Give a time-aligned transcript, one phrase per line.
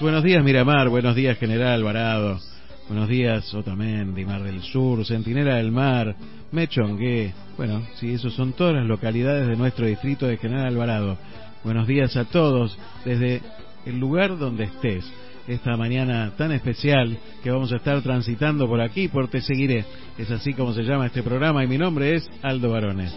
[0.00, 2.40] Buenos días Miramar, buenos días General Alvarado,
[2.88, 6.16] buenos días Otamendi, Mar del Sur, Centinela del Mar,
[6.50, 11.16] Mechongué, bueno, sí, esos son todas las localidades de nuestro distrito de General Alvarado.
[11.62, 13.42] Buenos días a todos desde
[13.84, 15.04] el lugar donde estés.
[15.46, 19.84] Esta mañana tan especial que vamos a estar transitando por aquí, por Te Seguiré.
[20.18, 23.14] Es así como se llama este programa y mi nombre es Aldo Barones.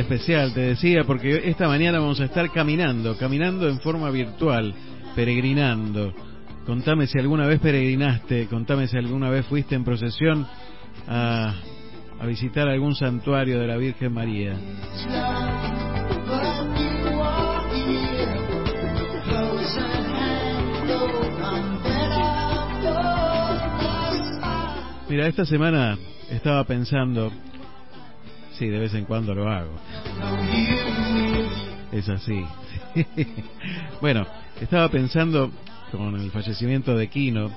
[0.00, 4.74] Especial, te decía, porque esta mañana vamos a estar caminando, caminando en forma virtual,
[5.14, 6.14] peregrinando.
[6.66, 10.46] Contame si alguna vez peregrinaste, contame si alguna vez fuiste en procesión
[11.08, 11.54] a,
[12.20, 14.56] a visitar algún santuario de la Virgen María.
[25.08, 25.98] Mira, esta semana
[26.30, 27.30] estaba pensando,
[28.62, 29.72] sí, de vez en cuando lo hago.
[31.90, 32.44] Es así.
[34.00, 34.24] bueno,
[34.60, 35.50] estaba pensando
[35.90, 37.50] con el fallecimiento de Quino,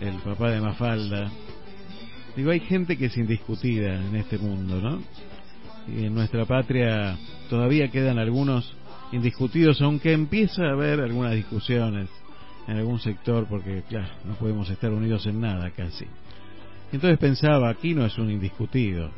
[0.00, 1.30] el papá de Mafalda.
[2.36, 5.02] Digo, hay gente que es indiscutida en este mundo, ¿no?
[5.88, 7.16] Y en nuestra patria
[7.48, 8.76] todavía quedan algunos
[9.10, 12.10] indiscutidos, aunque empieza a haber algunas discusiones
[12.68, 16.04] en algún sector, porque claro, no podemos estar unidos en nada casi.
[16.92, 19.10] Entonces pensaba, aquí no es un indiscutido,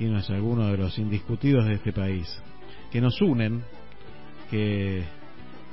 [0.00, 2.26] no es alguno de los indiscutidos de este país,
[2.90, 3.62] que nos unen,
[4.50, 5.04] que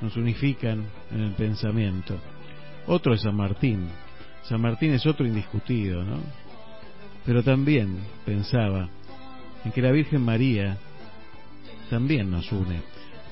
[0.02, 2.18] nos unifican en el pensamiento.
[2.88, 3.88] Otro es San Martín.
[4.44, 6.20] San Martín es otro indiscutido, ¿no?
[7.26, 8.90] Pero también pensaba
[9.64, 10.78] en que la Virgen María
[11.90, 12.82] también nos une.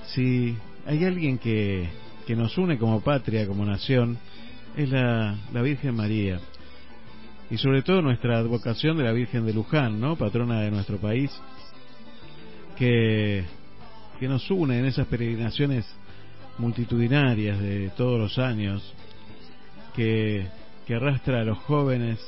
[0.08, 1.90] Si hay alguien que
[2.30, 4.20] que nos une como patria, como nación,
[4.78, 6.40] es la, la Virgen María.
[7.52, 10.16] Y sobre todo nuestra advocación de la Virgen de Luján, ¿no?
[10.16, 11.32] Patrona de nuestro país,
[12.78, 13.44] que,
[14.20, 15.86] que nos une en esas peregrinaciones
[16.60, 18.94] multitudinarias de todos los años,
[19.96, 20.46] que,
[20.86, 22.20] que arrastra a los jóvenes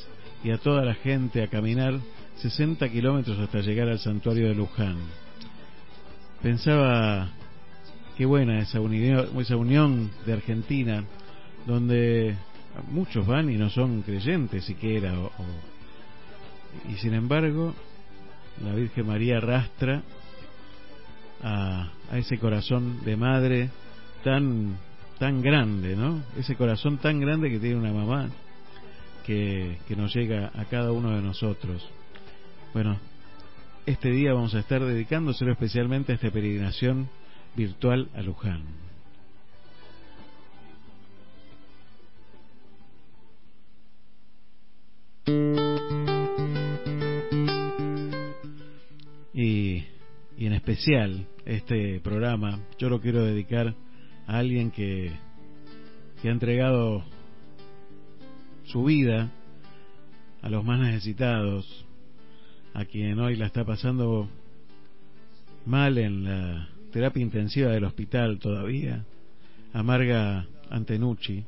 [0.43, 1.99] y a toda la gente a caminar
[2.37, 4.97] 60 kilómetros hasta llegar al santuario de Luján.
[6.41, 7.29] Pensaba
[8.17, 11.03] qué buena esa unión, esa unión de Argentina,
[11.67, 12.35] donde
[12.89, 15.31] muchos van y no son creyentes siquiera, o,
[16.89, 17.73] y sin embargo
[18.63, 20.03] la Virgen María arrastra
[21.43, 23.69] a, a, ese corazón de madre
[24.23, 24.77] tan
[25.17, 26.23] tan grande, ¿no?
[26.37, 28.29] Ese corazón tan grande que tiene una mamá
[29.25, 31.87] que, que nos llega a cada uno de nosotros.
[32.73, 32.97] Bueno,
[33.85, 37.07] este día vamos a estar dedicándoselo especialmente a esta peregrinación
[37.55, 38.63] virtual a Luján.
[50.41, 53.75] Y, en especial este programa yo lo quiero dedicar
[54.25, 55.11] a alguien que,
[56.19, 57.03] que ha entregado
[58.63, 59.29] su vida
[60.41, 61.85] a los más necesitados,
[62.73, 64.27] a quien hoy la está pasando
[65.67, 69.05] mal en la terapia intensiva del hospital todavía,
[69.73, 71.45] Amarga Antenucci,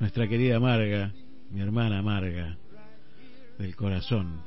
[0.00, 1.12] nuestra querida Amarga,
[1.50, 2.56] mi hermana Amarga,
[3.58, 4.40] del corazón,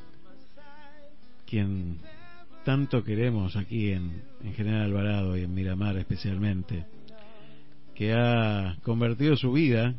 [1.46, 2.00] quien
[2.66, 6.84] tanto queremos aquí en, en General Alvarado y en Miramar especialmente,
[7.94, 9.94] que ha convertido su vida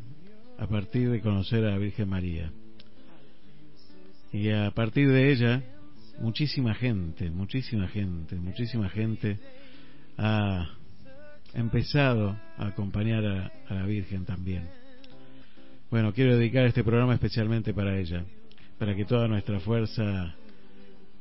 [0.59, 2.51] a partir de conocer a la Virgen María.
[4.33, 5.63] Y a partir de ella,
[6.19, 9.39] muchísima gente, muchísima gente, muchísima gente
[10.17, 10.69] ha
[11.53, 14.67] empezado a acompañar a, a la Virgen también.
[15.89, 18.25] Bueno, quiero dedicar este programa especialmente para ella,
[18.77, 20.35] para que toda nuestra fuerza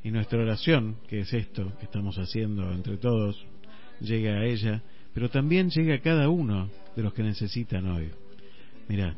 [0.06, 3.44] y nuestra oración, que es esto que estamos haciendo entre todos,
[4.00, 4.81] llegue a ella,
[5.12, 8.12] pero también llegue a cada uno de los que necesitan hoy.
[8.88, 9.17] Mira,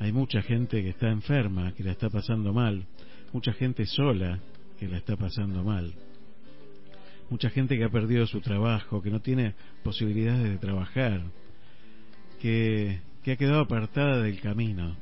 [0.00, 2.86] hay mucha gente que está enferma, que la está pasando mal,
[3.34, 4.40] mucha gente sola
[4.80, 5.92] que la está pasando mal,
[7.28, 9.52] mucha gente que ha perdido su trabajo, que no tiene
[9.84, 11.24] posibilidades de trabajar,
[12.40, 14.96] que, que ha quedado apartada del camino.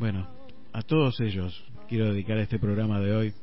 [0.00, 0.26] Bueno,
[0.72, 3.34] a todos ellos quiero dedicar este programa de hoy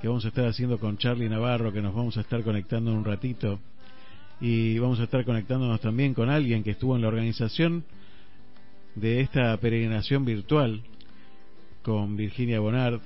[0.00, 2.98] que vamos a estar haciendo con Charlie Navarro, que nos vamos a estar conectando en
[2.98, 3.58] un ratito
[4.40, 7.84] y vamos a estar conectándonos también con alguien que estuvo en la organización
[8.94, 10.82] de esta peregrinación virtual
[11.82, 13.00] con Virginia Bonard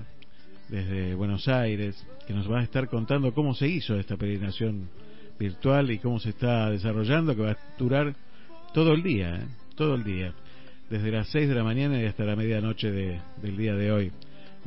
[0.68, 4.88] desde Buenos Aires, que nos va a estar contando cómo se hizo esta peregrinación
[5.38, 8.14] virtual y cómo se está desarrollando, que va a durar
[8.72, 9.46] todo el día, ¿eh?
[9.74, 10.32] todo el día,
[10.88, 14.12] desde las 6 de la mañana y hasta la medianoche de, del día de hoy.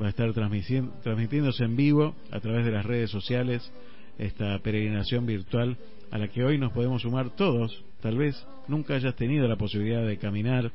[0.02, 3.72] Va a estar transmitiéndose en vivo a través de las redes sociales
[4.18, 5.78] esta peregrinación virtual
[6.12, 7.84] a la que hoy nos podemos sumar todos.
[8.02, 8.36] Tal vez
[8.68, 10.72] nunca hayas tenido la posibilidad de caminar,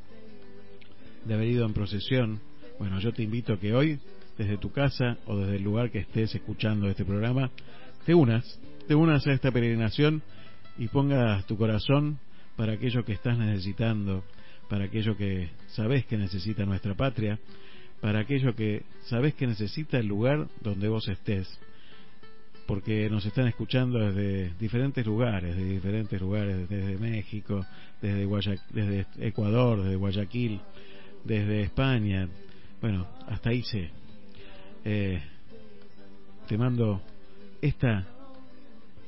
[1.25, 2.41] de haber ido en procesión.
[2.79, 3.99] Bueno, yo te invito a que hoy,
[4.37, 7.51] desde tu casa o desde el lugar que estés escuchando este programa,
[8.07, 10.23] te unas, te unas a esta peregrinación
[10.79, 12.19] y pongas tu corazón
[12.57, 14.25] para aquello que estás necesitando,
[14.69, 17.39] para aquello que sabes que necesita nuestra patria,
[18.01, 21.49] para aquello que sabes que necesita el lugar donde vos estés
[22.69, 27.65] porque nos están escuchando desde diferentes lugares, de diferentes lugares, desde México,
[28.03, 28.27] desde,
[28.75, 30.61] desde Ecuador, desde Guayaquil,
[31.25, 32.29] desde España,
[32.81, 33.89] bueno, hasta ahí sé.
[34.85, 35.19] Eh,
[36.47, 37.01] te mando
[37.63, 38.07] esta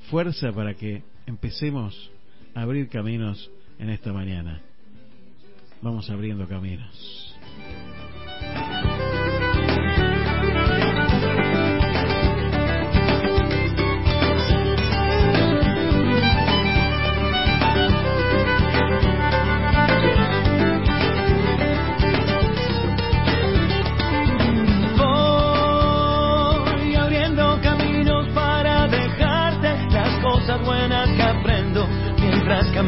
[0.09, 2.11] fuerza para que empecemos
[2.55, 4.63] a abrir caminos en esta mañana.
[5.83, 7.37] Vamos abriendo caminos.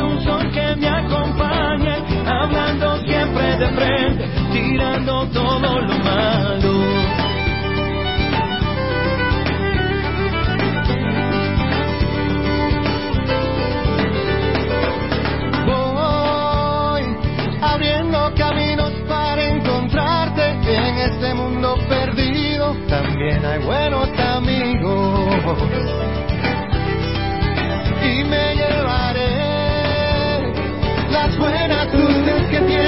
[0.00, 1.96] un sol que me acompañe,
[2.26, 6.72] hablando siempre de frente, tirando todo lo malo.
[15.66, 17.02] Voy
[17.60, 22.74] abriendo caminos para encontrarte en este mundo perdido.
[22.88, 25.58] También hay buenos amigos.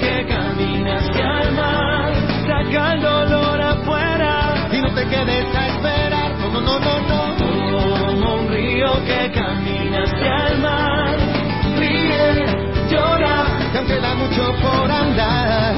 [0.00, 2.12] que camina hacia el mar.
[2.46, 6.30] Saca el dolor afuera y no te quedes a esperar.
[6.38, 7.36] No, no, no, no,
[8.06, 11.16] Como un río que camina hacia el mar.
[11.78, 12.46] Ríe,
[12.90, 15.74] llora, y aunque da mucho por andar.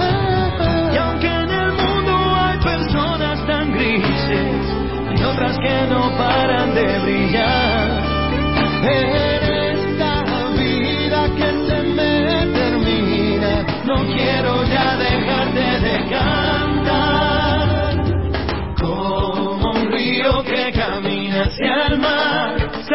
[0.92, 4.74] Y aunque en el mundo hay personas tan grises,
[5.10, 8.16] hay otras que no paran de brillar.
[8.60, 9.35] no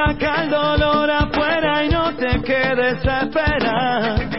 [0.06, 4.30] saca el dolor afuera y no te quedes a esperar.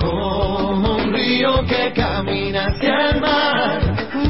[0.00, 3.80] Como un río que camina hacia el mar,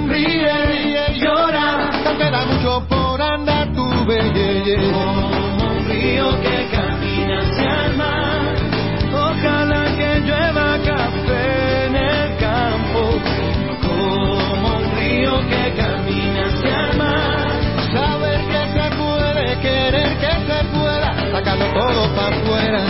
[0.08, 4.92] ríe, ríe y llora, te queda mucho por andar tu belleza.
[4.92, 6.53] Como un río que
[22.28, 22.80] afuera.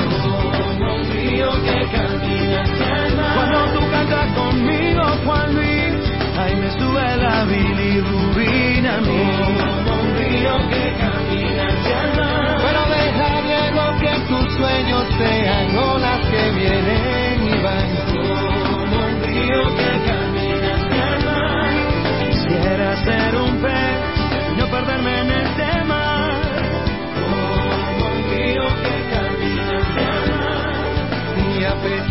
[0.59, 3.35] Como un río que camina hacia mar.
[3.37, 5.95] Cuando tú cantas conmigo, Juan Luis,
[6.39, 9.45] ahí me sube la bilirrubina a.
[9.45, 12.57] Como un río que camina hacia el mar.
[12.65, 15.44] Pero deja, Diego, que tus sueños sean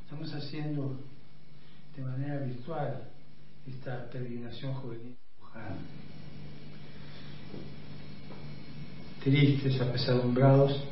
[0.03, 0.99] Estamos haciendo
[1.95, 3.03] de manera virtual
[3.65, 5.15] esta peregrinación juvenil.
[9.23, 10.83] Tristes, apesadumbrados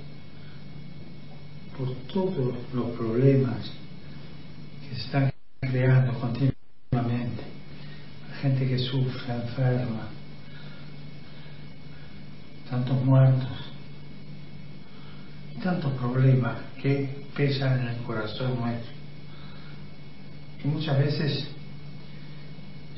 [1.77, 3.71] por todos los problemas
[4.87, 7.54] que se están creando continuamente.
[8.45, 10.07] Gente que sufre, enferma,
[12.69, 13.49] tantos muertos
[15.55, 18.91] y tantos problemas que pesan en el corazón nuestro.
[20.63, 21.47] Y muchas veces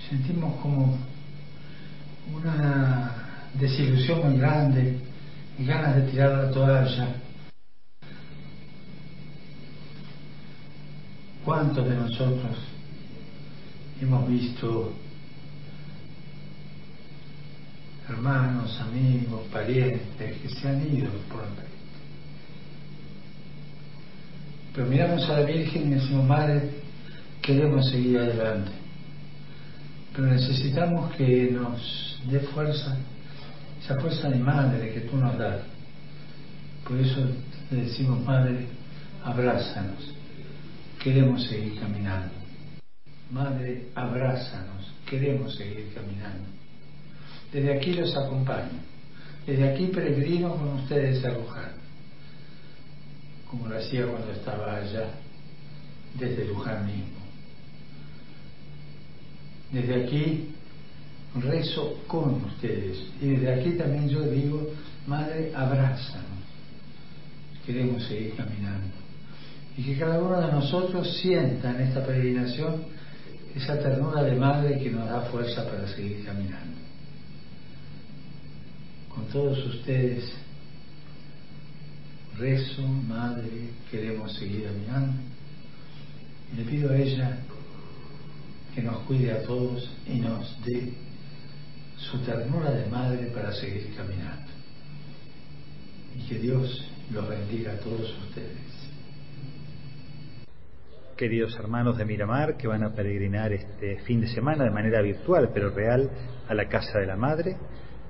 [0.10, 0.98] sentimos como
[2.36, 3.16] una
[3.54, 5.00] desilusión muy grande
[5.58, 7.08] y ganas de tirar la toalla.
[11.46, 12.58] ¿Cuántos de nosotros
[14.02, 15.07] hemos visto
[18.10, 21.64] hermanos, amigos, parientes que se han ido por vida?
[24.74, 26.70] Pero miramos a la Virgen y decimos, Madre,
[27.42, 28.72] queremos seguir adelante.
[30.16, 32.96] Pero necesitamos que nos dé fuerza,
[33.84, 35.62] esa fuerza de madre que tú nos das.
[36.88, 37.22] Por eso
[37.72, 38.68] le decimos, Madre,
[39.24, 40.14] abrázanos,
[41.04, 42.34] queremos seguir caminando.
[43.32, 46.57] Madre, abrázanos, queremos seguir caminando.
[47.52, 48.80] Desde aquí los acompaño,
[49.46, 51.72] desde aquí peregrino con ustedes a Luján,
[53.50, 55.10] como lo hacía cuando estaba allá,
[56.16, 57.18] desde Luján mismo.
[59.72, 60.50] Desde aquí
[61.36, 64.72] rezo con ustedes y desde aquí también yo digo,
[65.08, 66.26] Madre, abrázanos.
[67.66, 68.94] Queremos seguir caminando.
[69.78, 72.84] Y que cada uno de nosotros sienta en esta peregrinación
[73.56, 76.77] esa ternura de madre que nos da fuerza para seguir caminando.
[79.18, 80.32] Con todos ustedes,
[82.38, 83.50] rezo, madre,
[83.90, 84.70] queremos seguir.
[86.54, 87.40] Y le pido a ella
[88.76, 90.94] que nos cuide a todos y nos dé
[91.98, 94.52] su ternura de madre para seguir caminando.
[96.16, 98.68] Y que Dios los bendiga a todos ustedes.
[101.18, 105.50] Queridos hermanos de Miramar que van a peregrinar este fin de semana de manera virtual
[105.52, 106.08] pero real
[106.48, 107.58] a la Casa de la Madre,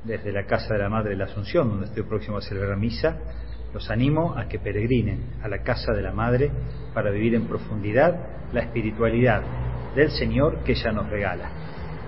[0.08, 3.18] desde la Casa de la Madre de la Asunción, donde estoy próximo a celebrar misa,
[3.74, 6.50] los animo a que peregrinen a la Casa de la Madre
[6.94, 8.16] para vivir en profundidad
[8.54, 9.44] la espiritualidad
[9.96, 11.50] del Señor que ella nos regala.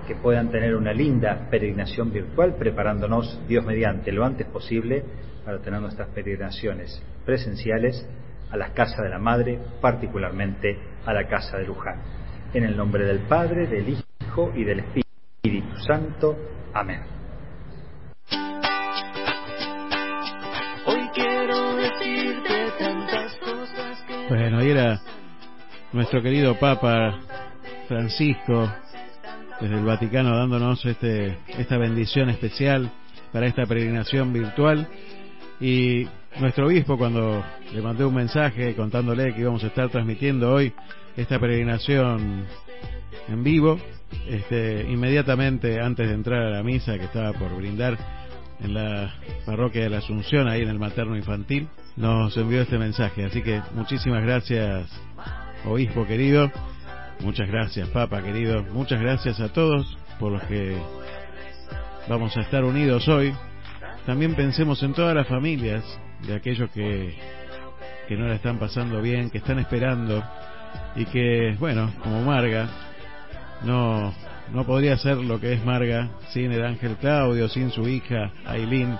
[0.08, 5.04] Que puedan tener una linda peregrinación virtual preparándonos Dios mediante lo antes posible
[5.44, 8.08] para tener nuestras peregrinaciones presenciales
[8.50, 12.00] a la Casa de la Madre, particularmente a la Casa de Luján.
[12.52, 16.36] En el nombre del Padre, del Hijo y del Espíritu Santo.
[16.72, 17.19] Amén.
[20.86, 25.00] Hoy quiero decirte tantas cosas que Bueno, ahí era
[25.92, 27.18] nuestro querido Papa
[27.88, 28.70] Francisco
[29.60, 32.90] desde el Vaticano dándonos este, esta bendición especial
[33.32, 34.88] para esta peregrinación virtual.
[35.60, 36.06] Y
[36.38, 40.72] nuestro obispo cuando le mandé un mensaje contándole que íbamos a estar transmitiendo hoy
[41.16, 42.46] esta peregrinación
[43.28, 43.78] en vivo,
[44.28, 47.98] este, inmediatamente antes de entrar a la misa que estaba por brindar
[48.62, 49.14] en la
[49.46, 53.24] parroquia de la Asunción, ahí en el materno infantil, nos envió este mensaje.
[53.24, 54.88] Así que muchísimas gracias,
[55.64, 56.50] obispo querido,
[57.20, 60.76] muchas gracias, papa querido, muchas gracias a todos por los que
[62.08, 63.34] vamos a estar unidos hoy.
[64.06, 65.84] También pensemos en todas las familias
[66.26, 67.14] de aquellos que,
[68.08, 70.22] que no la están pasando bien, que están esperando
[70.96, 72.68] y que, bueno, como Marga,
[73.62, 74.12] no,
[74.52, 78.98] no podría ser lo que es Marga sin el ángel Claudio, sin su hija Aileen,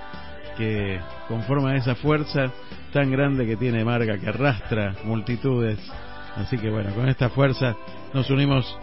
[0.57, 2.51] que conforma esa fuerza
[2.93, 5.79] tan grande que tiene Marga, que arrastra multitudes.
[6.37, 7.77] Así que bueno, con esta fuerza
[8.15, 8.79] nos unimos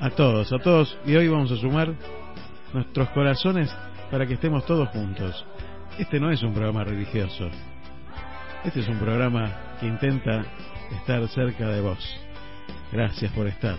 [0.00, 1.94] a todos, a todos, y hoy vamos a sumar
[2.72, 3.74] nuestros corazones
[4.10, 5.44] para que estemos todos juntos.
[5.98, 7.48] Este no es un programa religioso,
[8.64, 9.50] este es un programa
[9.80, 10.44] que intenta
[10.92, 11.98] estar cerca de vos.
[12.92, 13.76] Gracias por estar.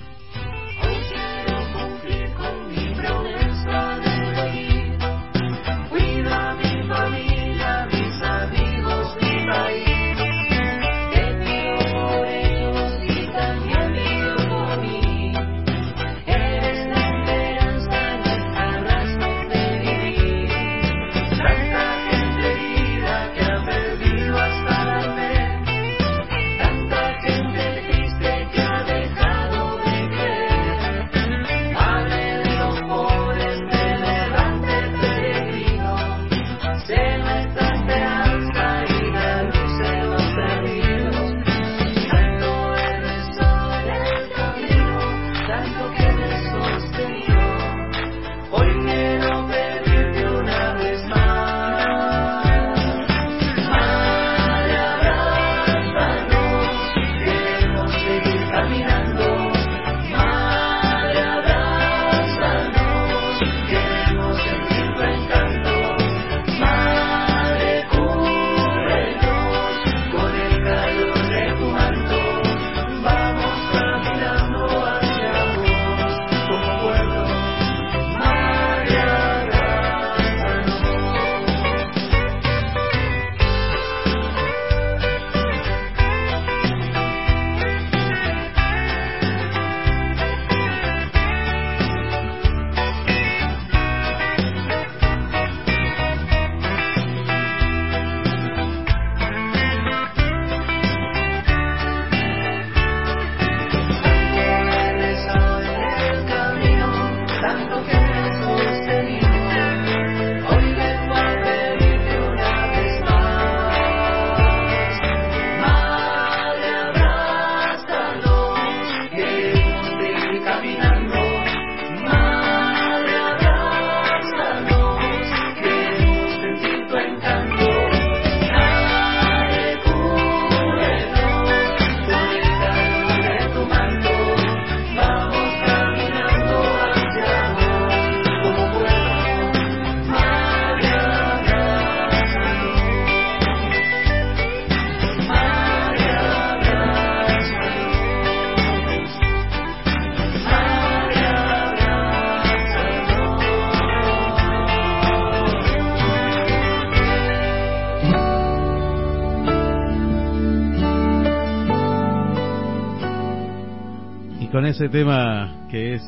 [164.74, 166.01] Ese tema que es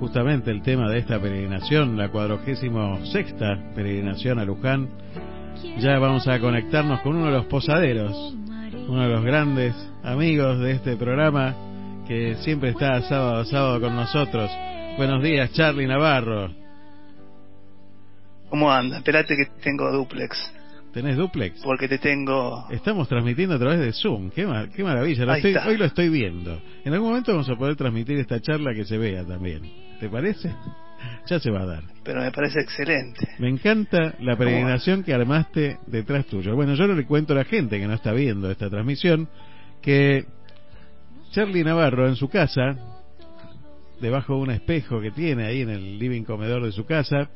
[0.00, 4.88] justamente el tema de esta peregrinación, la cuadragésimo sexta peregrinación a Luján,
[5.78, 8.34] ya vamos a conectarnos con uno de los posaderos,
[8.88, 11.54] uno de los grandes amigos de este programa
[12.08, 14.50] que siempre está sábado a sábado con nosotros.
[14.96, 16.50] Buenos días, Charlie Navarro.
[18.50, 18.96] ¿Cómo anda?
[18.96, 20.52] Espérate que tengo duplex.
[20.94, 21.60] ¿Tenés duplex?
[21.64, 22.66] Porque te tengo...
[22.70, 24.30] Estamos transmitiendo a través de Zoom.
[24.30, 25.26] Qué, qué maravilla.
[25.66, 26.62] hoy lo estoy viendo.
[26.84, 29.62] En algún momento vamos a poder transmitir esta charla que se vea también.
[30.00, 30.54] ¿Te parece?
[31.28, 31.82] Ya se va a dar.
[32.02, 33.28] Pero me parece excelente.
[33.38, 36.54] Me encanta la peregrinación que armaste detrás tuyo.
[36.54, 39.28] Bueno, yo le cuento a la gente que no está viendo esta transmisión
[39.82, 40.24] que
[41.32, 42.76] Charlie Navarro en su casa,
[44.00, 47.28] debajo de un espejo que tiene ahí en el living comedor de su casa,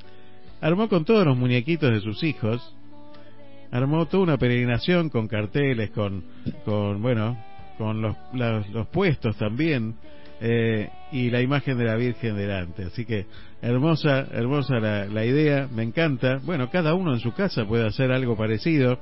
[0.62, 2.74] armó con todos los muñequitos de sus hijos
[3.70, 6.24] armó toda una peregrinación con carteles, con,
[6.64, 7.36] con bueno,
[7.76, 9.94] con los, los, puestos también,
[10.40, 12.84] eh, y la imagen de la Virgen delante.
[12.84, 13.26] Así que
[13.62, 16.38] hermosa, hermosa la, la, idea, me encanta.
[16.42, 18.98] Bueno, cada uno en su casa puede hacer algo parecido.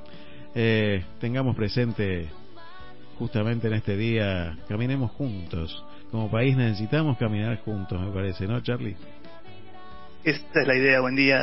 [0.55, 2.27] Eh, tengamos presente
[3.17, 5.83] justamente en este día, caminemos juntos.
[6.11, 8.95] Como país necesitamos caminar juntos, me parece, ¿no, Charlie?
[10.23, 11.01] Esta es la idea.
[11.01, 11.41] Buen día,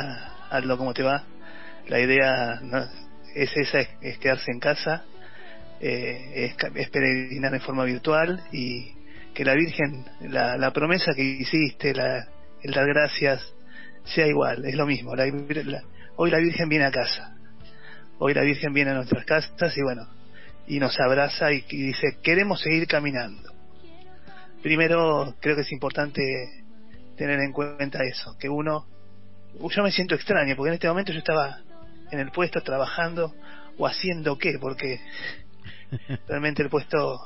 [0.49, 1.23] Aldo, ¿cómo te va?
[1.87, 2.59] La idea
[3.35, 5.03] es esa, es, quedarse en casa,
[5.81, 8.93] eh, es, peregrinar en forma virtual y
[9.33, 12.27] que la Virgen, la, la promesa que hiciste, la,
[12.63, 13.53] el dar gracias,
[14.05, 15.11] sea igual, es lo mismo.
[16.15, 17.35] hoy la Virgen viene a casa,
[18.19, 20.07] hoy la Virgen viene a nuestras casas y bueno,
[20.67, 23.51] y nos abraza y, dice, queremos seguir caminando.
[24.63, 26.21] primero creo que es importante
[27.17, 28.87] tener en cuenta eso, que uno,
[29.69, 31.59] yo me siento extraño, porque en este momento yo estaba
[32.11, 33.33] en el puesto trabajando
[33.77, 34.99] o haciendo qué, porque
[36.27, 37.19] realmente el puesto,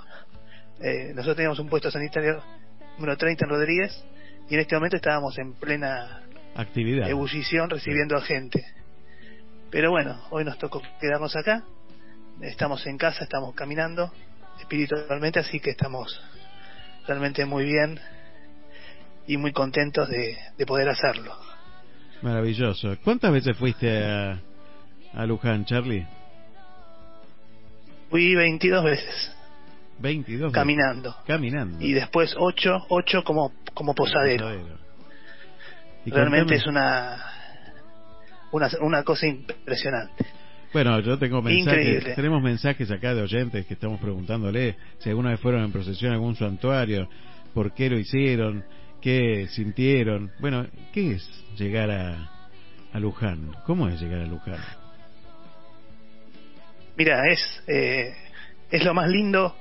[0.81, 2.41] eh, nosotros teníamos un puesto sanitario
[2.97, 4.05] número 30 en Rodríguez
[4.49, 6.21] y en este momento estábamos en plena
[6.55, 8.65] actividad, ebullición recibiendo a gente.
[9.69, 11.63] Pero bueno, hoy nos tocó quedarnos acá,
[12.41, 14.11] estamos en casa, estamos caminando
[14.59, 16.19] espiritualmente, así que estamos
[17.07, 17.99] realmente muy bien
[19.27, 21.35] y muy contentos de, de poder hacerlo.
[22.21, 22.97] Maravilloso.
[23.03, 24.41] ¿Cuántas veces fuiste a,
[25.13, 26.05] a Luján, Charlie?
[28.09, 29.31] Fui 22 veces.
[29.99, 31.15] 22 caminando.
[31.27, 31.83] Caminando.
[31.83, 34.49] Y después 8, 8 como, como posadero.
[36.05, 37.17] Realmente es una,
[38.51, 40.25] una, una cosa impresionante.
[40.71, 45.39] Bueno, yo tengo mensajes, tenemos mensajes acá de oyentes que estamos preguntándole si alguna vez
[45.39, 47.09] fueron en procesión a algún santuario,
[47.55, 48.63] por qué lo hicieron,
[49.01, 50.31] qué sintieron.
[50.39, 52.29] Bueno, ¿qué es llegar a,
[52.93, 53.51] a Luján?
[53.65, 54.59] ¿Cómo es llegar a Luján?
[56.99, 58.13] Mira, es, eh,
[58.69, 59.55] es lo más lindo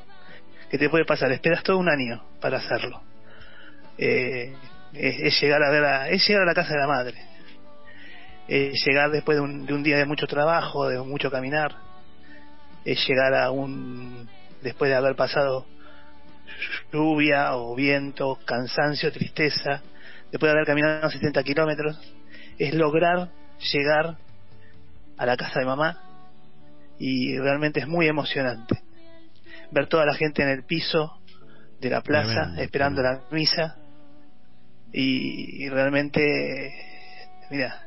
[0.68, 1.30] que te puede pasar.
[1.30, 3.00] Esperas todo un año para hacerlo.
[3.96, 4.52] Eh,
[4.92, 7.14] es, llegar a ver es llegar a la casa de la madre.
[8.48, 11.76] Es llegar después de un, de un día de mucho trabajo, de mucho caminar.
[12.84, 14.28] Es llegar a un
[14.60, 15.64] después de haber pasado
[16.92, 19.80] lluvia o viento, cansancio, tristeza,
[20.32, 22.00] después de haber caminado 70 kilómetros,
[22.58, 23.28] es lograr
[23.72, 24.16] llegar
[25.16, 26.07] a la casa de mamá
[26.98, 28.80] y realmente es muy emocionante.
[29.70, 31.20] Ver toda la gente en el piso
[31.80, 33.76] de la plaza esperando la misa
[34.92, 36.72] y, realmente,
[37.50, 37.82] mira,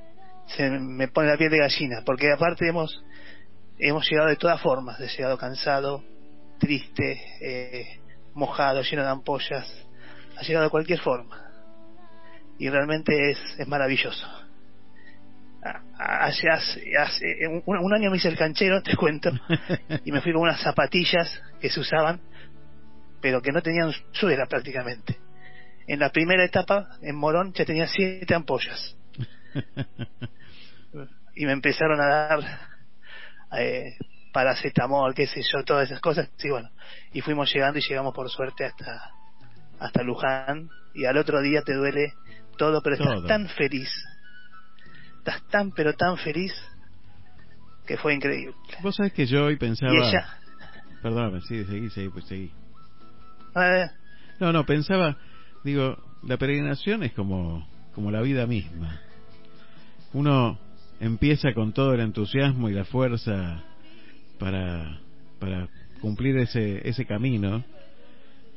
[0.46, 3.04] se me pone la piel de gallina, porque aparte hemos,
[3.80, 6.04] hemos llegado de todas formas, he llegado cansado,
[6.60, 8.00] triste, eh,
[8.36, 9.68] mojado, lleno de ampollas,
[10.38, 11.48] ha llegado de cualquier forma.
[12.60, 14.28] Y realmente es, es maravilloso
[15.98, 19.30] hace, hace, un, año me hice el canchero, te cuento,
[20.06, 22.20] y me fui con unas zapatillas que se usaban,
[23.22, 25.18] pero que no tenían suela prácticamente.
[25.88, 28.96] En la primera etapa, en Morón, ya tenía siete ampollas.
[31.36, 32.40] y me empezaron a dar
[33.58, 33.98] eh,
[34.32, 36.30] paracetamol, qué sé yo, todas esas cosas.
[36.38, 36.70] Sí, bueno,
[37.14, 39.12] y fuimos llegando y llegamos por suerte hasta,
[39.80, 40.70] hasta Luján.
[40.94, 42.14] Y al otro día te duele
[42.58, 43.90] todo, pero estás tan feliz
[45.22, 46.52] estás tan pero tan feliz
[47.86, 48.56] que fue increíble.
[48.82, 49.94] Vos sabés que yo hoy pensaba...
[51.02, 52.52] Perdóname, sí, seguí, seguí, pues seguí.
[54.40, 55.18] No, no, pensaba,
[55.64, 59.00] digo, la peregrinación es como, como la vida misma.
[60.14, 60.60] Uno
[61.00, 63.64] empieza con todo el entusiasmo y la fuerza
[64.40, 65.00] para,
[65.40, 65.68] para
[66.02, 67.64] cumplir ese, ese camino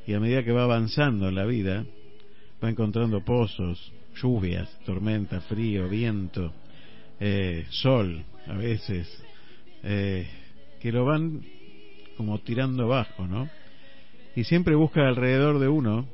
[0.07, 1.85] y a medida que va avanzando en la vida
[2.62, 6.53] va encontrando pozos, lluvias, tormenta, frío, viento,
[7.20, 9.09] eh, sol, a veces,
[9.83, 10.29] eh,
[10.81, 11.42] que lo van
[12.16, 13.48] como tirando abajo, ¿no?
[14.37, 16.07] Y siempre busca alrededor de uno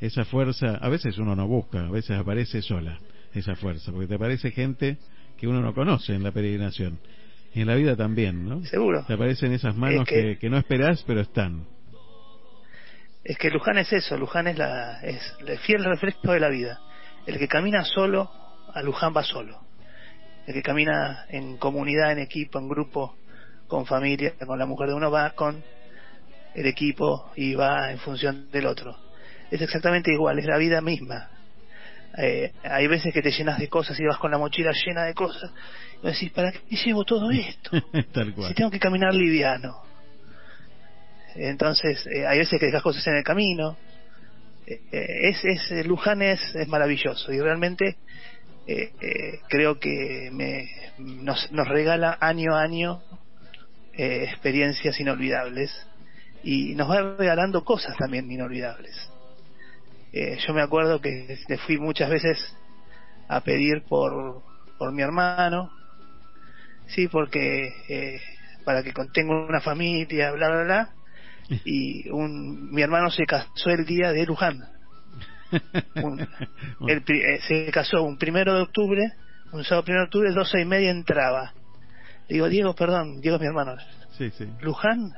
[0.00, 2.98] esa fuerza, a veces uno no busca, a veces aparece sola
[3.32, 4.98] esa fuerza, porque te aparece gente
[5.38, 6.98] que uno no conoce en la peregrinación.
[7.54, 8.64] Y en la vida también, ¿no?
[8.64, 9.04] Seguro.
[9.06, 11.66] Te aparecen esas manos que, que, no esperás, pero están.
[13.24, 16.80] Es que Luján es eso, Luján es, la, es el fiel refresco de la vida.
[17.26, 18.30] El que camina solo,
[18.72, 19.60] a Luján va solo.
[20.46, 23.14] El que camina en comunidad, en equipo, en grupo,
[23.68, 25.62] con familia, con la mujer de uno, va con
[26.54, 28.96] el equipo y va en función del otro.
[29.50, 31.28] Es exactamente igual, es la vida misma.
[32.18, 35.14] Eh, hay veces que te llenas de cosas y vas con la mochila llena de
[35.14, 35.50] cosas
[36.02, 37.70] y decís, ¿para qué llevo todo esto?
[38.48, 39.82] Si tengo que caminar liviano.
[41.34, 43.76] Entonces, eh, hay veces que dejas cosas en el camino,
[44.66, 47.96] es, es Luján es, es, maravilloso y realmente
[48.66, 53.02] eh, eh, creo que me, nos, nos regala año a año
[53.94, 55.70] experiencias inolvidables
[56.42, 59.10] y nos va regalando cosas también inolvidables.
[60.12, 62.56] yo me acuerdo que le fui muchas veces
[63.28, 64.42] a pedir por,
[64.78, 65.70] por mi hermano,
[66.86, 68.18] sí, porque
[68.64, 70.94] para que contenga una familia, bla, bla, bla,
[71.64, 74.64] y un, mi hermano se casó el día de Luján.
[76.88, 79.12] Eh, se casó un primero de octubre,
[79.52, 81.52] un sábado primero de octubre, doce y media entraba.
[82.26, 83.76] digo, Diego, perdón, Diego es mi hermano.
[84.62, 85.12] ¿Luján?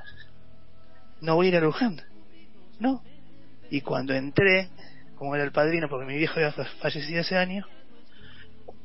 [1.21, 2.03] No voy a ir a Luján.
[2.81, 3.03] No.
[3.71, 4.71] Y cuando entré,
[5.15, 7.65] como era el padrino, porque mi viejo había fallecido ese año,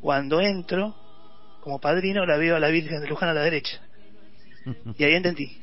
[0.01, 0.95] cuando entro,
[1.61, 3.81] como padrino, la veo a la Virgen de Luján a la derecha.
[4.97, 5.57] Y ahí entendí.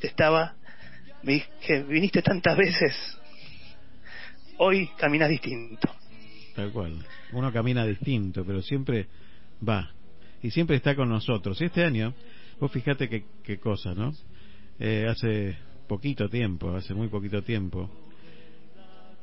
[0.00, 0.54] Estaba
[1.22, 3.18] me dije, viniste tantas veces
[4.58, 5.88] hoy caminas distinto.
[6.54, 7.04] Tal cual.
[7.32, 9.06] Uno camina distinto, pero siempre
[9.66, 9.90] va.
[10.42, 11.60] Y siempre está con nosotros.
[11.60, 12.14] Y este año,
[12.60, 14.12] vos fijate qué, qué cosa, ¿no?
[14.78, 15.56] Eh, hace
[15.88, 17.90] poquito tiempo, hace muy poquito tiempo,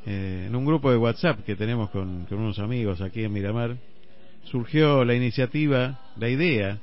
[0.06, 3.78] eh, en un grupo de WhatsApp que tenemos con unos amigos aquí en Miramar,
[4.44, 6.80] surgió la iniciativa, la idea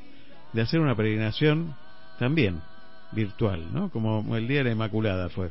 [0.53, 1.75] de hacer una peregrinación
[2.19, 2.61] también
[3.13, 3.91] virtual, ¿no?
[3.91, 5.51] Como el Día de la Inmaculada fue.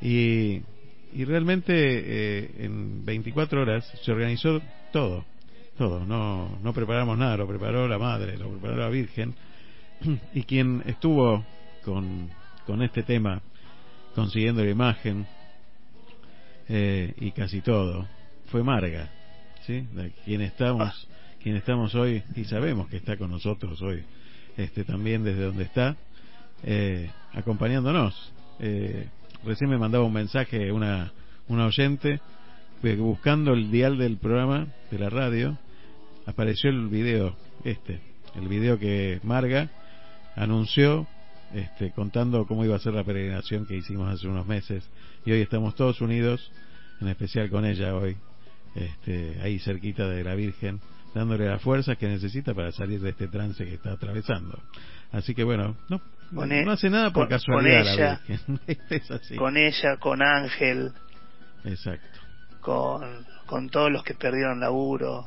[0.00, 0.62] Y,
[1.12, 4.60] y realmente eh, en 24 horas se organizó
[4.92, 5.24] todo,
[5.76, 6.04] todo.
[6.04, 9.34] No, no preparamos nada, lo preparó la Madre, lo preparó la Virgen.
[10.32, 11.44] Y quien estuvo
[11.84, 12.30] con,
[12.66, 13.42] con este tema,
[14.14, 15.26] consiguiendo la imagen
[16.68, 18.06] eh, y casi todo,
[18.46, 19.10] fue Marga,
[19.66, 19.86] ¿sí?
[19.92, 21.08] De quien estamos,
[21.42, 24.04] quien estamos hoy y sabemos que está con nosotros hoy,
[24.56, 25.96] este también desde donde está,
[26.62, 28.32] eh, acompañándonos.
[28.60, 29.08] Eh,
[29.44, 31.12] recién me mandaba un mensaje una,
[31.48, 32.20] una oyente
[32.82, 35.58] que buscando el dial del programa de la radio.
[36.26, 38.00] Apareció el video este
[38.34, 39.70] el video que Marga
[40.36, 41.06] anunció
[41.52, 44.88] este, contando cómo iba a ser la peregrinación que hicimos hace unos meses.
[45.24, 46.52] Y hoy estamos todos unidos
[47.00, 48.16] en especial con ella hoy
[48.74, 50.80] este, ahí cerquita de la Virgen
[51.14, 54.58] dándole las fuerzas que necesita para salir de este trance que está atravesando.
[55.10, 56.00] Así que bueno no
[56.34, 58.20] Con no hace nada por con- casualidad con la ella.
[58.26, 58.60] Virgen
[58.90, 60.92] es así Con ella, con Ángel,
[61.64, 62.18] exacto
[62.60, 65.26] con, con todos los que perdieron laburo,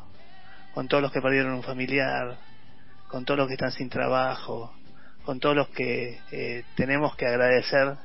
[0.74, 2.38] con todos los que perdieron un familiar,
[3.08, 4.76] con todos los que están sin trabajo,
[5.26, 7.96] con todos los que eh, tenemos que agradecer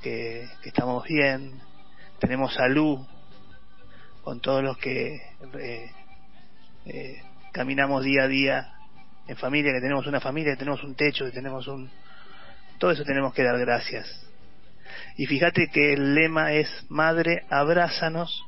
[0.00, 1.60] que, que estamos bien,
[2.20, 3.00] tenemos salud,
[4.22, 5.16] con todos los que
[5.58, 5.90] eh,
[6.86, 8.74] eh, caminamos día a día
[9.26, 11.90] en familia, que tenemos una familia, que tenemos un techo, que tenemos un...
[12.78, 14.08] Todo eso tenemos que dar gracias.
[15.16, 18.44] Y fíjate que el lema es Madre, abrázanos,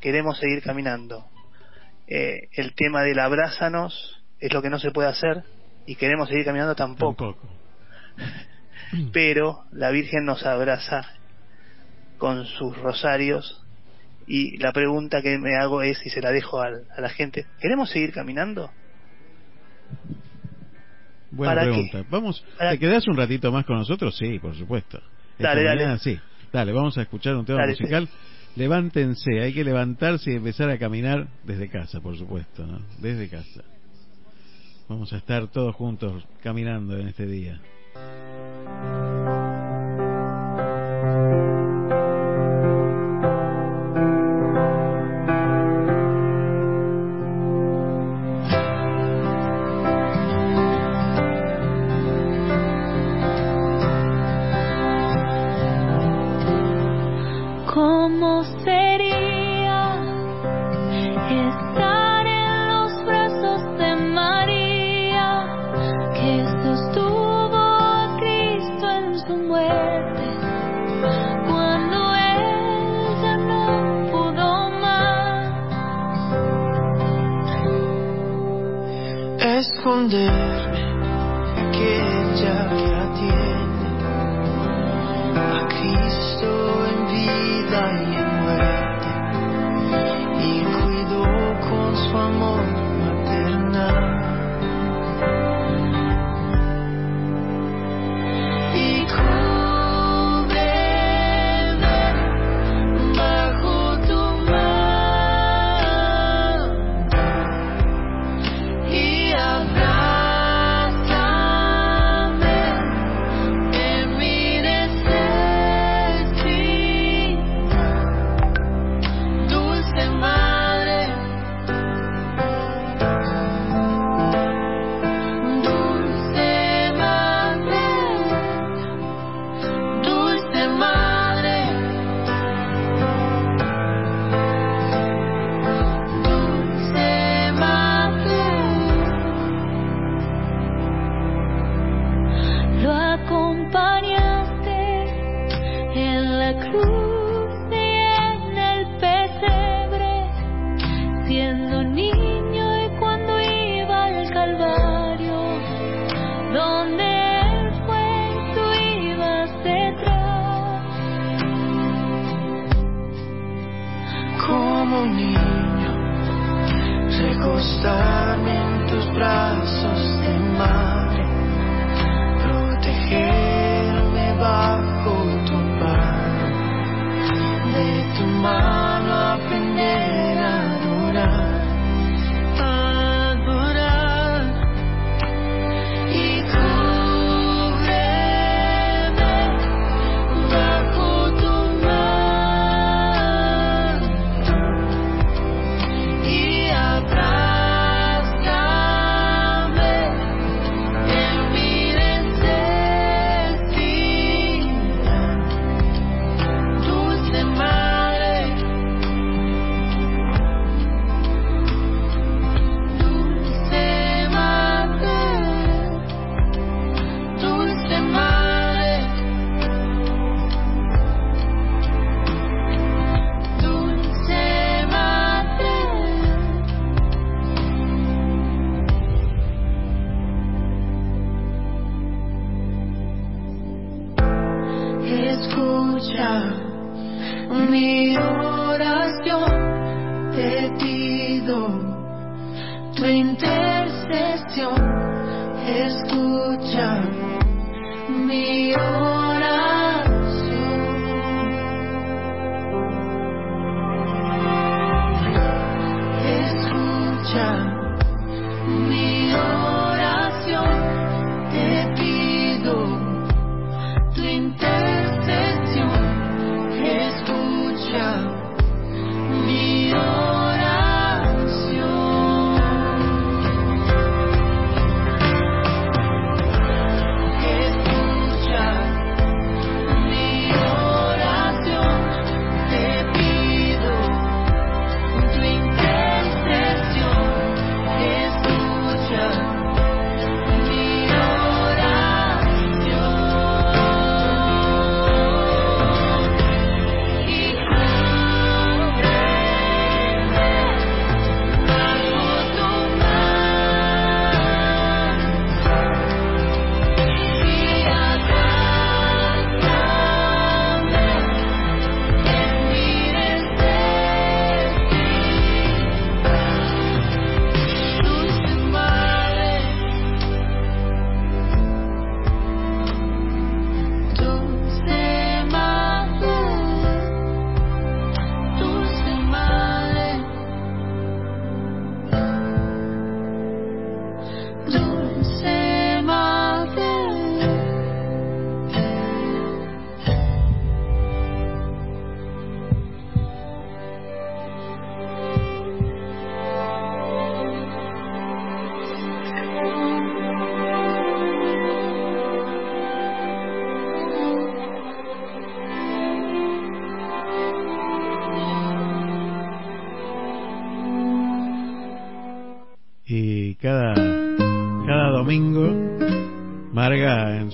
[0.00, 1.26] queremos seguir caminando.
[2.06, 5.44] Eh, el tema del abrázanos es lo que no se puede hacer
[5.86, 7.34] y queremos seguir caminando tampoco.
[7.34, 7.58] tampoco
[9.12, 11.02] Pero la Virgen nos abraza
[12.18, 13.64] con sus rosarios
[14.26, 17.90] y la pregunta que me hago es, y se la dejo a, la gente, ¿queremos
[17.90, 18.70] seguir caminando?
[21.30, 22.02] Buena ¿Para pregunta.
[22.02, 22.06] qué?
[22.10, 24.16] Vamos, ¿Para ¿te quedás un ratito más con nosotros?
[24.16, 24.98] Sí, por supuesto.
[25.38, 25.80] Esta Dale, dale.
[25.80, 26.18] mañana sí.
[26.52, 28.08] Dale, vamos a escuchar un tema Dale, musical.
[28.56, 32.80] Levántense, hay que levantarse y empezar a caminar desde casa, por supuesto, ¿no?
[32.98, 33.62] Desde casa.
[34.88, 37.60] Vamos a estar todos juntos caminando en este día.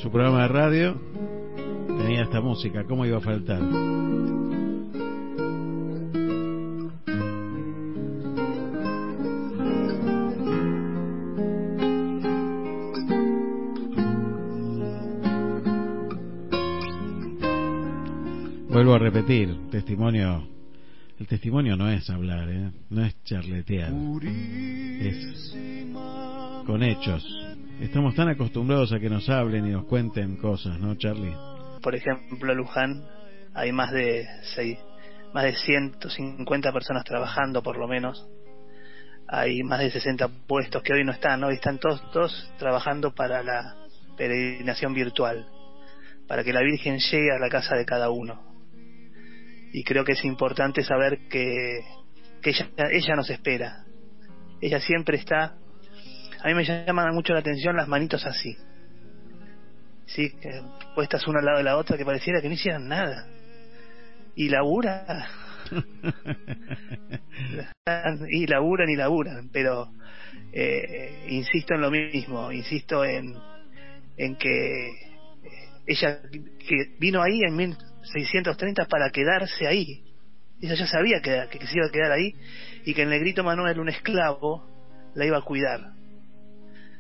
[0.05, 1.01] Su programa de radio
[1.87, 2.85] tenía esta música.
[2.85, 3.62] ¿Cómo iba a faltar?
[18.69, 20.47] Vuelvo a repetir, testimonio.
[21.19, 22.73] El testimonio no es hablar, ¿eh?
[22.90, 23.95] no es charletear,
[25.01, 25.57] es
[26.67, 27.43] con hechos.
[27.80, 31.34] Estamos tan acostumbrados a que nos hablen y nos cuenten cosas, ¿no, Charlie?
[31.82, 33.04] Por ejemplo, en Luján
[33.52, 34.78] hay más de seis,
[35.32, 38.28] más de 150 personas trabajando por lo menos.
[39.26, 43.42] Hay más de 60 puestos que hoy no están, hoy están todos, todos trabajando para
[43.42, 43.76] la
[44.16, 45.46] peregrinación virtual,
[46.28, 48.40] para que la Virgen llegue a la casa de cada uno.
[49.72, 51.80] Y creo que es importante saber que,
[52.40, 53.84] que ella, ella nos espera.
[54.60, 55.56] Ella siempre está.
[56.45, 58.55] A mí me llaman mucho la atención las manitos así.
[60.05, 60.31] Sí,
[60.95, 63.27] puestas una al lado de la otra que pareciera que no hicieran nada.
[64.37, 65.27] Y labura.
[68.29, 69.88] y laburan y laburan, pero
[70.53, 73.35] eh, insisto en lo mismo, insisto en,
[74.19, 74.90] en que
[75.87, 76.21] ella
[76.69, 80.05] que vino ahí en 1630 para quedarse ahí.
[80.61, 82.35] Ella ya sabía que, que se iba a quedar ahí
[82.85, 84.69] y que el negrito Manuel, un esclavo,
[85.15, 85.95] la iba a cuidar.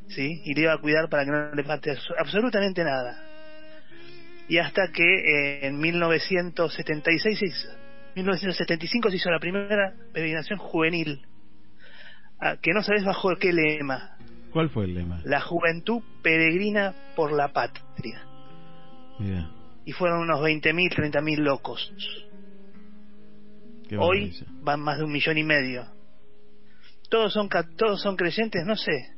[0.08, 0.42] ¿Sí?
[0.44, 3.20] Y le iba a cuidar para que no le falte absolutamente nada.
[4.46, 7.68] Y hasta que eh, en 1976 se hizo-
[8.14, 11.26] 1975 se hizo la primera peregrinación juvenil,
[12.40, 14.10] ah, que no sabes bajo qué lema.
[14.50, 15.20] ¿Cuál fue el lema?
[15.24, 18.28] La juventud peregrina por la patria.
[19.18, 19.50] Mira,
[19.84, 21.92] Y fueron unos 20.000, 30.000 locos.
[23.88, 25.90] qué Hoy van más de un millón y medio.
[27.10, 28.64] ¿Todos son, ¿Todos son creyentes?
[28.64, 29.08] No sé.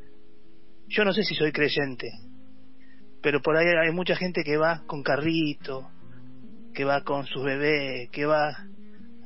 [0.89, 2.11] Yo no sé si soy creyente.
[3.23, 5.91] Pero por ahí hay mucha gente que va con carrito,
[6.75, 8.51] que va con sus bebés, que va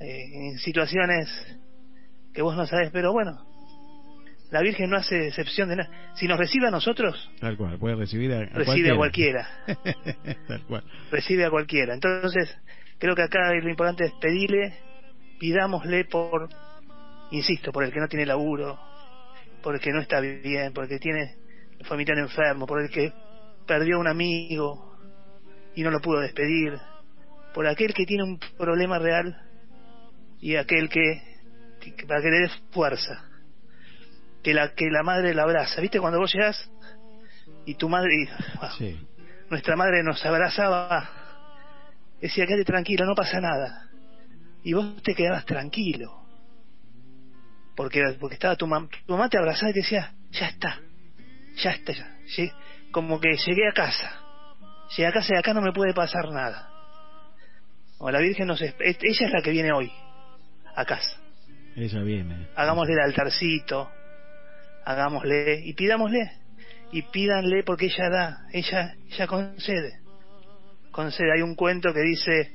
[0.01, 1.29] eh, en situaciones
[2.33, 2.91] que vos no sabés.
[2.93, 3.45] Pero bueno,
[4.51, 5.91] la Virgen no hace excepción de nada.
[6.15, 9.49] Si nos recibe a nosotros, Tal cual, puede recibir a, a recibe a cualquiera.
[10.49, 10.85] Tal cual.
[11.11, 11.95] recibe a cualquiera.
[11.95, 12.57] Entonces,
[12.99, 14.75] creo que acá lo importante es pedirle,
[15.39, 16.49] pidámosle por,
[17.33, 18.79] insisto, por el que no tiene laburo,
[19.63, 21.37] por el que no está bien, por el que tiene
[21.85, 23.14] familiar enfermo, por el que
[23.66, 24.97] perdió un amigo
[25.74, 26.78] y no lo pudo despedir,
[27.53, 29.37] por aquel que tiene un problema real
[30.39, 31.22] y aquel que,
[31.78, 33.24] que- para que le dé fuerza,
[34.43, 35.81] que la que la madre la abraza.
[35.81, 36.70] ¿Viste cuando vos llegás
[37.64, 38.28] y tu madre y-
[38.78, 39.09] Sí.
[39.51, 41.11] nuestra madre nos abrazaba
[42.20, 43.87] decía, quédate tranquilo, no pasa nada.
[44.62, 46.12] Y vos te quedabas tranquilo.
[47.74, 50.81] Porque, porque estaba tu, mam tu mamá te abrazaba y te decía, ya está,
[51.57, 52.17] ya está, ya.
[52.37, 52.53] Llegué-
[52.91, 54.21] como que llegué a casa.
[54.97, 56.69] Llegué a casa y acá no me puede pasar nada.
[57.99, 59.93] O la Virgen nos ella es la que viene hoy
[60.75, 61.21] a casa.
[61.77, 62.49] Ella viene.
[62.57, 63.91] Hagámosle el altarcito,
[64.85, 66.33] hagámosle y pidámosle.
[66.93, 70.01] Y pídanle porque ella da, ella, ella concede.
[70.91, 71.33] Concede.
[71.37, 72.51] Hay un cuento que dice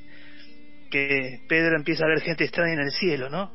[0.92, 3.50] que Pedro empieza a ver gente extraña en el cielo, ¿no?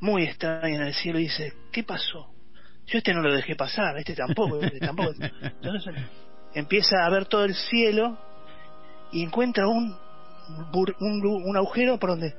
[0.00, 2.32] Muy extraña en el cielo y dice, ¿qué pasó?
[2.86, 5.14] Yo este no lo dejé pasar, este tampoco, este tampoco.
[5.20, 5.94] Entonces
[6.54, 8.18] empieza a ver todo el cielo
[9.12, 9.96] y encuentra un,
[11.00, 12.34] un, agujero por donde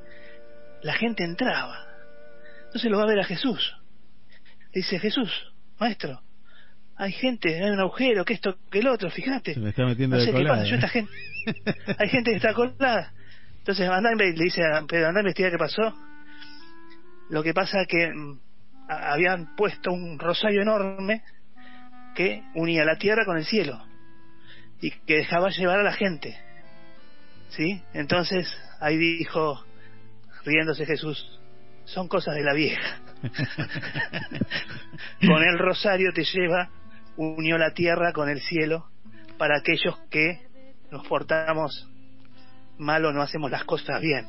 [0.82, 1.86] la gente entraba.
[2.66, 3.76] Entonces lo va a ver a Jesús.
[4.74, 5.32] Dice, Jesús,
[5.80, 6.22] maestro,
[6.95, 9.54] hay gente, hay un agujero, que esto, que el otro, fíjate.
[9.54, 11.12] Se me está metiendo No de sé qué pasa, yo esta gente,
[11.98, 13.14] hay gente que está colada.
[13.60, 15.93] Entonces anda, le dice a Pedro, anda a investigar qué pasó.
[17.30, 18.39] Lo que pasa es que mm,
[18.88, 21.23] habían puesto un rosario enorme
[22.15, 23.83] que unía la tierra con el cielo
[24.81, 26.38] y que dejaba llevar a la gente.
[27.49, 27.81] ¿Sí?
[27.93, 28.47] Entonces
[28.79, 29.63] ahí dijo,
[30.45, 31.39] riéndose Jesús,
[31.85, 32.99] son cosas de la vieja.
[35.25, 36.69] con el rosario te lleva,
[37.15, 38.88] unió la tierra con el cielo
[39.38, 40.47] para aquellos que
[40.91, 41.89] nos portamos
[42.77, 44.27] mal o no hacemos las cosas bien.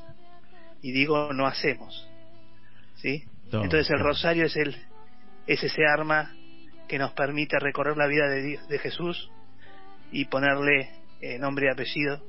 [0.80, 2.08] Y digo no hacemos.
[2.96, 3.24] ¿Sí?
[3.50, 4.76] Todo, Entonces el rosario es el
[5.46, 6.30] es ese arma
[6.88, 9.30] que nos permite recorrer la vida de, Dios- de Jesús
[10.10, 10.90] y ponerle
[11.20, 12.22] eh, nombre y apellido,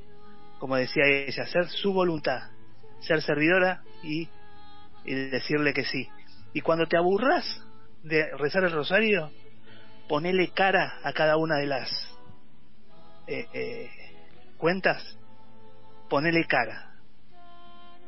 [0.57, 2.39] como decía ella, hacer su voluntad,
[3.01, 4.29] ser servidora y,
[5.05, 6.07] y decirle que sí.
[6.53, 7.45] Y cuando te aburras
[8.03, 9.31] de rezar el rosario,
[10.07, 11.89] ponele cara a cada una de las
[13.27, 13.89] eh, eh,
[14.57, 15.17] cuentas,
[16.09, 16.85] ponele cara.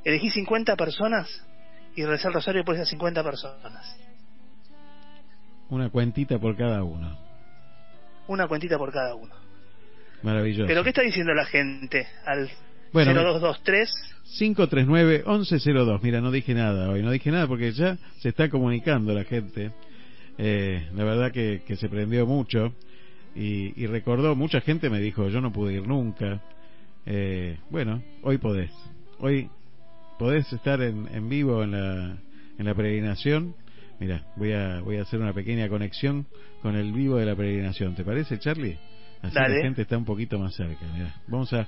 [0.03, 1.27] Elegí 50 personas
[1.95, 3.97] y rezar el rosario por esas 50 personas.
[5.69, 7.17] Una cuentita por cada uno.
[8.27, 9.33] Una cuentita por cada uno.
[10.23, 10.67] Maravilloso.
[10.67, 12.49] ¿Pero qué está diciendo la gente al
[12.93, 13.89] Bueno, 0223?
[14.39, 15.99] 539-1102.
[16.01, 19.71] Mira, no dije nada hoy, no dije nada porque ya se está comunicando la gente.
[20.37, 22.73] Eh, la verdad que, que se prendió mucho
[23.35, 26.41] y, y recordó, mucha gente me dijo, yo no pude ir nunca.
[27.05, 28.71] Eh, bueno, hoy podés.
[29.19, 29.49] Hoy
[30.21, 32.15] podés estar en, en vivo en la,
[32.59, 33.55] en la peregrinación.
[33.99, 36.27] Mira, voy a, voy a hacer una pequeña conexión
[36.61, 37.95] con el vivo de la peregrinación.
[37.95, 38.77] ¿Te parece, Charlie?
[39.23, 39.55] Así Dale.
[39.55, 40.85] la gente está un poquito más cerca.
[40.93, 41.15] Mirá.
[41.25, 41.67] Vamos a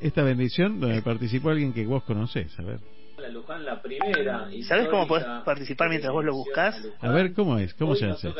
[0.00, 2.58] esta bendición donde participó alguien que vos conocés.
[2.58, 2.80] A ver,
[3.18, 4.48] La Luján, la primera.
[4.62, 6.82] ¿Sabés cómo podés participar mientras vos lo buscás?
[7.00, 8.32] a ver cómo es, cómo Hoy se hace.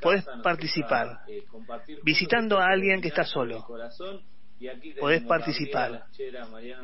[0.00, 1.44] Podés participar eh,
[2.02, 3.64] visitando a alguien que está solo.
[5.00, 5.90] Podés participar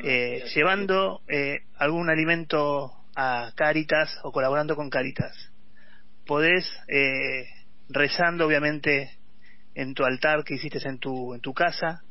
[0.05, 5.35] eh, llevando eh, algún alimento a Caritas o colaborando con Caritas.
[6.27, 7.45] Podés eh,
[7.89, 9.11] rezando, obviamente,
[9.75, 12.03] en tu altar que hiciste en tu, en tu casa,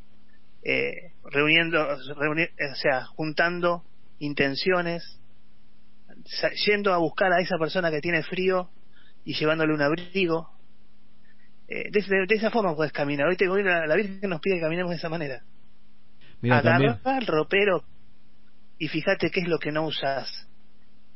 [0.63, 1.79] eh, reuniendo,
[2.15, 3.83] reuni- o sea, juntando
[4.19, 5.19] intenciones,
[6.65, 8.69] yendo a buscar a esa persona que tiene frío
[9.23, 10.49] y llevándole un abrigo.
[11.67, 13.27] Eh, de, de- de esa forma puedes caminar.
[13.27, 15.41] Hoy, te, hoy la, la Virgen nos pide que caminemos de esa manera.
[16.45, 17.83] Mira, Agarra también, el ropero
[18.77, 20.47] y fíjate qué es lo que no usas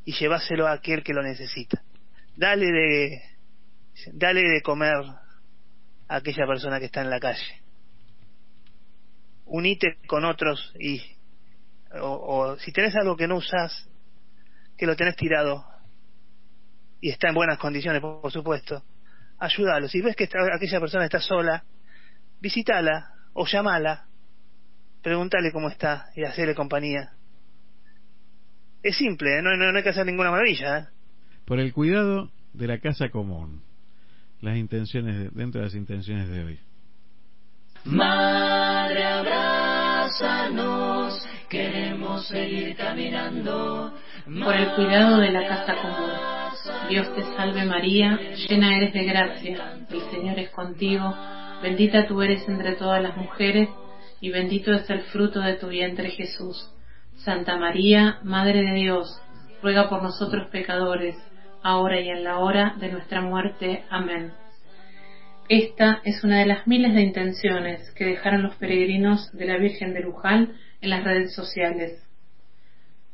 [0.06, 1.84] y lleváselo a aquel que lo necesita.
[2.36, 3.22] Dale de,
[4.14, 4.96] dale de comer
[6.08, 7.62] a aquella persona que está en la calle.
[9.46, 11.02] Unite con otros y,
[12.02, 12.08] o,
[12.54, 13.88] o si tenés algo que no usas,
[14.78, 15.66] que lo tenés tirado
[17.02, 18.84] y está en buenas condiciones, por, por supuesto,
[19.38, 19.88] ayúdalo.
[19.88, 21.64] Si ves que está- aquella persona está sola,
[22.42, 24.09] visítala o llamala
[25.02, 27.12] pregúntale cómo está y hacerle compañía.
[28.84, 29.42] Es simple, ¿eh?
[29.42, 30.78] no, no, no hay que hacer ninguna maravilla.
[30.80, 30.86] ¿eh?
[31.46, 33.62] por el cuidado de la casa común.
[34.42, 36.60] Las intenciones, de- dentro de las intenciones de hoy.
[37.86, 43.94] Madre, abrázanos, queremos seguir caminando.
[44.44, 46.12] por el cuidado de la casa común.
[46.90, 51.16] Dios te salve María, llena eres de gracia, el Señor es contigo,
[51.64, 53.70] bendita tú eres entre todas las mujeres,
[54.22, 56.70] y bendito es el fruto de tu vientre Jesús.
[57.18, 59.22] Santa María, Madre de Dios,
[59.62, 61.16] ruega por nosotros pecadores,
[61.64, 63.84] ahora y en la hora de nuestra muerte.
[63.90, 64.32] Amén.
[65.50, 69.94] Esta es una de las miles de intenciones que dejaron los peregrinos de la Virgen
[69.94, 72.04] de Luján en las redes sociales.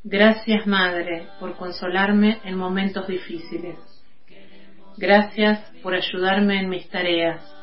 [0.04, 3.78] Gracias, Madre, por consolarme en momentos difíciles.
[4.98, 7.55] Gracias por ayudarme en mis tareas.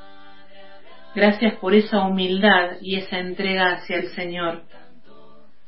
[1.15, 4.63] Gracias por esa humildad y esa entrega hacia el Señor.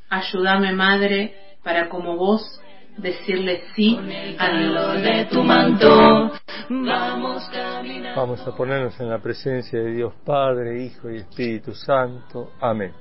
[0.09, 2.61] Ayúdame, Madre, para como vos
[2.97, 3.99] decirle sí
[4.39, 5.03] a Dios.
[5.03, 6.33] de tu manto,
[6.69, 7.51] vamos
[8.17, 12.53] Vamos a ponernos en la presencia de Dios Padre, Hijo y Espíritu Santo.
[12.61, 12.93] Amén.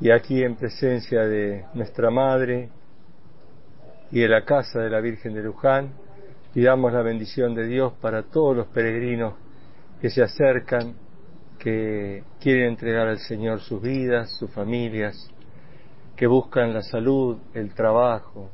[0.00, 2.70] Y aquí en presencia de nuestra Madre
[4.10, 5.92] y de la casa de la Virgen de Luján,
[6.52, 9.34] pidamos la bendición de Dios para todos los peregrinos
[10.02, 10.96] que se acercan,
[11.60, 15.30] que quieren entregar al Señor sus vidas, sus familias,
[16.16, 18.50] que buscan la salud, el trabajo,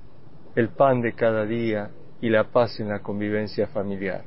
[0.54, 1.88] el pan de cada día
[2.20, 4.24] y la paz en la convivencia familiar.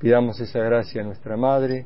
[0.00, 1.84] Pidamos esa gracia a nuestra Madre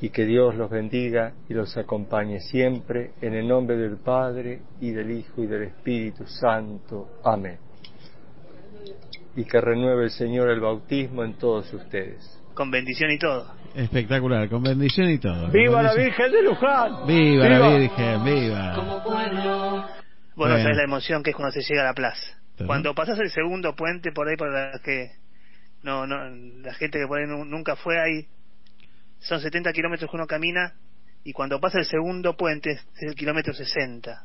[0.00, 4.92] y que Dios los bendiga y los acompañe siempre en el nombre del Padre y
[4.92, 7.08] del Hijo y del Espíritu Santo.
[7.24, 7.58] Amén.
[9.34, 12.39] Y que renueve el Señor el bautismo en todos ustedes.
[12.54, 13.54] Con bendición y todo.
[13.74, 15.48] Espectacular, con bendición y todo.
[15.50, 15.94] ¡Viva la.
[15.94, 17.06] Virgen de Luján!
[17.06, 18.24] ¡Viva, la Virgen!
[18.24, 18.72] ¡Viva!
[18.74, 19.70] como pueblo.
[19.70, 20.56] Bueno, Bueno.
[20.56, 22.38] esa es la emoción que es cuando se llega a la plaza.
[22.66, 25.12] Cuando pasas el segundo puente por ahí por la que
[25.82, 26.16] no no
[26.62, 28.26] la gente que por ahí nu- nunca fue ahí
[29.20, 30.74] son 70 kilómetros que uno camina
[31.24, 34.24] y cuando pasa el segundo puente es el kilómetro 60.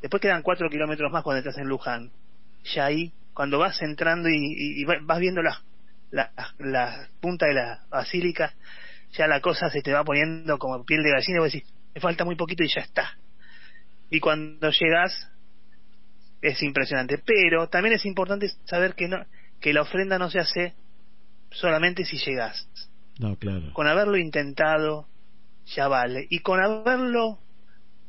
[0.00, 2.10] Después quedan 4 kilómetros más cuando estás en Luján.
[2.74, 5.60] Ya ahí, cuando vas entrando y, y- y va- vas viendo la,
[6.14, 8.54] la, la punta de la basílica,
[9.12, 12.00] ya la cosa se te va poniendo como piel de gallina y vos decís, me
[12.00, 13.16] falta muy poquito y ya está.
[14.10, 15.30] Y cuando llegas,
[16.40, 17.18] es impresionante.
[17.24, 19.24] Pero también es importante saber que no
[19.60, 20.74] que la ofrenda no se hace
[21.50, 22.68] solamente si llegas.
[23.18, 23.72] No, claro.
[23.72, 25.08] Con haberlo intentado,
[25.74, 26.26] ya vale.
[26.28, 27.38] Y con haberlo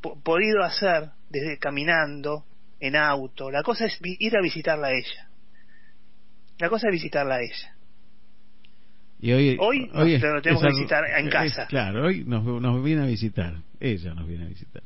[0.02, 2.46] po- podido hacer desde caminando,
[2.80, 5.30] en auto, la cosa es vi- ir a visitarla a ella.
[6.60, 7.75] La cosa es visitarla a ella.
[9.26, 11.66] Y hoy, Hoy nos- es- lo tenemos que visitar en es- casa.
[11.66, 13.56] claro, hoy nos, nos viene a visitar.
[13.80, 14.84] Ella nos viene a visitar.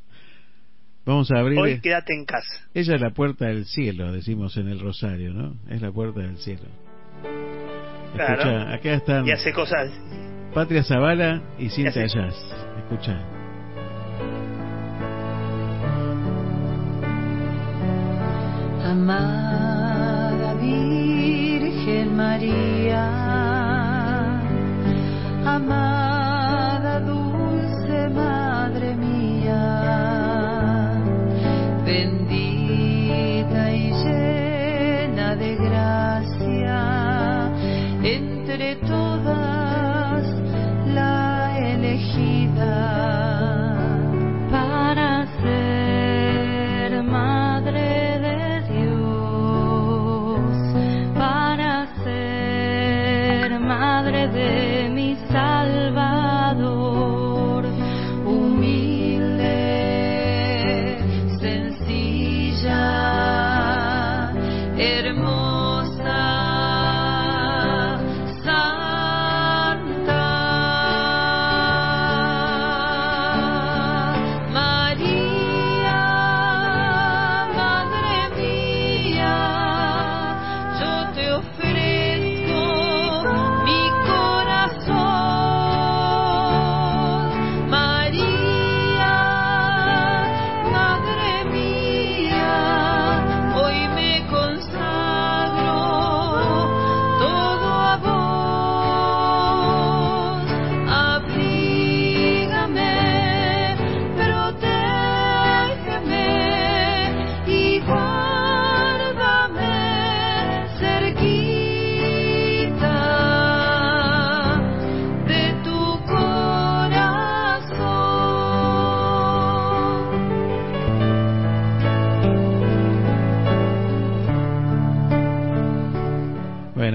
[1.04, 1.58] Vamos a abrir.
[1.58, 2.48] Hoy quédate en casa.
[2.72, 5.56] Ella es la puerta del cielo, decimos en el Rosario, ¿no?
[5.68, 6.62] Es la puerta del cielo.
[8.14, 8.32] Claro.
[8.40, 9.90] Escucha, acá están Y hace cosas.
[10.54, 12.34] Patria Zavala y Cinta Jazz.
[12.78, 13.22] Escucha.
[19.20, 23.04] Amada Virgen María,
[25.46, 28.39] amada dulce Madre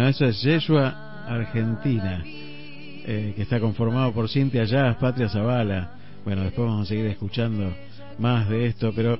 [0.07, 5.95] Es Yeshua, Argentina, eh, que está conformado por Cintia Jazz, Patria Zavala.
[6.23, 7.73] Bueno, después vamos a seguir escuchando
[8.19, 9.17] más de esto, pero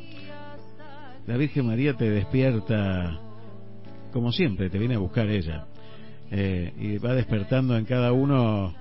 [1.26, 3.20] la Virgen María te despierta,
[4.14, 5.66] como siempre, te viene a buscar ella.
[6.30, 8.76] Eh, y va despertando en cada uno,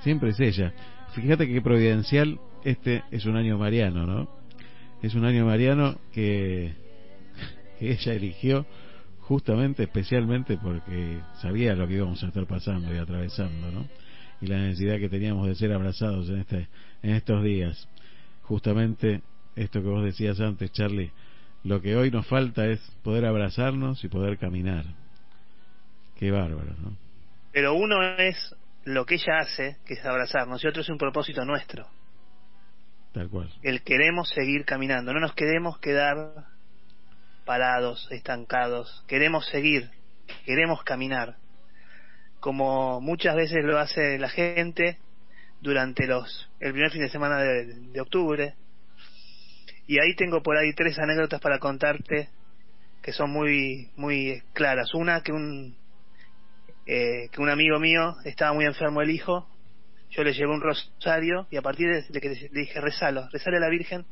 [0.00, 0.72] siempre es ella.
[1.12, 4.30] Fíjate que providencial, este es un año mariano, ¿no?
[5.02, 6.72] Es un año mariano que,
[7.78, 8.64] que ella eligió
[9.28, 13.88] justamente, especialmente porque sabía lo que íbamos a estar pasando y atravesando, ¿no?
[14.40, 16.68] Y la necesidad que teníamos de ser abrazados en este,
[17.02, 17.88] en estos días.
[18.42, 19.22] Justamente
[19.56, 21.10] esto que vos decías antes, Charlie,
[21.62, 24.84] lo que hoy nos falta es poder abrazarnos y poder caminar.
[26.18, 26.96] Qué bárbaro, ¿no?
[27.52, 28.54] Pero uno es
[28.84, 31.86] lo que ella hace, que es abrazarnos, y otro es un propósito nuestro.
[33.12, 33.48] Tal cual.
[33.62, 36.53] El queremos seguir caminando, no nos queremos quedar
[37.44, 39.90] parados, estancados, queremos seguir,
[40.44, 41.36] queremos caminar,
[42.40, 44.98] como muchas veces lo hace la gente
[45.60, 48.54] durante los el primer fin de semana de, de octubre.
[49.86, 52.28] Y ahí tengo por ahí tres anécdotas para contarte
[53.02, 54.94] que son muy muy claras.
[54.94, 55.76] Una que un
[56.86, 59.48] eh, que un amigo mío estaba muy enfermo el hijo,
[60.10, 63.60] yo le llevé un rosario y a partir de que le dije rezalo, rezale a
[63.60, 64.04] la Virgen.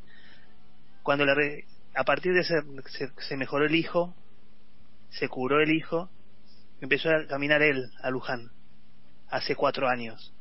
[1.03, 1.64] Cuando le
[1.95, 2.55] a partir de ese
[2.86, 4.14] se, se mejoró el hijo,
[5.11, 6.11] se curó el hijo,
[6.80, 8.51] empezó a caminar él a Luján
[9.30, 10.32] hace cuatro años.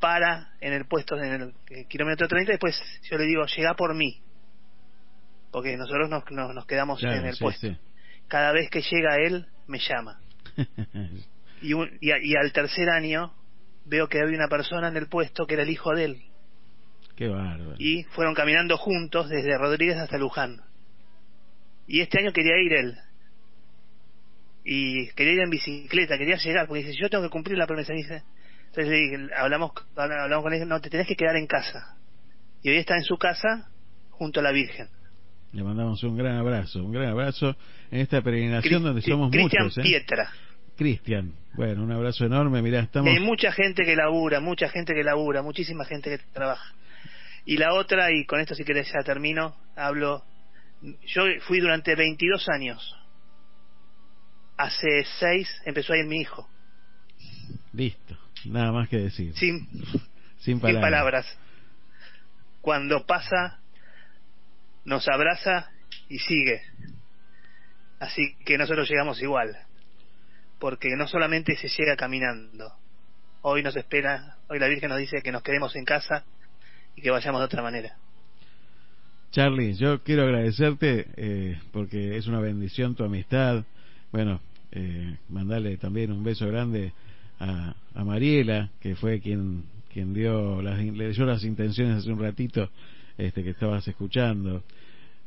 [0.00, 2.80] Para en el puesto en el, kilómetro 30 después
[3.10, 4.20] yo le digo llega por mí
[5.50, 7.76] porque nosotros nos, nos, nos quedamos Claro, en el sí, puesto sí.
[8.28, 10.18] cada vez que llega él me llama
[11.60, 13.34] y, un- y, a- y al tercer año
[13.84, 16.22] veo que había una persona en el puesto que era el hijo de él
[17.16, 17.74] Qué bárbaro.
[17.78, 20.62] y fueron caminando juntos desde Rodríguez hasta Luján
[21.92, 22.96] y este año quería ir él
[24.64, 27.92] y quería ir en bicicleta quería llegar porque dice yo tengo que cumplir la promesa
[27.92, 28.22] dice
[28.68, 31.96] entonces le dije, hablamos hablamos con él no te tenés que quedar en casa
[32.62, 33.68] y hoy está en su casa
[34.10, 34.88] junto a la Virgen
[35.52, 37.56] Le mandamos un gran abrazo, un gran abrazo
[37.90, 39.78] en esta peregrinación Cri- donde somos Cristian muchos.
[39.78, 39.82] ¿eh?
[39.82, 40.30] Pietra
[40.76, 42.62] Cristian, bueno, un abrazo enorme.
[42.62, 43.10] Mirá, estamos.
[43.12, 46.72] Y hay mucha gente que labura, mucha gente que labura, muchísima gente que trabaja.
[47.44, 50.22] Y la otra, y con esto si querés ya termino, hablo,
[51.06, 52.96] yo fui durante 22 años.
[54.56, 56.48] Hace 6 empezó a ir mi hijo,
[57.72, 59.34] Listo, nada más que decir.
[59.34, 60.00] sin, Sin
[60.38, 60.82] sin palabras.
[60.90, 61.38] palabras.
[62.60, 63.60] Cuando pasa,
[64.84, 65.70] nos abraza
[66.08, 66.62] y sigue.
[68.00, 69.56] Así que nosotros llegamos igual.
[70.58, 72.74] Porque no solamente se llega caminando.
[73.42, 76.24] Hoy nos espera, hoy la Virgen nos dice que nos quedemos en casa
[76.96, 77.96] y que vayamos de otra manera.
[79.30, 83.64] Charlie, yo quiero agradecerte eh, porque es una bendición tu amistad.
[84.10, 84.40] Bueno,
[84.72, 86.92] eh, mandarle también un beso grande
[87.38, 92.70] a, Mariela, que fue quien quien dio las, le dio las intenciones hace un ratito
[93.18, 94.64] este que estabas escuchando.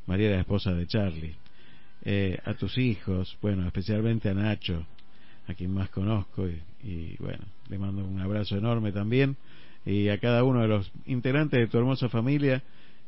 [0.06, 1.36] Mariela, la esposa de Charlie.
[2.04, 4.86] Eh, a tus hijos, bueno, especialmente a Nacho,
[5.47, 6.45] a quien más conozco
[6.84, 9.38] y bueno, le mando un abrazo enorme también
[9.86, 12.62] y a cada uno de los integrantes de tu hermosa familia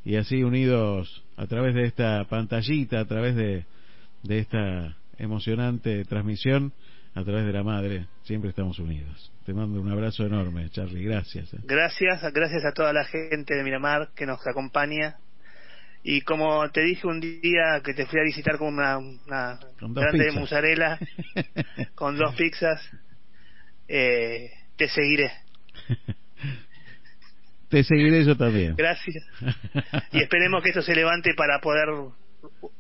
[0.06, 3.66] y así unidos a través de esta pantallita, a través de,
[4.24, 6.72] de esta emocionante transmisión,
[7.16, 9.32] a través de la madre, siempre estamos unidos.
[9.46, 11.54] Te mando un abrazo enorme, Charlie, gracias.
[11.54, 11.58] eh.
[11.64, 15.16] Gracias, gracias a toda la gente de Miramar que nos acompaña.
[16.04, 19.94] Y como te dije un día que te fui a visitar con una, una Con
[19.94, 20.40] dos grande pizzas.
[20.40, 21.00] mozzarella,
[21.96, 22.80] con dos pizzas,
[23.88, 25.32] eh, te seguiré.
[27.76, 28.74] Te seguiré yo también.
[28.78, 29.22] Gracias.
[30.14, 31.90] Y esperemos que esto se levante para poder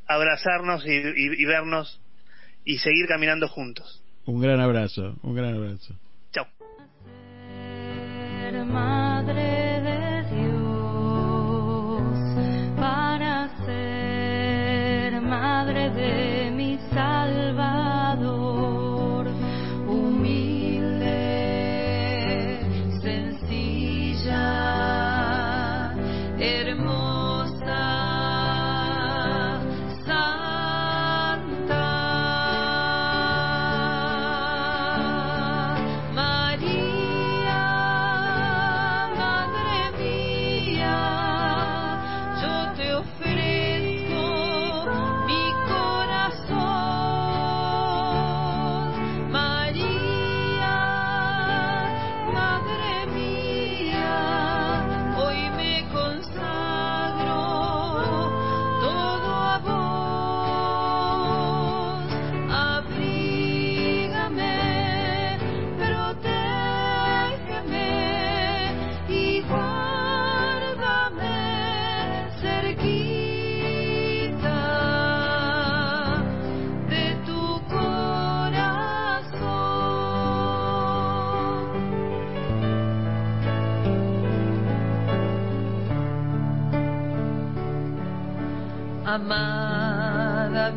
[0.08, 2.00] abrazarnos y, y- y vernos
[2.64, 4.02] y seguir caminando juntos.
[4.26, 5.96] Un gran abrazo, un gran abrazo.
[6.32, 6.48] Chao.
[8.40, 12.06] ser madre de Dios,
[12.78, 18.45] para ser madre de mi Salvador,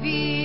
[0.00, 0.37] Amada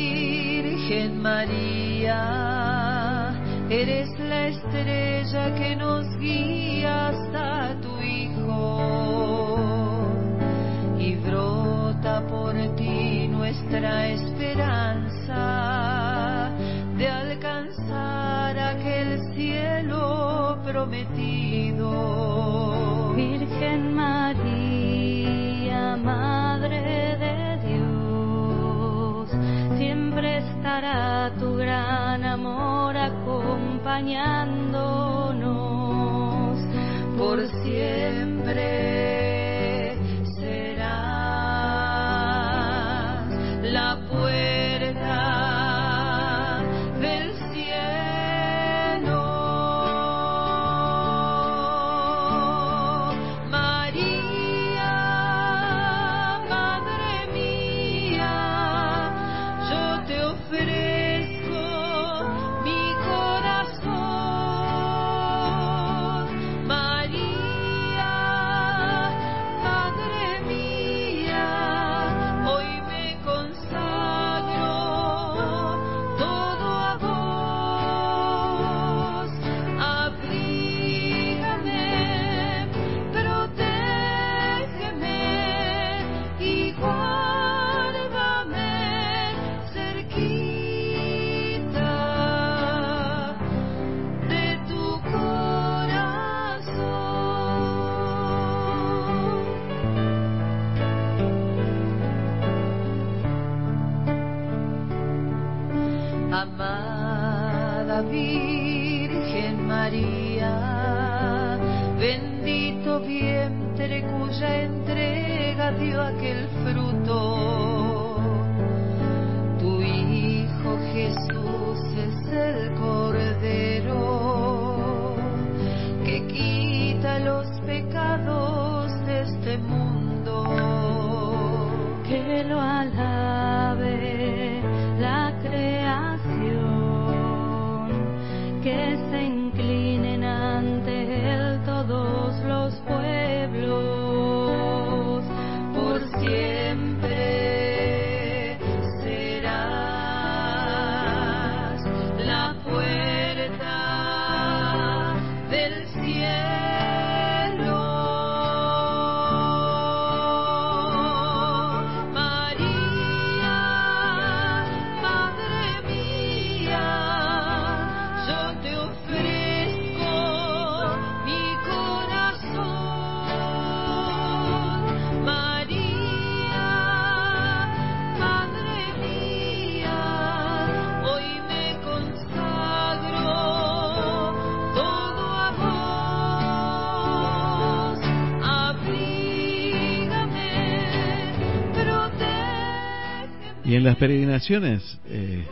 [193.83, 195.45] las peregrinaciones, eh,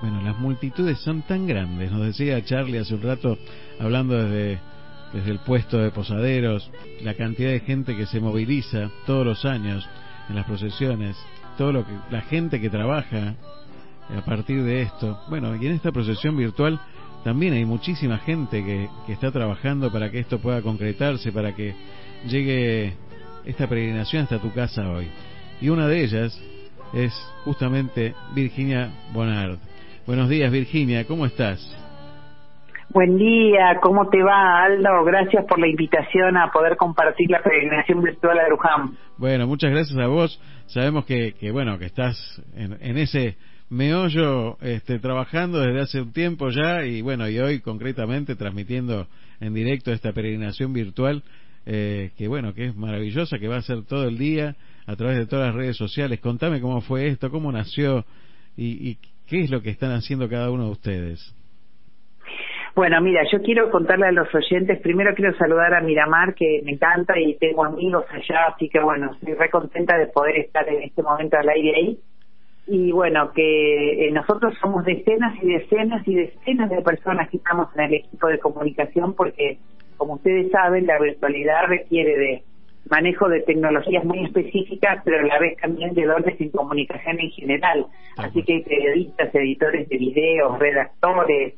[0.00, 1.90] bueno, las multitudes son tan grandes.
[1.90, 3.38] Nos decía Charlie hace un rato,
[3.78, 4.58] hablando desde,
[5.12, 6.70] desde el puesto de posaderos,
[7.02, 9.88] la cantidad de gente que se moviliza todos los años
[10.28, 11.16] en las procesiones,
[11.56, 13.34] todo lo que la gente que trabaja
[14.16, 15.20] a partir de esto.
[15.28, 16.80] Bueno, y en esta procesión virtual
[17.24, 21.74] también hay muchísima gente que, que está trabajando para que esto pueda concretarse, para que
[22.26, 22.94] llegue
[23.44, 25.08] esta peregrinación hasta tu casa hoy.
[25.60, 26.40] Y una de ellas
[26.92, 27.12] es
[27.44, 29.58] justamente Virginia Bonard.
[30.06, 31.60] Buenos días, Virginia, ¿cómo estás?
[32.90, 35.04] Buen día, ¿cómo te va, Aldo?
[35.04, 38.96] Gracias por la invitación a poder compartir la peregrinación virtual a Luján.
[39.18, 40.40] Bueno, muchas gracias a vos.
[40.68, 43.36] Sabemos que, que bueno, que estás en, en ese
[43.68, 49.06] meollo este, trabajando desde hace un tiempo ya y bueno, y hoy concretamente transmitiendo
[49.40, 51.22] en directo esta peregrinación virtual
[51.70, 54.56] eh, que bueno, que es maravillosa, que va a ser todo el día
[54.88, 56.18] a través de todas las redes sociales.
[56.18, 58.04] Contame cómo fue esto, cómo nació
[58.56, 61.34] y, qué es lo que están haciendo cada uno de ustedes.
[62.74, 66.72] Bueno, mira, yo quiero contarle a los oyentes, primero quiero saludar a Miramar, que me
[66.72, 70.82] encanta y tengo amigos allá, así que bueno, estoy re contenta de poder estar en
[70.82, 71.98] este momento al aire ahí.
[72.66, 77.68] Y bueno, que eh, nosotros somos decenas y decenas y decenas de personas que estamos
[77.76, 79.58] en el equipo de comunicación porque,
[79.98, 82.42] como ustedes saben, la virtualidad requiere de
[82.90, 87.30] manejo de tecnologías muy específicas, pero a la vez también de dones en comunicación en
[87.30, 87.86] general.
[88.16, 91.54] Así que hay periodistas, editores de videos, redactores,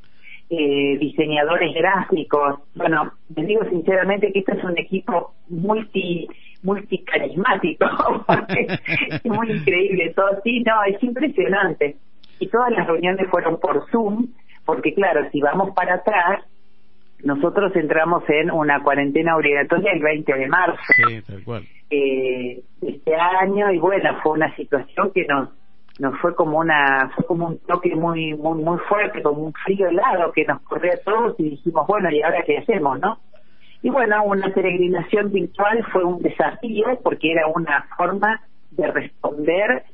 [0.50, 2.60] eh, diseñadores gráficos.
[2.74, 6.28] Bueno, les digo sinceramente que este es un equipo multi
[6.62, 7.86] multicarismático,
[8.26, 8.66] porque
[9.08, 10.40] es muy increíble todo.
[10.44, 11.96] Sí, no, es impresionante.
[12.38, 14.28] Y todas las reuniones fueron por Zoom,
[14.64, 16.44] porque claro, si vamos para atrás,
[17.24, 21.62] nosotros entramos en una cuarentena obligatoria el 20 de marzo Sí, tal cual.
[21.90, 25.50] eh, este año y bueno, fue una situación que nos
[25.98, 29.88] nos fue como una fue como un toque muy muy muy fuerte, como un frío
[29.88, 33.18] helado que nos corrió a todos y dijimos, bueno, ¿y ahora qué hacemos, no?
[33.82, 38.40] Y bueno, una peregrinación virtual fue un desafío porque era una forma
[38.70, 39.84] de responder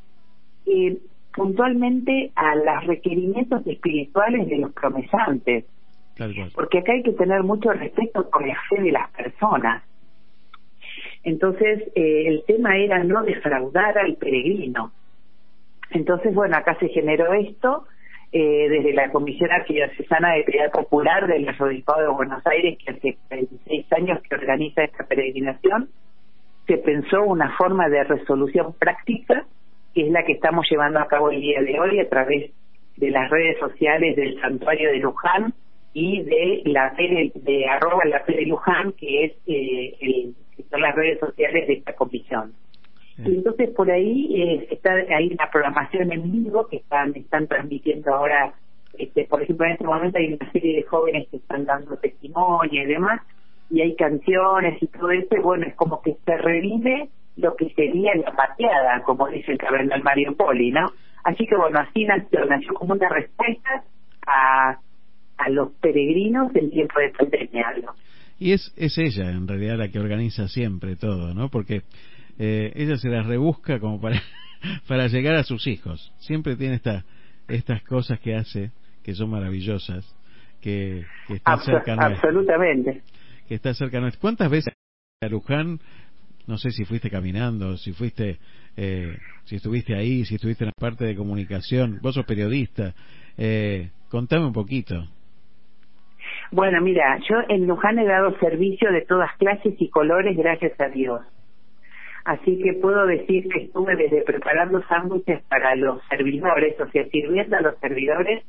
[0.66, 0.99] eh,
[1.35, 5.64] puntualmente a los requerimientos espirituales de los promesantes.
[6.55, 9.83] Porque acá hay que tener mucho respeto por la fe de las personas.
[11.23, 14.93] Entonces, eh, el tema era no defraudar al peregrino.
[15.91, 17.87] Entonces, bueno, acá se generó esto
[18.33, 23.19] eh, desde la Comisión Arquidiocesana de Piedad Popular del Arzobispado de Buenos Aires, que hace
[23.31, 25.91] 26 años que organiza esta peregrinación,
[26.67, 29.45] se pensó una forma de resolución práctica,
[29.95, 32.51] que es la que estamos llevando a cabo el día de hoy a través
[32.97, 35.55] de las redes sociales del Santuario de Luján
[35.99, 40.94] y de la de arroba la de Luján, que es eh, el que son las
[40.94, 42.53] redes sociales de esta comisión.
[43.24, 48.14] Y entonces por ahí eh, está hay una programación en vivo que están están transmitiendo
[48.14, 48.53] ahora,
[48.99, 52.82] este, por ejemplo en este momento hay una serie de jóvenes que están dando testimonio
[52.82, 53.22] y demás,
[53.70, 57.70] y hay canciones y todo eso, y bueno, es como que se revive lo que
[57.70, 60.92] sería la pateada, como dice el cardenal Mario Poli, ¿no?
[61.24, 63.82] Así que bueno, así nació, nació como una respuesta
[64.26, 64.78] a,
[65.39, 67.74] a los peregrinos en tiempo de pandemia.
[67.82, 67.95] ¿no?
[68.39, 71.49] Y es, es ella, en realidad, la que organiza siempre todo, ¿no?
[71.49, 71.82] Porque
[72.39, 74.20] eh, ella se las rebusca como para,
[74.89, 76.12] para llegar a sus hijos.
[76.18, 77.05] Siempre tiene esta,
[77.49, 78.72] estas cosas que hace,
[79.03, 80.05] que son maravillosas,
[80.61, 82.28] que, que están cerca nuestra.
[82.28, 83.03] Absolutamente.
[83.49, 84.20] Que está cerca nuestra.
[84.20, 84.74] ¿Cuántas veces
[85.22, 85.80] a Luján,
[86.47, 88.39] no sé si fuiste caminando, si fuiste,
[88.76, 92.95] eh, si estuviste ahí, si estuviste en la parte de comunicación, vos sos periodista,
[93.39, 95.09] eh, contame un poquito.
[96.53, 100.88] Bueno, mira, yo en Luján he dado servicio de todas clases y colores, gracias a
[100.88, 101.20] Dios.
[102.24, 107.57] Así que puedo decir que estuve desde preparando sándwiches para los servidores, o sea, sirviendo
[107.57, 108.44] a los servidores,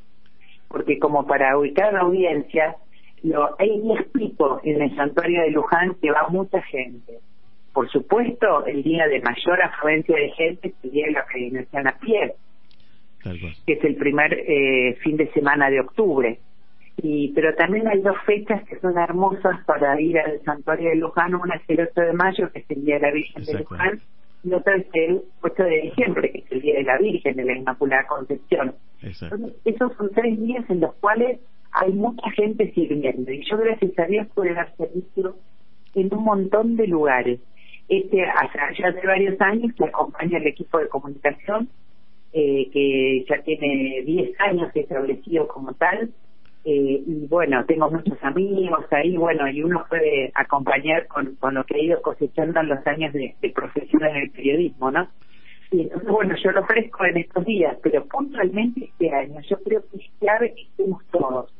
[0.68, 2.76] porque como para ubicar la audiencia,
[3.22, 7.18] lo, hay 10 picos en el santuario de Luján que va mucha gente.
[7.72, 12.34] Por supuesto, el día de mayor afluencia de gente sería la peregrinación a pie,
[13.66, 16.38] que es el primer eh, fin de semana de octubre
[17.02, 21.34] y pero también hay dos fechas que son hermosas para ir al santuario de Luján
[21.34, 24.00] una es el 8 de mayo que es el día de la Virgen de Luján
[24.42, 27.44] y otra es el 8 de diciembre que es el día de la Virgen de
[27.44, 28.74] la Inmaculada Concepción.
[29.00, 31.40] Entonces, esos son tres días en los cuales
[31.72, 35.36] hay mucha gente sirviendo y yo gracias a Dios pude dar servicio
[35.94, 37.40] en un montón de lugares.
[37.88, 41.68] Este hace ya hace varios años que acompaña el equipo de comunicación
[42.32, 46.10] eh, que ya tiene 10 años establecido como tal
[46.64, 51.64] eh, y bueno, tengo muchos amigos ahí, bueno, y uno puede acompañar con, con lo
[51.64, 55.08] que ha ido cosechando en los años de, profesión en el periodismo, ¿no?
[55.70, 59.82] Y entonces, bueno, yo lo ofrezco en estos días, pero puntualmente este año yo creo
[59.90, 61.52] que es clave que estemos todos,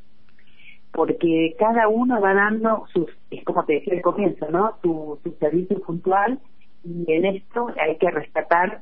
[0.93, 4.79] porque cada uno va dando sus, es como te decía al comienzo, ¿no?
[4.83, 6.39] Su, su servicio puntual,
[6.85, 8.81] y en esto hay que rescatar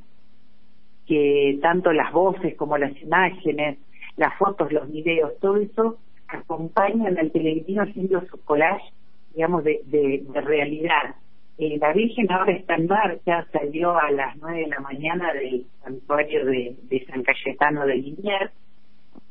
[1.07, 3.79] que tanto las voces como las imágenes,
[4.17, 5.99] las fotos, los videos, todo eso
[6.29, 8.93] acompañan al peregrino haciendo su collage,
[9.35, 11.15] digamos, de, de, realidad.
[11.59, 15.67] Eh, la Virgen ahora está en marcha, salió a las nueve de la mañana del
[15.83, 18.53] santuario de, San Cayetano de Liniers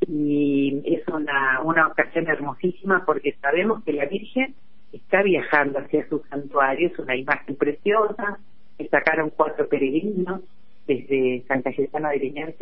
[0.08, 4.54] y es una, una ocasión hermosísima porque sabemos que la Virgen
[4.92, 8.38] está viajando hacia su santuario, es una imagen preciosa,
[8.76, 10.42] que sacaron cuatro peregrinos
[10.86, 12.56] desde San Cayetano de Liniers,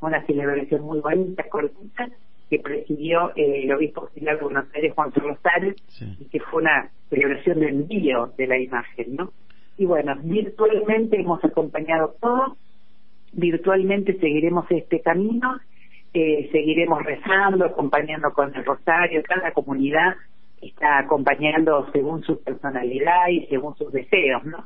[0.00, 2.08] una celebración muy bonita, cortita,
[2.50, 5.74] que presidió eh, el obispo auxiliar de Buenos Aires, Juan Carlos
[6.20, 9.32] y que fue una celebración de envío de la imagen, ¿no?
[9.76, 12.56] Y bueno, virtualmente hemos acompañado todo,
[13.32, 15.58] virtualmente seguiremos este camino,
[16.12, 20.14] eh, seguiremos rezando, acompañando con el rosario, cada comunidad
[20.60, 24.64] está acompañando según su personalidad y según sus deseos, ¿no?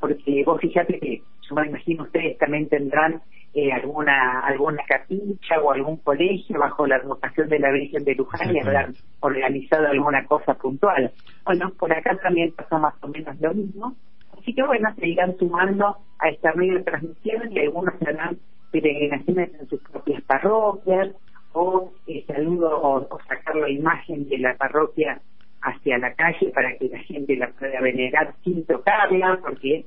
[0.00, 3.22] Porque vos fíjate que yo me imagino ustedes también tendrán
[3.58, 8.54] eh, alguna alguna capilla o algún colegio bajo la advocación de la Virgen de Luján
[8.54, 11.10] y habrán organizado alguna cosa puntual.
[11.44, 13.96] Bueno, por acá también pasó más o menos lo mismo.
[14.38, 18.38] Así que bueno, se irán sumando a esta medio de transmisión y algunos harán
[18.70, 21.08] peregrinaciones en sus propias parroquias
[21.52, 25.20] o eh, saludo o, sacar la imagen de la parroquia
[25.62, 29.84] hacia la calle para que la gente la pueda venerar sin tocarla, porque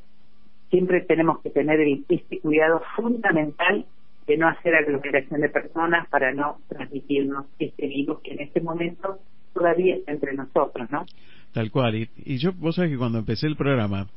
[0.72, 3.86] siempre tenemos que tener este cuidado fundamental
[4.26, 9.20] de no hacer aglomeración de personas para no transmitirnos este virus que en este momento
[9.54, 11.06] todavía está entre nosotros, ¿no?
[11.52, 11.96] Tal cual.
[11.96, 14.08] Y, y yo, vos sabés que cuando empecé el programa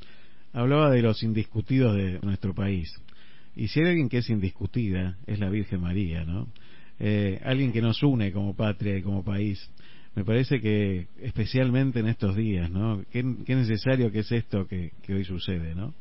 [0.53, 2.95] hablaba de los indiscutidos de nuestro país.
[3.57, 6.47] Y si hay alguien que es indiscutida, es la Virgen María, ¿no?
[7.01, 9.69] Eh, alguien que nos une como patria y como país.
[10.15, 13.03] Me parece que especialmente en estos días, ¿no?
[13.11, 15.93] Qué, necesario que es esto que hoy sucede, ¿no?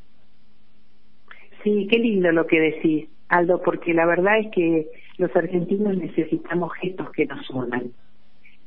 [1.64, 3.08] Sí, qué lindo lo que decís.
[3.28, 4.86] Aldo, porque la verdad es que
[5.16, 7.90] los argentinos necesitamos gestos que nos unan,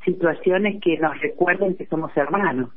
[0.03, 2.71] situaciones que nos recuerden que somos hermanos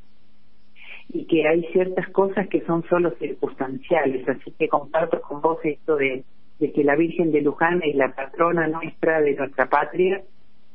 [1.09, 4.29] y que hay ciertas cosas que son solo circunstanciales.
[4.29, 6.23] Así que comparto con vos esto de,
[6.59, 10.23] de que la Virgen de Luján es la patrona nuestra de nuestra patria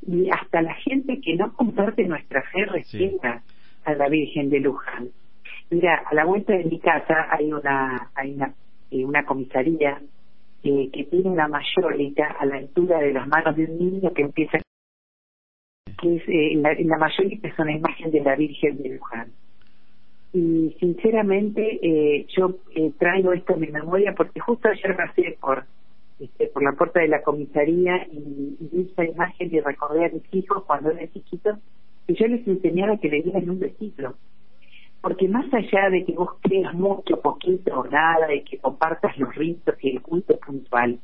[0.08, 3.44] y hasta la gente que no comparte nuestra fe respeta
[3.86, 5.10] a la Virgen de Luján.
[5.70, 8.54] Mira, a la vuelta de mi casa hay una hay una,
[8.92, 10.02] eh, una comisaría
[10.64, 14.24] eh, que tiene una mayólica a la altura de las manos de un niño que
[14.24, 14.58] empieza
[16.02, 19.32] que es eh, la, la es una imagen de la Virgen de Luján.
[20.34, 22.56] Y sinceramente eh, yo
[22.98, 25.66] traigo esto en mi memoria porque justo ayer pasé por
[26.20, 30.24] este, por la puerta de la comisaría y, vi esa imagen y recordé a mis
[30.34, 31.60] hijos cuando eran chiquitos
[32.08, 34.16] y yo les enseñaba que le dieran un besito
[35.06, 39.36] porque más allá de que vos creas mucho, poquito o nada, y que compartas los
[39.36, 40.98] ritos y el culto puntual,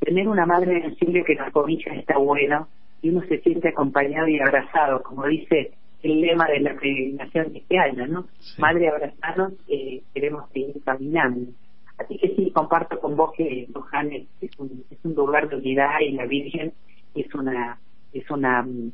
[0.00, 2.66] tener una madre en el cielo que nos cobija está bueno
[3.02, 5.72] y uno se siente acompañado y abrazado, como dice
[6.02, 8.26] el lema de la peregrinación de este año, ¿no?
[8.56, 11.52] Madre abrazanos, eh, queremos seguir caminando.
[11.98, 15.56] Así que sí, comparto con vos que Luján es, es, un, es un lugar de
[15.56, 16.72] unidad y la Virgen
[17.14, 17.78] es una
[18.14, 18.92] es una mm,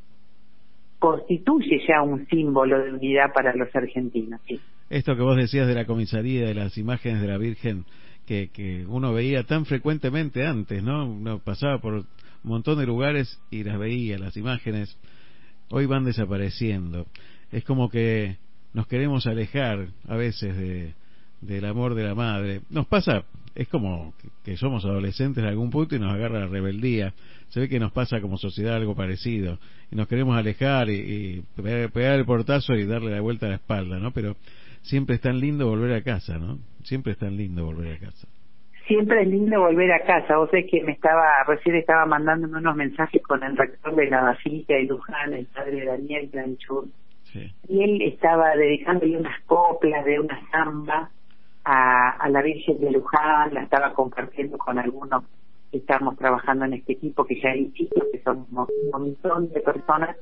[0.98, 4.40] constituye ya un símbolo de unidad para los argentinos.
[4.46, 4.60] Sí.
[4.90, 7.84] Esto que vos decías de la comisaría, de las imágenes de la Virgen
[8.26, 11.06] que, que uno veía tan frecuentemente antes, ¿no?
[11.06, 12.06] Uno pasaba por un
[12.42, 14.96] montón de lugares y las veía, las imágenes,
[15.70, 17.06] hoy van desapareciendo.
[17.52, 18.36] Es como que
[18.74, 20.94] nos queremos alejar a veces de,
[21.40, 22.60] del amor de la madre.
[22.70, 23.24] Nos pasa,
[23.58, 27.12] es como que somos adolescentes en algún punto y nos agarra la rebeldía.
[27.48, 29.58] Se ve que nos pasa como sociedad algo parecido
[29.90, 33.56] y nos queremos alejar y, y pegar el portazo y darle la vuelta a la
[33.56, 34.12] espalda, ¿no?
[34.12, 34.36] Pero
[34.82, 36.58] siempre es tan lindo volver a casa, ¿no?
[36.84, 38.28] Siempre es tan lindo volver a casa.
[38.86, 40.36] Siempre es lindo volver a casa.
[40.36, 44.22] Vos sabés que me estaba, recién estaba mandándome unos mensajes con el rector de la
[44.22, 46.86] Basílica de Luján, el padre Daniel Granchur.
[47.24, 47.52] Sí.
[47.68, 51.10] Y él estaba dedicándole unas coplas de una samba
[51.70, 55.24] a, la Virgen de Luján, la estaba compartiendo con algunos
[55.70, 60.16] que estamos trabajando en este equipo, que ya insisto, que son un montón de personas,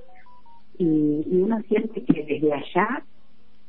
[0.76, 3.05] y, y uno siente que desde allá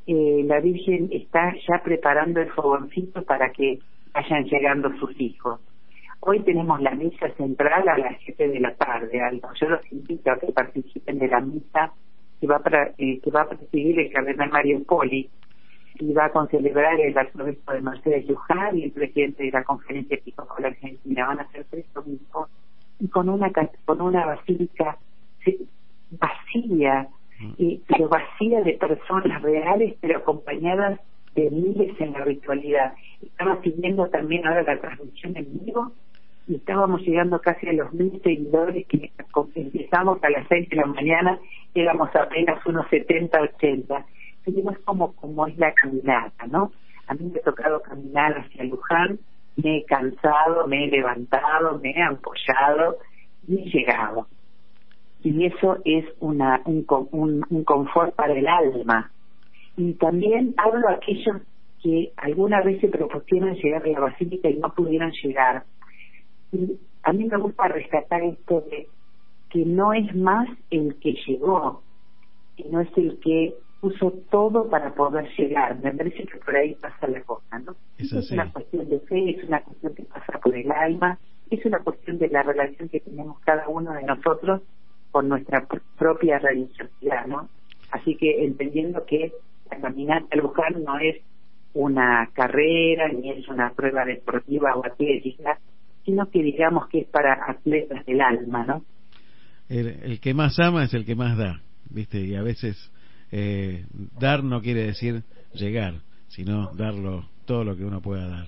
[0.08, 3.78] eh, la Virgen está ya preparando el fogoncito para que
[4.12, 5.60] vayan llegando sus hijos.
[6.18, 9.50] Hoy tenemos la misa central a las 7 de la tarde, Aldo.
[9.60, 11.92] Yo los invito a que participen de la misa
[12.40, 15.30] que va, para, eh, que va a presidir el cardenal Mario Poli
[15.98, 20.16] y va a concelebrar el arzobispo de Mercedes Luján y el presidente de la conferencia
[20.16, 21.26] episcopal argentina.
[21.26, 22.48] Van a ser tres dominicos
[23.00, 23.50] y con una,
[23.84, 24.98] con una basílica
[26.10, 27.08] vacía,
[27.56, 31.00] y, pero vacía de personas reales, pero acompañadas
[31.34, 32.94] de miles en la virtualidad.
[33.22, 35.92] Estaba siguiendo también ahora la transmisión en vivo
[36.48, 39.12] y estábamos llegando casi a los mil seguidores que
[39.54, 41.38] empezamos a las seis de la mañana,
[41.74, 44.06] éramos apenas unos 70, 80.
[44.48, 46.72] Es como, como es la caminata, ¿no?
[47.06, 49.18] A mí me ha tocado caminar hacia Luján,
[49.56, 52.98] me he cansado, me he levantado, me he apoyado
[53.46, 54.26] y he llegado.
[55.22, 59.10] Y eso es una, un, un, un confort para el alma.
[59.76, 61.42] Y también hablo a aquellos
[61.82, 65.64] que alguna vez se propusieron llegar a la basílica y no pudieron llegar.
[67.02, 68.88] A mí me gusta rescatar esto de
[69.50, 71.82] que no es más el que llegó,
[72.56, 75.78] sino es el que puso todo para poder llegar.
[75.80, 77.76] Me parece que por ahí pasa la cosa, ¿no?
[77.98, 81.18] Es, es una cuestión de fe, es una cuestión que pasa por el alma,
[81.50, 84.62] es una cuestión de la relación que tenemos cada uno de nosotros
[85.10, 87.48] con nuestra pr propia religiosidad, ¿no?
[87.90, 89.32] Así que entendiendo que
[89.70, 91.16] la caminata al Luján no es
[91.74, 95.58] una carrera ni es una prueba deportiva o atlética,
[96.04, 98.84] sino que digamos que es para atletas del alma, ¿no?
[99.68, 101.60] El, el que más ama es el que más da,
[101.90, 102.20] ¿viste?
[102.20, 102.90] Y a veces
[103.32, 103.84] eh,
[104.18, 105.22] dar no quiere decir
[105.52, 105.94] llegar,
[106.28, 108.46] sino darlo todo lo que uno pueda dar.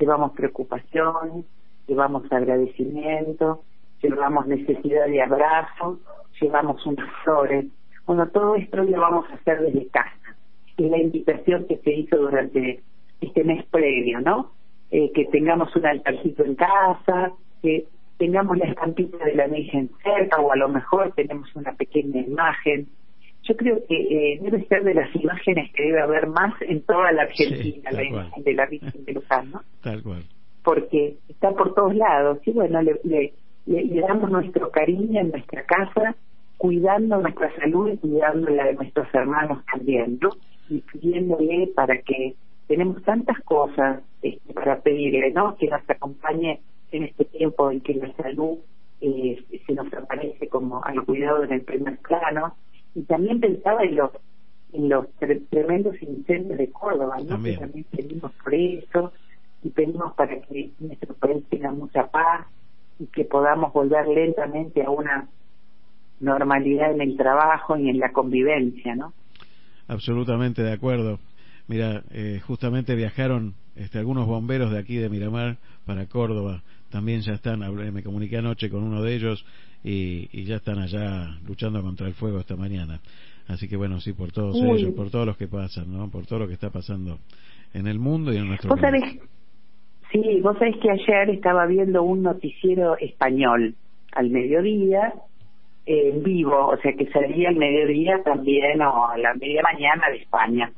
[0.00, 1.46] Llevamos preocupación,
[1.88, 3.62] llevamos agradecimiento,
[4.02, 5.98] llevamos necesidad de abrazo,
[6.40, 7.66] llevamos unas flores.
[8.06, 10.36] Bueno, todo esto lo vamos a hacer desde casa.
[10.76, 12.82] Es la invitación que se hizo durante
[13.20, 14.52] este mes previo, ¿no?
[14.90, 17.32] Eh, que tengamos un altarcito en casa,
[17.62, 17.86] que
[18.16, 22.88] tengamos la estampita de la Virgen cerca o a lo mejor tenemos una pequeña imagen.
[23.42, 27.12] Yo creo que eh, debe ser de las imágenes que debe haber más en toda
[27.12, 29.62] la Argentina, la imagen de la Virgen de Luján, ¿no?
[29.82, 30.22] Tal cual.
[30.62, 33.32] Porque está por todos lados y bueno, le, le,
[33.66, 36.14] le, damos nuestro cariño en nuestra casa,
[36.56, 40.30] cuidando nuestra salud y cuidando la de nuestros hermanos también, ¿no?
[40.68, 42.34] Y pidiéndole para que
[42.66, 45.56] tenemos tantas cosas este, para pedirle, ¿no?
[45.56, 46.60] Que nos acompañe
[46.92, 48.58] en este tiempo en que la salud
[49.00, 52.54] eh, se nos aparece como al cuidado en el primer plano.
[52.94, 54.10] Y también pensaba en los
[54.72, 55.06] en los
[55.48, 57.26] tremendos incendios de Córdoba, ¿no?
[57.26, 57.54] También.
[57.54, 59.12] Que también pedimos por eso
[59.62, 62.46] y pedimos para que nuestro país tenga mucha paz
[62.98, 65.28] y que podamos volver lentamente a una
[66.20, 69.12] normalidad en el trabajo y en la convivencia, ¿no?
[69.86, 71.18] Absolutamente de acuerdo.
[71.68, 76.62] Mira, eh, justamente viajaron este, algunos bomberos de aquí de Miramar para Córdoba.
[76.90, 79.44] También ya están, hablé, me comuniqué anoche con uno de ellos
[79.84, 83.00] y, y, ya están allá luchando contra el fuego esta mañana.
[83.46, 84.80] Así que bueno, sí, por todos Uy.
[84.80, 86.10] ellos, por todos los que pasan, ¿no?
[86.10, 87.18] Por todo lo que está pasando
[87.72, 89.00] en el mundo y en nuestro ¿Vos país.
[89.00, 89.28] sabés?
[90.12, 93.74] Sí, vos sabés que ayer estaba viendo un noticiero español
[94.12, 95.12] al mediodía
[95.84, 100.16] en vivo, o sea que salía al mediodía también o a la media mañana de
[100.16, 100.72] España.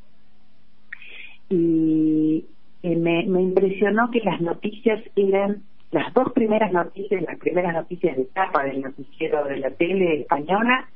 [1.49, 2.45] Y
[2.83, 8.22] me, me impresionó que las noticias eran las dos primeras noticias, las primeras noticias de
[8.22, 10.89] etapa del noticiero de la tele española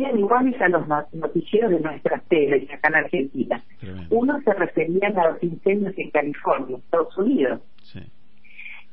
[0.00, 3.62] eran iguales a los no- noticieros de nuestras teles acá en Argentina.
[3.80, 4.06] Tremendo.
[4.16, 8.00] Uno se referían a los incendios en California, Estados Unidos, Sí.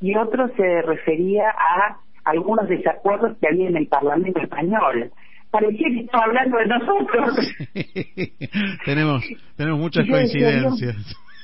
[0.02, 5.12] y otro se refería a algunos desacuerdos que había en el Parlamento español.
[5.52, 7.40] Parecía que estaba hablando de nosotros.
[8.86, 9.24] tenemos
[9.56, 10.96] tenemos muchas decía, coincidencias.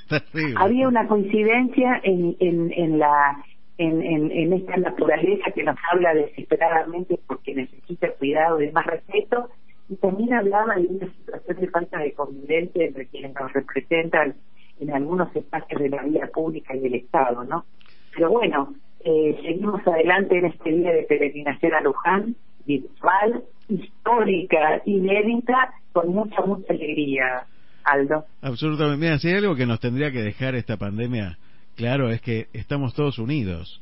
[0.57, 3.43] Había una coincidencia en, en, en la
[3.77, 9.49] en, en, en esta naturaleza que nos habla desesperadamente porque necesita cuidado y más respeto
[9.89, 14.35] y también hablaba de una situación de falta de convivencia entre quienes nos representan
[14.79, 17.65] en algunos espacios de la vida pública y del Estado, ¿no?
[18.13, 18.73] Pero bueno,
[19.03, 22.35] eh, seguimos adelante en este día de peregrinación a Luján,
[22.65, 27.45] virtual, histórica, inédita, con mucha, mucha alegría,
[27.83, 28.25] Aldo.
[28.41, 29.05] Absolutamente.
[29.05, 31.37] Mira, si hay algo que nos tendría que dejar esta pandemia,
[31.75, 33.81] claro, es que estamos todos unidos,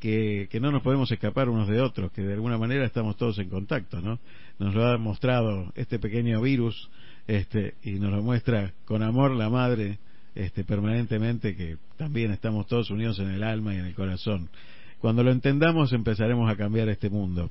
[0.00, 3.38] que, que no nos podemos escapar unos de otros, que de alguna manera estamos todos
[3.38, 4.18] en contacto, ¿no?
[4.58, 6.90] Nos lo ha mostrado este pequeño virus,
[7.26, 9.98] este, y nos lo muestra con amor la madre,
[10.34, 14.50] este, permanentemente, que también estamos todos unidos en el alma y en el corazón.
[15.00, 17.50] Cuando lo entendamos empezaremos a cambiar este mundo.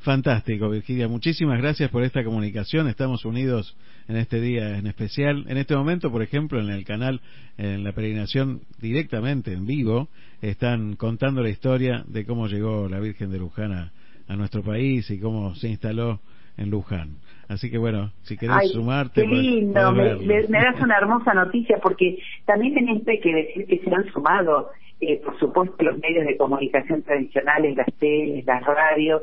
[0.00, 1.08] Fantástico, Virginia.
[1.08, 2.86] Muchísimas gracias por esta comunicación.
[2.88, 3.76] Estamos unidos
[4.06, 5.44] en este día en especial.
[5.48, 7.20] En este momento, por ejemplo, en el canal,
[7.58, 10.08] en la peregrinación directamente en vivo,
[10.40, 13.92] están contando la historia de cómo llegó la Virgen de Luján a,
[14.28, 16.20] a nuestro país y cómo se instaló
[16.56, 17.16] en Luján.
[17.48, 20.22] Así que bueno, si querés Ay, sumarte, Qué lindo, me, verlo.
[20.22, 24.70] me- me das una hermosa noticia porque también hay que decir que se han sumado,
[25.00, 29.22] eh, por supuesto, los medios de comunicación tradicionales, las teles, las radios,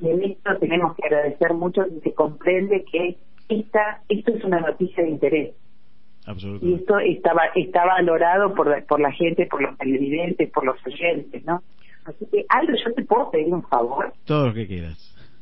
[0.00, 3.16] y en esto tenemos que agradecer mucho que se comprende que
[3.48, 5.54] esta, esto es una noticia de interés
[6.62, 10.76] y esto está, está valorado por, la- por la gente, por los televidentes, por los
[10.86, 11.62] oyentes, ¿no?
[12.04, 14.12] Así que, Aldo, yo te puedo pedir un favor.
[14.24, 14.98] Todo lo que quieras.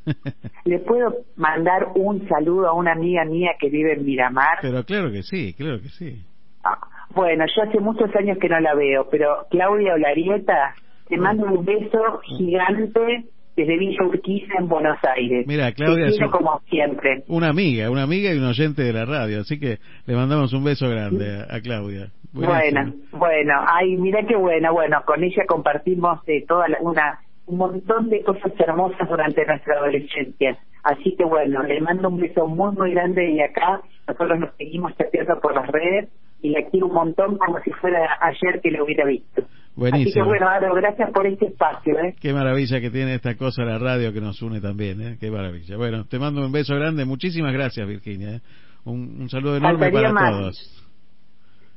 [0.64, 4.58] ¿Le puedo mandar un saludo a una amiga mía que vive en Miramar?
[4.62, 6.22] Pero claro que sí, claro que sí.
[6.64, 6.78] Ah,
[7.14, 10.74] bueno, yo hace muchos años que no la veo, pero Claudia Olarieta,
[11.08, 13.24] te mando un beso gigante
[13.58, 15.46] desde Villa Urquiza en Buenos Aires.
[15.46, 17.24] Mira, Claudia es como siempre.
[17.28, 20.64] una amiga, una amiga y un oyente de la radio, así que le mandamos un
[20.64, 22.08] beso grande a, a Claudia.
[22.32, 22.52] Buenísimo.
[22.82, 27.56] Bueno, bueno, ay, mira qué bueno, bueno, con ella compartimos eh, toda la- una un
[27.56, 30.58] montón de cosas hermosas durante nuestra adolescencia.
[30.84, 34.94] Así que bueno, le mando un beso muy, muy grande y acá nosotros nos seguimos
[34.98, 36.08] chateando por las redes
[36.42, 39.42] y la quiero un montón como si fuera ayer que lo hubiera visto.
[39.42, 40.24] Así que Buenísimo.
[40.26, 41.96] bueno, Aro, gracias por este espacio.
[42.00, 42.14] ¿eh?
[42.20, 45.16] Qué maravilla que tiene esta cosa la radio que nos une también, ¿eh?
[45.20, 45.76] Qué maravilla.
[45.76, 47.04] Bueno, te mando un beso grande.
[47.04, 48.36] Muchísimas gracias, Virginia.
[48.36, 48.40] ¿eh?
[48.84, 50.30] Un, un saludo enorme para más.
[50.32, 50.84] todos.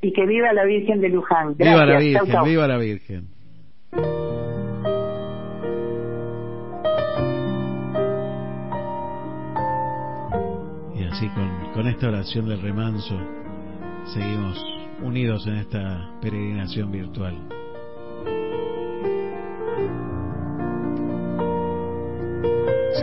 [0.02, 1.54] Y que viva la Virgen de Luján.
[1.58, 1.76] Gracias.
[1.76, 2.46] Viva la Chau, Virgen, chau.
[2.46, 3.28] viva la Virgen.
[10.96, 13.16] Y así con, con esta oración del remanso
[14.06, 14.64] seguimos
[15.02, 17.36] unidos en esta peregrinación virtual.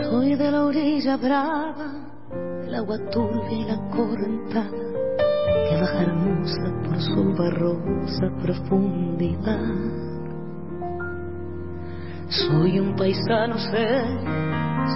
[0.02, 1.92] Soy de la orilla brava,
[2.62, 4.70] del agua turbia y la correntada,
[5.68, 9.98] que baja hermosa por su barrosa profundidad.
[12.28, 14.20] Soy un paisano serio,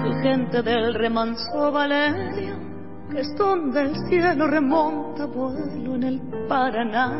[0.03, 2.72] soy gente del remanso Valerio,
[3.17, 7.11] es donde el cielo remonta vuelo en el Paraná.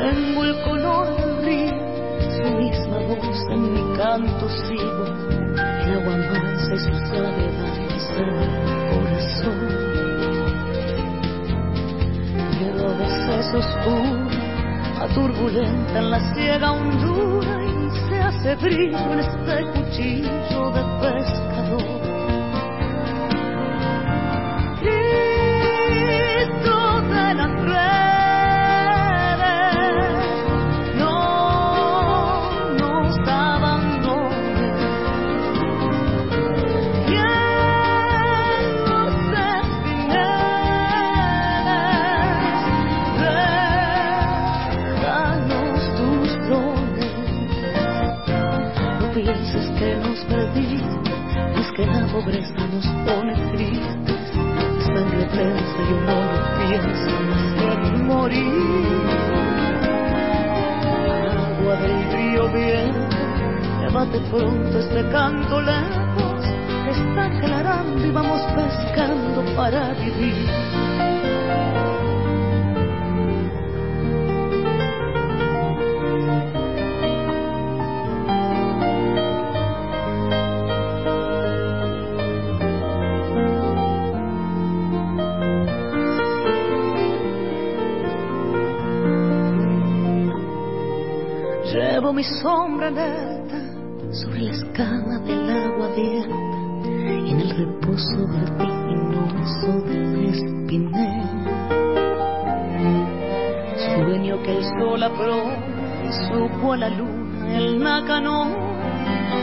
[0.00, 1.74] Tengo el color del río,
[2.36, 7.72] su misma voz en mi canto sigo, el agua mansa y su gravedad
[8.18, 8.30] el
[8.90, 9.82] corazón.
[12.58, 19.18] Pero a veces oscura, a turbulenta en la ciega hondura y se hace brillo en
[19.20, 22.11] este cuchillo de pescador.
[52.12, 54.24] Pobreza nos pone tristes.
[54.84, 59.06] Sangre prensa y uno no piensa más que morir.
[61.48, 63.08] Agua del río viene,
[63.80, 66.44] llévate pronto este canto lejos.
[66.90, 71.21] Está aclarando y vamos pescando para vivir.
[92.22, 93.58] Mi sombra alerta
[94.12, 96.58] sobre la escama del agua abierta
[97.28, 101.22] en el reposo vertiginoso del espinel.
[103.74, 105.50] Sueño que el sol apró
[106.06, 108.46] y supo a la luna el nácano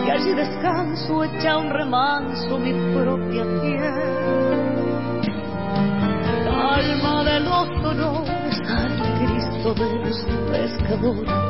[0.06, 3.94] y allí descanso echa un remanso mi propia piel.
[6.48, 11.49] Alma de los dolores, al Cristo de los pescadores,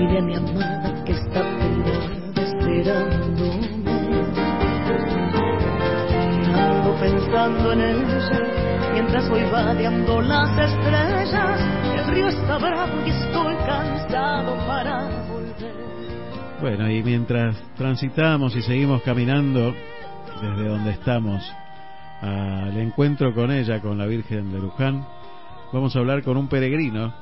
[0.00, 3.60] Dile a mi amada que está pelada esperándome.
[6.54, 8.40] Ando pensando en ella
[8.94, 11.60] mientras voy vadeando las estrellas.
[11.98, 15.74] El río está bravo y estoy cansado para volver.
[16.62, 19.74] Bueno, y mientras transitamos y seguimos caminando
[20.40, 21.44] desde donde estamos
[22.22, 25.06] al encuentro con ella, con la Virgen de Luján,
[25.74, 27.12] vamos a hablar con un peregrino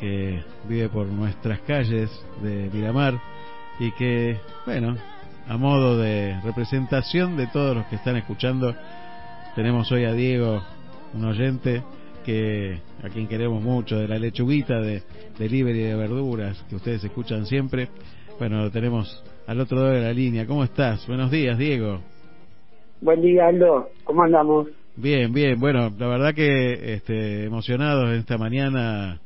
[0.00, 2.10] que vive por nuestras calles
[2.42, 3.20] de Miramar
[3.78, 4.96] y que, bueno,
[5.46, 8.74] a modo de representación de todos los que están escuchando,
[9.54, 10.62] tenemos hoy a Diego,
[11.14, 11.82] un oyente
[12.24, 15.02] que a quien queremos mucho, de la lechuguita de
[15.38, 17.88] delivery de verduras que ustedes escuchan siempre.
[18.38, 20.46] Bueno, lo tenemos al otro lado de la línea.
[20.46, 21.06] ¿Cómo estás?
[21.06, 22.00] Buenos días, Diego.
[23.00, 23.90] Buen día, Aldo.
[24.04, 24.68] ¿Cómo andamos?
[24.96, 25.58] Bien, bien.
[25.58, 29.20] Bueno, la verdad que este, emocionados esta mañana,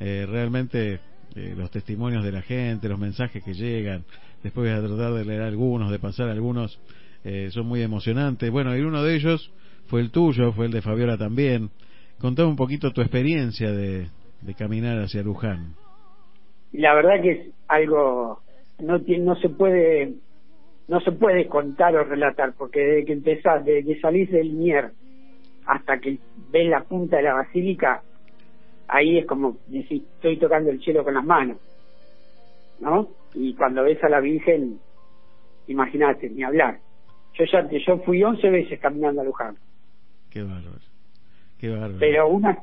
[0.00, 1.00] eh, realmente
[1.34, 4.04] eh, los testimonios de la gente, los mensajes que llegan,
[4.42, 6.80] después voy a tratar de leer algunos, de pasar algunos,
[7.24, 8.50] eh, son muy emocionantes.
[8.50, 9.52] Bueno, y uno de ellos
[9.86, 11.70] fue el tuyo, fue el de Fabiola también.
[12.18, 14.08] Contame un poquito tu experiencia de,
[14.42, 15.74] de caminar hacia Luján.
[16.72, 18.40] la verdad que es algo
[18.78, 20.14] no no se puede
[20.86, 24.92] no se puede contar o relatar porque desde que empezás desde que salís del Mier
[25.66, 26.18] hasta que
[26.50, 28.02] ves la punta de la basílica
[28.88, 31.58] ahí es como decir estoy tocando el cielo con las manos
[32.80, 33.08] ¿no?
[33.34, 34.80] y cuando ves a la Virgen
[35.66, 36.78] imagínate ni hablar
[37.34, 39.56] yo ya yo fui 11 veces caminando a Luján
[40.30, 40.78] Qué bárbaro.
[41.58, 41.96] Qué bárbaro.
[41.98, 42.58] pero una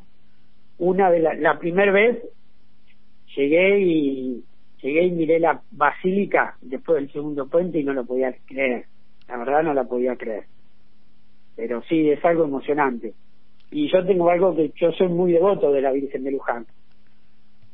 [0.78, 2.22] una de la, la primera vez
[3.36, 4.44] llegué y
[4.82, 8.86] llegué y miré la basílica después del segundo puente y no lo podía creer
[9.28, 10.46] la verdad no la podía creer
[11.56, 13.14] pero sí es algo emocionante
[13.76, 16.66] y yo tengo algo que yo soy muy devoto de la Virgen de Luján.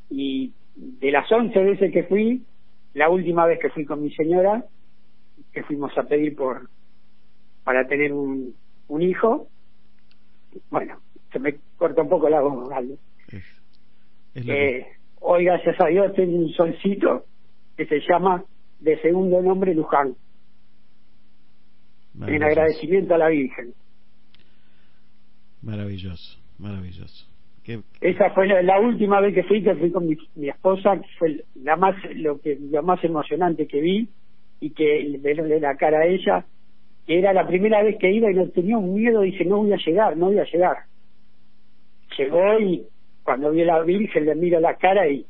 [0.09, 2.43] Y de las 11 veces que fui
[2.95, 4.65] la última vez que fui con mi señora
[5.53, 6.67] que fuimos a pedir por
[7.63, 8.55] para tener un,
[8.87, 9.47] un hijo
[10.71, 10.97] bueno
[11.31, 12.95] se me corta un poco la voz ¿vale?
[13.27, 13.43] Es,
[14.33, 14.87] es Eh,
[15.19, 17.25] hoy gracias a Dios tengo un solcito
[17.77, 18.43] que se llama
[18.79, 20.15] de segundo nombre Luján.
[22.25, 23.75] En agradecimiento a la Virgen
[25.61, 27.27] maravilloso, maravilloso.
[27.63, 30.99] Qué- esa fue la, la última vez que fui que fui con mi, mi esposa
[30.99, 34.09] que fue la más lo que lo más emocionante que vi
[34.59, 36.45] y que verle la cara a ella
[37.05, 39.73] que era la primera vez que iba y no tenía un miedo dice no voy
[39.73, 40.77] a llegar no voy a llegar
[42.17, 42.83] llegó y
[43.23, 45.25] cuando vio a la Virgen le miro la cara y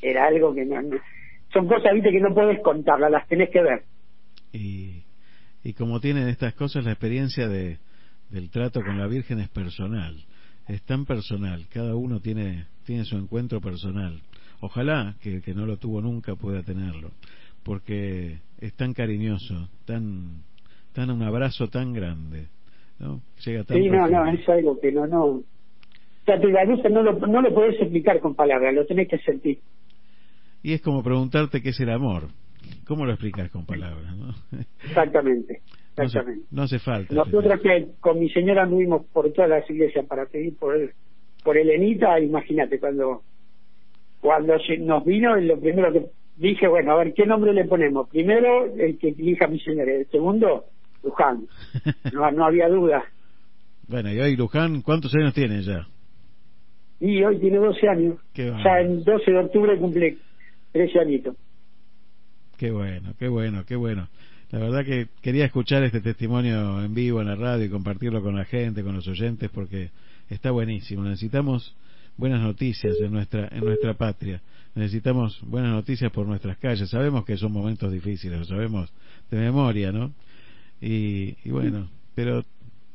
[0.00, 1.00] era algo que no, no-
[1.52, 3.82] son cosas viste que no puedes contarlas las tenés que ver
[4.52, 5.02] y,
[5.64, 7.78] y como tienen estas cosas, la experiencia de,
[8.32, 10.16] del trato con la Virgen es personal,
[10.66, 14.20] es tan personal, cada uno tiene, tiene su encuentro personal.
[14.60, 17.10] Ojalá que el que no lo tuvo nunca pueda tenerlo,
[17.62, 20.42] porque es tan cariñoso, tan,
[20.94, 22.46] tan un abrazo tan grande,
[22.98, 23.20] ¿no?
[23.44, 25.44] Llega tan sí no no es algo que no no o
[26.24, 29.18] sea, te la luz no lo, no lo podés explicar con palabras lo tenés que
[29.18, 29.58] sentir
[30.62, 32.28] Y es como preguntarte qué es el amor.
[32.86, 34.16] ¿Cómo lo explicas con palabras?
[34.16, 34.32] No,
[34.84, 35.60] exactamente
[35.96, 37.14] no, hace, exactamente no hace falta.
[37.14, 40.92] Nosotros que con mi señora anduvimos por todas las iglesias para pedir por el,
[41.44, 43.22] por Elenita, imagínate, cuando
[44.20, 46.06] cuando nos vino, lo primero que
[46.36, 48.08] dije, bueno, a ver, ¿qué nombre le ponemos?
[48.08, 50.64] Primero, el que elija mi señora, el segundo,
[51.02, 51.46] Luján.
[52.12, 53.02] No, no había duda.
[53.88, 55.88] Bueno, y hoy Luján, ¿cuántos años tiene ya?
[57.00, 58.18] Y hoy tiene 12 años.
[58.32, 58.80] Qué Ya bárbaro.
[58.84, 60.18] en 12 de octubre cumple
[60.70, 61.36] 13 añitos.
[62.56, 64.06] Qué bueno, qué bueno, qué bueno.
[64.52, 68.36] La verdad que quería escuchar este testimonio en vivo en la radio y compartirlo con
[68.36, 69.88] la gente, con los oyentes, porque
[70.28, 71.02] está buenísimo.
[71.04, 71.74] Necesitamos
[72.18, 74.42] buenas noticias en nuestra en nuestra patria.
[74.74, 76.90] Necesitamos buenas noticias por nuestras calles.
[76.90, 78.92] Sabemos que son momentos difíciles, lo sabemos
[79.30, 80.12] de memoria, ¿no?
[80.82, 82.44] Y, bueno, pero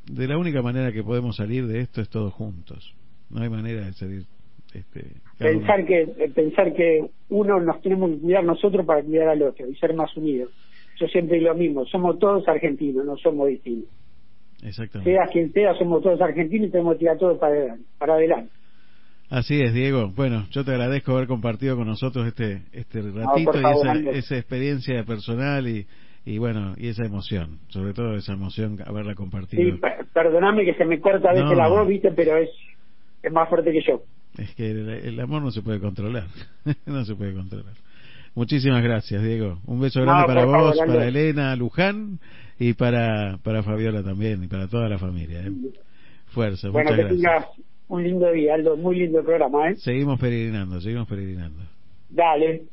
[0.06, 2.94] de la única manera que podemos salir de esto es todos juntos.
[3.32, 4.26] No hay manera de salir.
[4.76, 5.06] Este,
[5.40, 6.06] Pensar que,
[6.36, 10.16] pensar que uno nos tenemos que cuidar nosotros para cuidar al otro y ser más
[10.16, 10.52] unidos.
[11.00, 13.90] Yo siempre digo lo mismo, somos todos argentinos, no somos distintos.
[14.64, 15.12] Exactamente.
[15.12, 17.84] sea quien sea, somos todos argentinos y tenemos que tirar todo para adelante.
[18.00, 18.52] Para adelante.
[19.30, 20.12] Así es, Diego.
[20.16, 25.68] Bueno, yo te agradezco haber compartido con nosotros este este ratito y esa, experiencia personal
[25.68, 25.86] y,
[26.26, 29.64] y bueno, y esa emoción, sobre todo esa emoción haberla compartido.
[29.64, 31.56] Sí, per- perdoname que se me corta a veces No.
[31.56, 32.50] la voz, viste, pero es,
[33.22, 34.02] es más fuerte que yo.
[34.38, 36.28] Es que el, el amor no se puede controlar,
[36.86, 37.74] no se puede controlar.
[38.38, 39.58] Muchísimas gracias, Diego.
[39.66, 42.20] Un beso No, grande para favor, vos, para Elena, Luján
[42.60, 45.42] y para para Fabiola también y para toda la familia.
[45.42, 45.52] ¿eh?
[46.28, 47.56] Fuerza, bueno, muchas que gracias.
[47.56, 49.76] tengas un lindo día, Aldo, muy lindo el programa, ¿eh?
[49.78, 51.64] Seguimos peregrinando, seguimos peregrinando.
[52.10, 52.66] Dale.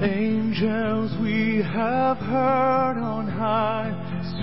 [0.00, 3.90] Angels we have heard on high,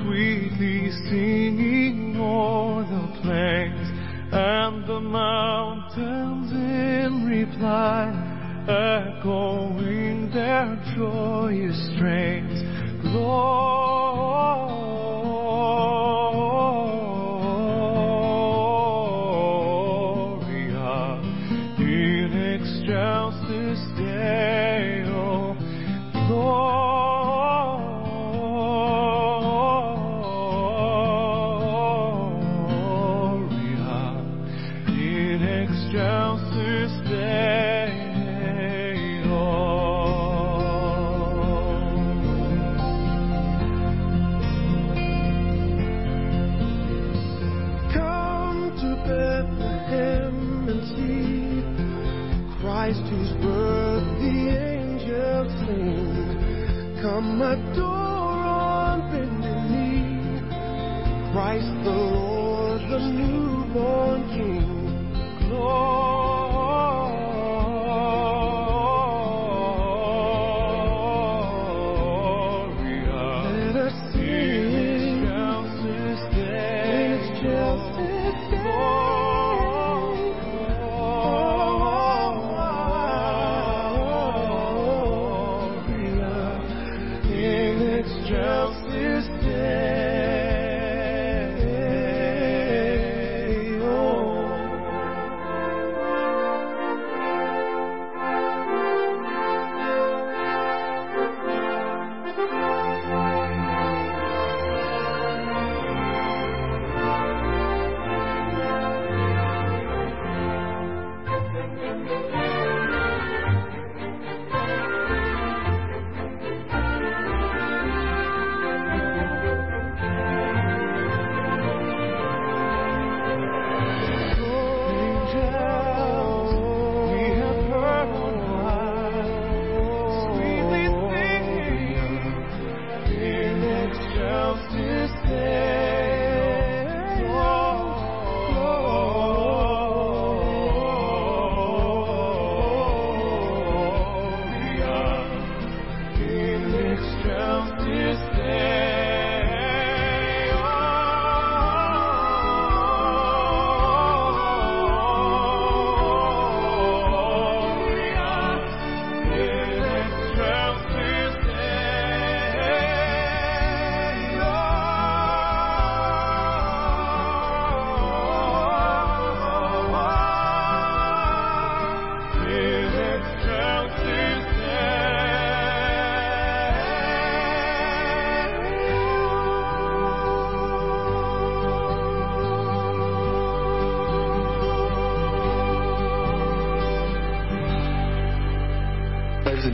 [0.03, 3.89] sweetly singing o'er the plains
[4.33, 8.11] and the mountains in reply,
[8.67, 12.61] echoing their joyous strains.
[13.01, 13.85] Gloria
[57.35, 60.39] my door on bended knee.
[61.33, 62.04] Christ the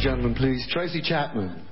[0.01, 1.67] gentlemen, please, Tracy Chapman.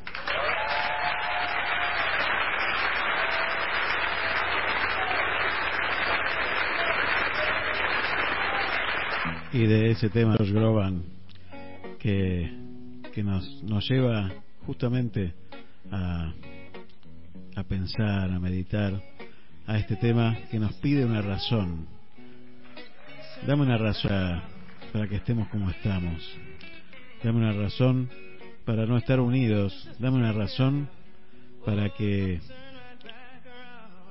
[9.52, 11.04] y de ese tema George Groban
[11.98, 12.52] que,
[13.14, 14.32] que nos, nos lleva
[14.68, 15.34] justamente
[15.92, 16.32] a,
[17.56, 19.02] a pensar, a meditar
[19.66, 21.88] a este tema que nos pide una razón.
[23.48, 24.42] Dame una razón
[24.94, 26.49] para que estemos como estamos.
[27.24, 28.10] Dame una razón
[28.66, 29.90] para no estar unidos.
[30.00, 30.90] Dame una razón
[31.66, 32.40] para que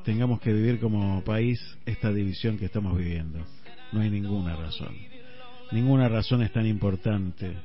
[0.04, 3.44] tengamos que vivir como país esta división que estamos viviendo.
[3.92, 4.94] No hay ninguna razón.
[5.72, 7.56] Ninguna razón es tan importante.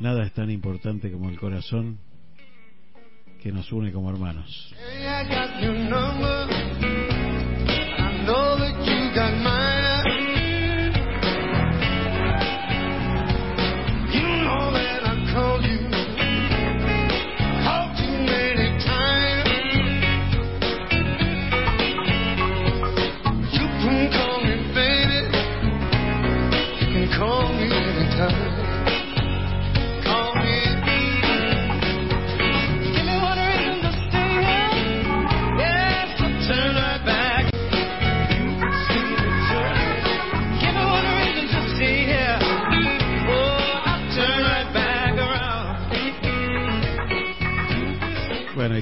[0.00, 1.98] Nada es tan importante como el corazón
[3.42, 4.74] que nos une como hermanos.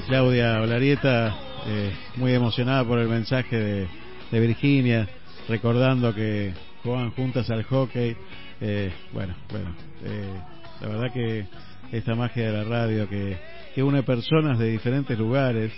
[0.01, 1.35] Claudia Olarieta,
[1.67, 3.87] eh, muy emocionada por el mensaje
[4.31, 5.07] de, Virginia,
[5.47, 6.53] recordando que
[6.83, 8.15] juegan juntas al hockey.
[8.59, 9.73] Eh, bueno, bueno,
[10.03, 10.33] eh,
[10.81, 11.45] la verdad que
[11.91, 13.37] esta magia de la radio que,
[13.81, 15.71] une personas de diferentes lugares,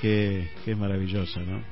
[0.00, 1.62] que, es maravillosa, ¿no?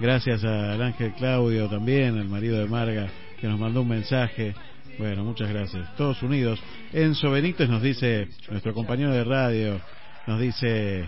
[0.00, 3.08] Gracias al ángel Claudio también, el marido de Marga,
[3.40, 4.54] que nos mandó un mensaje.
[4.98, 5.94] Bueno, muchas gracias.
[5.96, 6.60] Todos unidos.
[6.92, 9.80] Enzo Benítez nos dice, nuestro compañero de radio,
[10.26, 11.04] nos dice,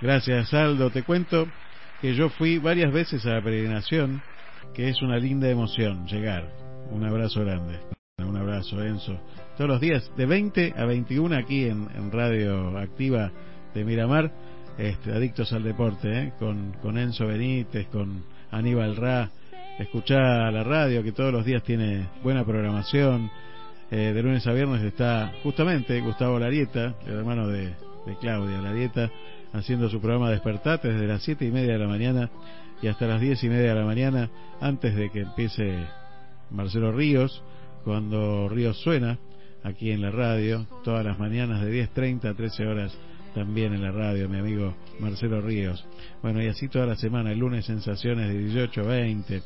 [0.00, 1.48] gracias Aldo, te cuento
[2.00, 4.22] que yo fui varias veces a la peregrinación,
[4.74, 6.48] que es una linda emoción llegar.
[6.90, 7.78] Un abrazo grande.
[8.18, 9.18] Un abrazo, Enzo.
[9.56, 13.32] Todos los días, de 20 a 21 aquí en, Radio Activa
[13.74, 14.30] de Miramar,
[14.78, 16.32] este, Adictos al Deporte, ¿eh?
[16.38, 19.30] con, con Enzo Benítez, con Aníbal Ra.
[19.78, 23.30] Escuchá la radio que todos los días tiene buena programación.
[23.90, 27.74] Eh, de lunes a viernes está justamente Gustavo Larieta, el hermano de,
[28.06, 29.10] de Claudia Larieta,
[29.52, 32.30] haciendo su programa Despertate desde las siete y media de la mañana
[32.82, 34.30] y hasta las diez y media de la mañana,
[34.60, 35.86] antes de que empiece
[36.50, 37.42] Marcelo Ríos,
[37.84, 39.18] cuando Ríos suena
[39.62, 42.96] aquí en la radio, todas las mañanas de 10.30 a 13 horas
[43.34, 45.84] también en la radio, mi amigo Marcelo Ríos.
[46.22, 49.42] Bueno, y así toda la semana, el lunes sensaciones de 18 a 20,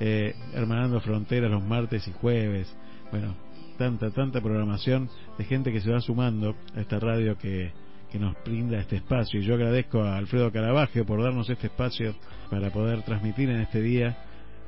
[0.00, 2.74] eh, hermanando fronteras los martes y jueves.
[3.10, 3.34] Bueno,
[3.78, 7.72] tanta, tanta programación de gente que se va sumando a esta radio que,
[8.16, 9.40] que nos brinda este espacio.
[9.40, 12.14] Y yo agradezco a Alfredo Caravaggio por darnos este espacio
[12.50, 14.16] para poder transmitir en este día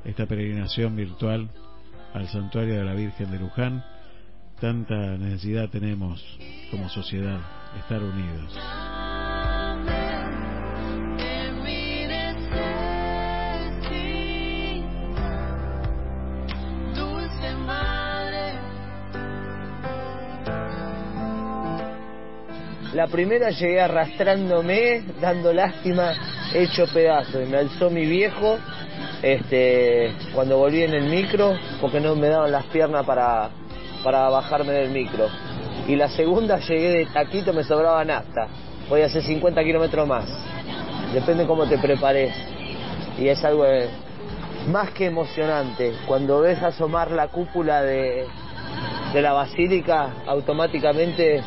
[0.04, 1.48] esta peregrinación virtual
[2.12, 3.84] al santuario de la Virgen de Luján.
[4.60, 6.22] Tanta necesidad tenemos
[6.70, 7.40] como sociedad
[7.78, 9.17] estar unidos.
[22.98, 26.14] La primera llegué arrastrándome, dando lástima,
[26.52, 27.40] hecho pedazo.
[27.40, 28.58] Y me alzó mi viejo
[29.22, 33.50] este, cuando volví en el micro, porque no me daban las piernas para,
[34.02, 35.28] para bajarme del micro.
[35.86, 38.48] Y la segunda llegué de taquito, me sobraba nafta.
[38.88, 40.28] Voy a hacer 50 kilómetros más.
[41.14, 42.34] Depende cómo te prepares.
[43.16, 43.88] Y es algo eh,
[44.72, 45.92] más que emocionante.
[46.04, 48.26] Cuando ves asomar la cúpula de,
[49.12, 51.44] de la basílica, automáticamente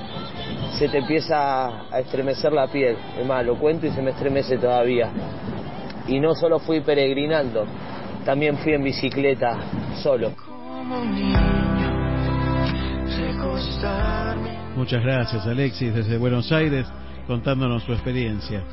[0.77, 2.97] se te empieza a estremecer la piel.
[3.19, 5.09] Es más, lo cuento y se me estremece todavía.
[6.07, 7.65] Y no solo fui peregrinando,
[8.25, 9.57] también fui en bicicleta
[10.01, 10.31] solo.
[14.75, 16.87] Muchas gracias Alexis desde Buenos Aires
[17.27, 18.63] contándonos su experiencia.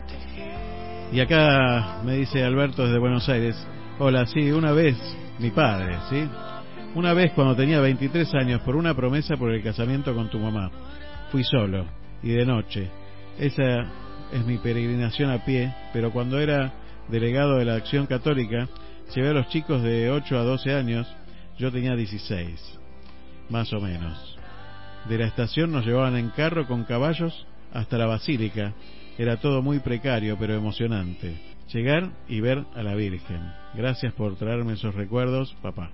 [1.13, 3.57] Y acá me dice Alberto desde Buenos Aires,
[3.99, 4.97] hola, sí, una vez
[5.39, 6.29] mi padre, ¿sí?
[6.95, 10.71] Una vez cuando tenía 23 años por una promesa por el casamiento con tu mamá.
[11.31, 11.87] Fui solo
[12.23, 12.89] y de noche.
[13.39, 13.87] Esa
[14.33, 16.73] es mi peregrinación a pie, pero cuando era
[17.09, 18.69] delegado de la Acción Católica,
[19.15, 21.07] llevé a los chicos de 8 a 12 años,
[21.59, 22.79] yo tenía 16,
[23.51, 24.39] más o menos.
[25.09, 28.75] De la estación nos llevaban en carro con caballos hasta la basílica.
[29.17, 31.35] Era todo muy precario, pero emocionante.
[31.73, 33.53] Llegar y ver a la Virgen.
[33.75, 35.91] Gracias por traerme esos recuerdos, papá.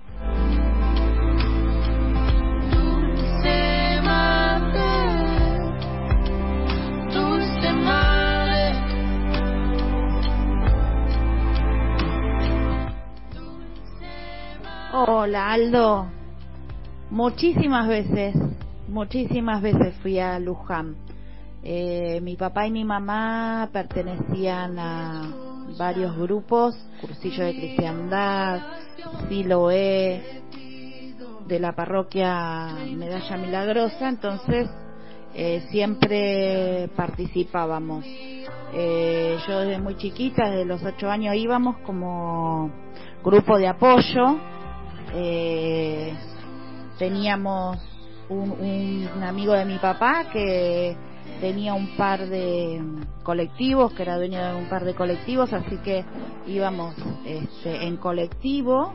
[14.97, 16.05] Hola Aldo,
[17.09, 18.33] muchísimas veces,
[18.87, 20.95] muchísimas veces fui a Luján.
[21.63, 25.33] Eh, mi papá y mi mamá pertenecían a
[25.77, 28.61] varios grupos, Cursillo de Cristiandad,
[29.27, 30.41] Siloé,
[31.45, 34.69] de la parroquia Medalla Milagrosa, entonces
[35.33, 38.05] eh, siempre participábamos.
[38.73, 42.71] Eh, yo desde muy chiquita, desde los ocho años íbamos como
[43.25, 44.39] grupo de apoyo
[45.15, 46.13] eh,
[46.99, 47.77] teníamos
[48.29, 50.95] un, un, amigo de mi papá que
[51.39, 52.81] tenía un par de
[53.23, 56.05] colectivos, que era dueño de un par de colectivos, así que
[56.47, 58.93] íbamos este, en colectivo,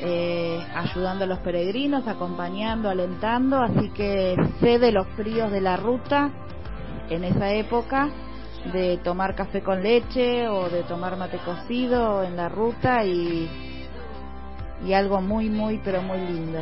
[0.00, 5.76] eh, ayudando a los peregrinos, acompañando, alentando, así que sé de los fríos de la
[5.76, 6.30] ruta
[7.10, 8.10] en esa época,
[8.72, 13.48] de tomar café con leche o de tomar mate cocido en la ruta y
[14.84, 16.60] y algo muy, muy, pero muy lindo.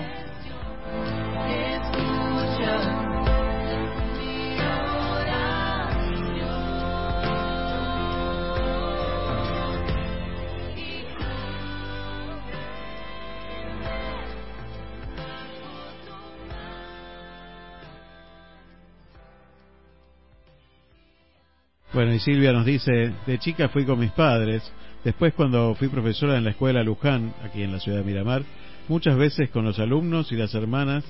[21.93, 24.63] Bueno, y Silvia nos dice, de chica fui con mis padres,
[25.05, 28.43] después cuando fui profesora en la escuela Luján, aquí en la ciudad de Miramar,
[28.89, 31.05] muchas veces con los alumnos y las hermanas,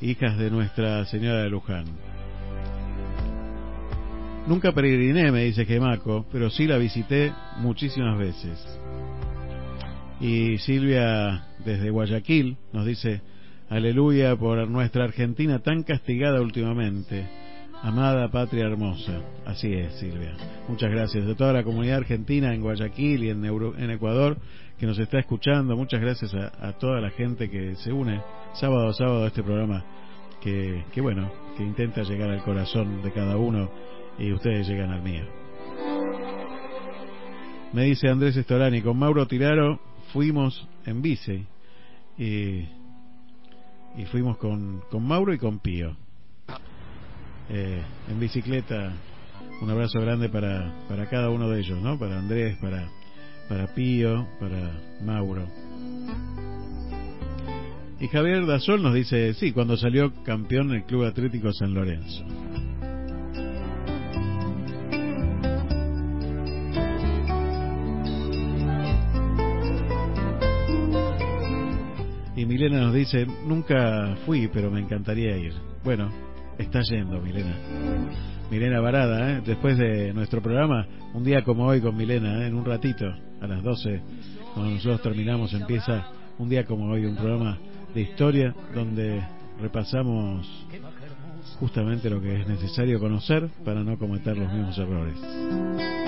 [0.00, 1.86] hijas de Nuestra Señora de Luján.
[4.46, 8.58] Nunca peregriné, me dice Gemaco, pero sí la visité muchísimas veces.
[10.20, 13.20] Y Silvia, desde Guayaquil, nos dice,
[13.68, 17.26] aleluya por nuestra Argentina tan castigada últimamente
[17.82, 19.20] Amada patria hermosa.
[19.46, 20.36] Así es, Silvia.
[20.68, 24.36] Muchas gracias de toda la comunidad argentina en Guayaquil y en, en Ecuador
[24.78, 25.76] que nos está escuchando.
[25.76, 28.20] Muchas gracias a, toda la gente que se une
[28.54, 29.84] sábado a sábado a este programa
[30.40, 33.70] que, que, bueno, que intenta llegar al corazón de cada uno
[34.18, 35.24] y ustedes llegan al mío.
[37.72, 39.78] Me dice Andrés Estorani, con Mauro Tiraro
[40.12, 41.46] fuimos en bici
[42.16, 42.66] y,
[43.96, 45.96] y fuimos con, con Mauro y con Pío
[47.50, 48.92] eh, en bicicleta.
[49.60, 51.98] Un abrazo grande para, para cada uno de ellos, ¿no?
[51.98, 52.88] Para Andrés, para,
[53.48, 54.72] para Pío, para
[55.02, 55.46] Mauro.
[58.00, 62.24] Y Javier Dazol nos dice, sí, cuando salió campeón el Club Atlético San Lorenzo.
[72.36, 75.54] Y Milena nos dice, nunca fui, pero me encantaría ir.
[75.82, 76.27] Bueno,
[76.58, 77.56] está yendo Milena.
[78.50, 79.42] Milena Varada, ¿eh?
[79.44, 82.46] después de nuestro programa, un día como hoy con Milena, ¿eh?
[82.48, 83.06] en un ratito,
[83.40, 84.00] a las 12,
[84.54, 86.06] cuando nosotros terminamos, empieza
[86.38, 87.58] un día como hoy, un programa
[87.94, 89.22] de historia donde
[89.60, 90.46] repasamos
[91.58, 96.07] justamente lo que es necesario conocer para no cometer los mismos errores.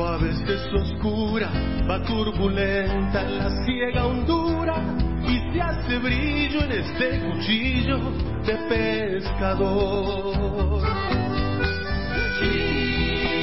[0.00, 1.50] A veces oscura,
[1.88, 4.76] va turbulenta en la ciega hondura
[5.26, 7.98] y se hace brillo en este cuchillo
[8.46, 8.56] de
[9.20, 10.82] pescador.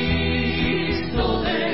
[0.06, 1.65] Cristo de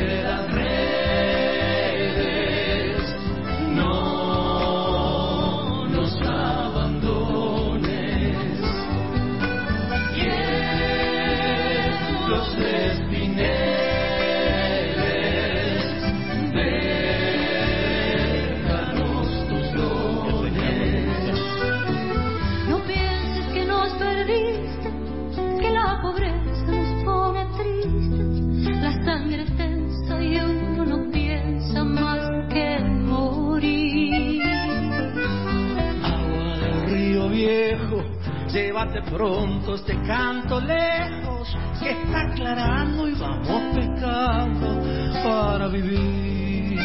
[39.10, 44.84] pronto este canto lejos, que está aclarando y vamos pescando
[45.24, 46.80] para vivir.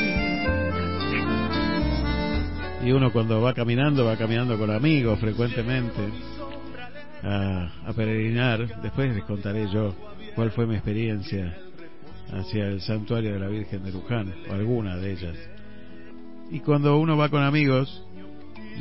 [2.84, 6.00] Y uno cuando va caminando, va caminando con amigos frecuentemente
[7.22, 8.80] a, a peregrinar.
[8.80, 9.94] Después les contaré yo
[10.36, 11.56] cuál fue mi experiencia
[12.32, 15.36] hacia el santuario de la Virgen de Luján, o alguna de ellas.
[16.50, 18.04] Y cuando uno va con amigos,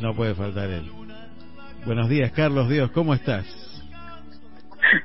[0.02, 1.05] no puede faltar él.
[1.86, 3.46] Buenos días, Carlos Dios, ¿cómo estás?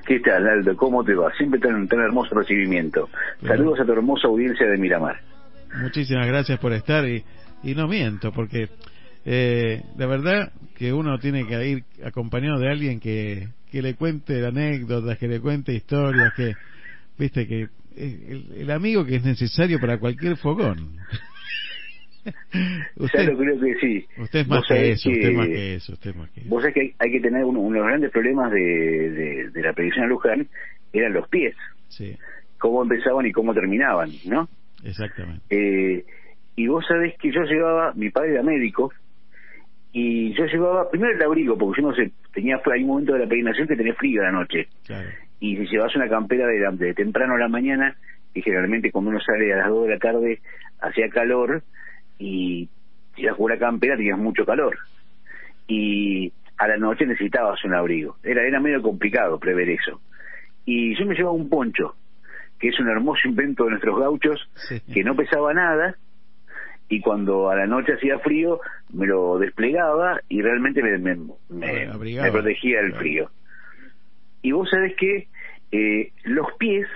[0.07, 0.75] ¿Qué tal, Aldo?
[0.77, 1.31] ¿Cómo te va?
[1.37, 3.11] Siempre tan, tan hermoso recibimiento.
[3.47, 5.21] Saludos a tu hermosa audiencia de Miramar.
[5.83, 7.23] Muchísimas gracias por estar y,
[7.63, 8.71] y no miento, porque
[9.27, 14.45] eh, la verdad que uno tiene que ir acompañado de alguien que, que le cuente
[14.45, 16.57] anécdotas, que le cuente historias, que,
[17.19, 20.93] viste, que eh, el, el amigo que es necesario para cualquier fogón.
[22.97, 24.07] Usted, yo creo que sí.
[24.19, 26.49] Usted es más que eso, usted más que eso, usted más que eso.
[26.51, 29.51] Vos sabés que hay, hay que tener uno, uno de los grandes problemas de, de,
[29.51, 30.49] de la predicción a Luján
[30.93, 31.55] eran los pies.
[31.89, 32.17] Sí,
[32.59, 34.49] Cómo empezaban y cómo terminaban, ¿no?
[34.85, 35.43] exactamente.
[35.51, 36.05] Eh,
[36.57, 38.93] y vos sabés que yo llevaba, mi padre era médico,
[39.93, 43.21] y yo llevaba primero el abrigo, porque yo no sé, tenía, hay un momento de
[43.21, 44.69] la peregrinación que tenía frío a la noche.
[44.87, 45.09] Claro.
[45.41, 47.97] y si llevas una campera de, la- de temprano a la mañana,
[48.35, 50.41] y generalmente cuando uno sale a las 2 de la tarde
[50.81, 51.63] hacía calor,
[52.21, 52.69] y
[53.17, 54.79] si con una campera tenías mucho calor.
[55.67, 58.17] Y a la noche necesitabas un abrigo.
[58.23, 60.01] Era, era medio complicado prever eso.
[60.65, 61.97] Y yo me llevaba un poncho,
[62.59, 64.49] que es un hermoso invento de nuestros gauchos,
[64.93, 65.97] que no pesaba nada,
[66.89, 68.61] y cuando a la noche hacía frío
[68.93, 71.17] me lo desplegaba y realmente me, me,
[71.49, 72.27] me- Abrigaba.
[72.27, 73.31] me protegía del frío.
[74.43, 75.29] Y vos sabés que
[75.73, 76.87] eh, los pies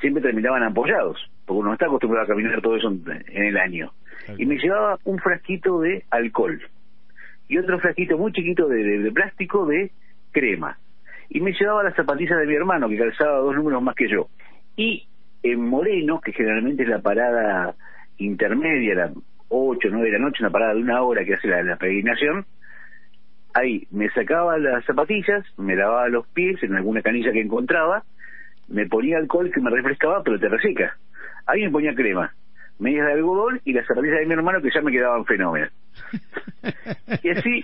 [0.00, 3.56] siempre terminaban apoyados, porque uno no está acostumbrado a caminar todo eso en, en el
[3.56, 3.92] año.
[4.38, 6.60] Y me llevaba un frasquito de alcohol
[7.48, 9.90] y otro frasquito muy chiquito de, de- plástico de
[10.32, 10.78] crema.
[11.28, 14.28] Y me llevaba las zapatillas de mi hermano, que calzaba dos números más que yo.
[14.76, 15.06] Y
[15.42, 17.74] en Moreno, que generalmente es la parada
[18.18, 19.12] intermedia, la
[19.48, 22.46] 8, 9 de la noche, una parada de una hora que hace la peregrinación,
[23.52, 28.04] ahí me sacaba las zapatillas, me lavaba los pies en alguna canilla que encontraba,
[28.68, 30.96] me ponía alcohol que me refrescaba, pero te reseca.
[31.46, 32.34] Ahí me ponía crema,
[32.78, 35.70] medias de algodón y las zapatillas de mi hermano que ya me quedaban fenómenos.
[37.22, 37.62] y así,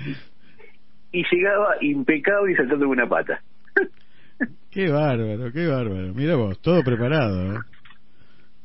[1.12, 3.40] y llegaba impecable y saltando con una pata.
[4.70, 6.14] Qué bárbaro, qué bárbaro.
[6.14, 7.58] Mira vos, todo preparado, ¿eh?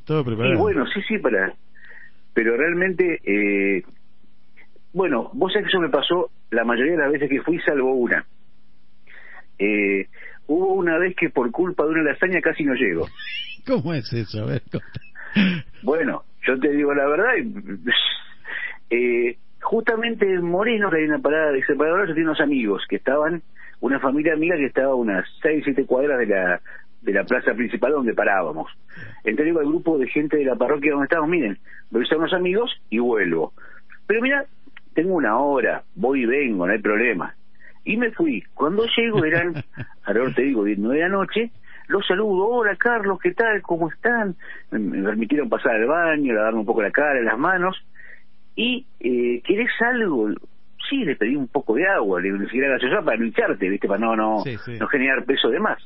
[0.05, 0.53] Todo preparado.
[0.53, 1.53] Y bueno, sí, sí, para.
[2.33, 3.83] Pero realmente, eh,
[4.93, 7.93] bueno, vos sabés que eso me pasó la mayoría de las veces que fui, salvo
[7.95, 8.25] una.
[9.57, 10.07] Eh,
[10.47, 13.07] hubo una vez que por culpa de una lasaña casi no llego.
[13.65, 14.43] ¿Cómo es eso?
[14.43, 15.01] A ver, contá.
[15.81, 17.33] Bueno, yo te digo la verdad.
[17.37, 17.89] y-
[18.89, 22.97] eh, justamente en Moreno, que hay una parada de separador, yo tenía unos amigos que
[22.97, 23.41] estaban,
[23.79, 26.61] una familia amiga que estaba a unas 6, 7 cuadras de la,
[27.01, 28.71] de la plaza principal donde parábamos.
[29.23, 31.57] Entonces digo al grupo de gente de la parroquia donde estábamos, miren,
[31.89, 33.53] voy a unos amigos y vuelvo.
[34.07, 34.45] Pero mira,
[34.93, 37.35] tengo una hora, voy y vengo, no hay problema.
[37.83, 38.43] Y me fui.
[38.53, 39.53] Cuando llego eran,
[40.05, 41.51] ahora te digo, 10, 9 de la noche,
[41.87, 43.61] los saludo, hola Carlos, ¿qué tal?
[43.61, 44.35] ¿Cómo están?
[44.71, 47.83] Me, permitieron pasar al baño, lavarme un poco la cara, las manos,
[48.55, 50.29] y eh, ¿querés algo?
[50.89, 53.87] Sí, le pedí un poco de agua, le pedí gaseosa para no hincharte, ¿viste?
[53.87, 54.77] Para no, no, Sí, sí.
[54.79, 55.79] no generar peso de más.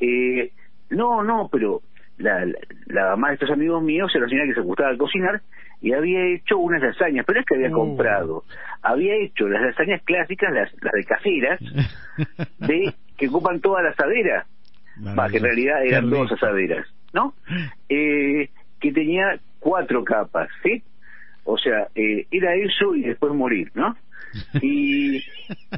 [0.00, 0.50] Eh,
[0.90, 1.80] no, no, pero
[2.18, 5.40] la, la, la mamá de estos amigos míos era una señora que se gustaba cocinar
[5.80, 7.72] y había hecho unas lasañas, pero es que había Uh.
[7.74, 8.44] comprado.
[8.82, 11.60] Había hecho las lasañas clásicas, las, las de caseras,
[12.58, 14.46] de que ocupan toda la asadera.
[15.30, 17.34] Que en realidad eran dos asaderas, ¿no?
[17.88, 18.48] Eh,
[18.80, 20.82] que tenía cuatro capas, ¿sí?
[21.44, 23.94] O sea, eh, era eso y después morir, ¿no?
[24.60, 25.22] Y,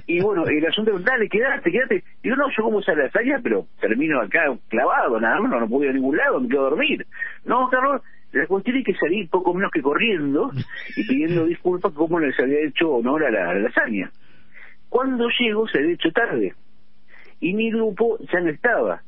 [0.06, 2.04] y bueno, el asunto es, dale, quédate, quédate.
[2.22, 5.90] Digo, no, yo como esa lasaña, pero termino acá clavado, nada más, no puedo ir
[5.90, 7.06] a ningún lado, me quedo a dormir.
[7.44, 8.02] No, Carlos,
[8.32, 10.50] la cuestión es que salí poco menos que corriendo
[10.96, 14.10] y pidiendo disculpas como les había hecho honor a la, a la lasaña.
[14.88, 16.54] Cuando llego se había hecho tarde
[17.40, 19.02] y mi grupo ya no estaba.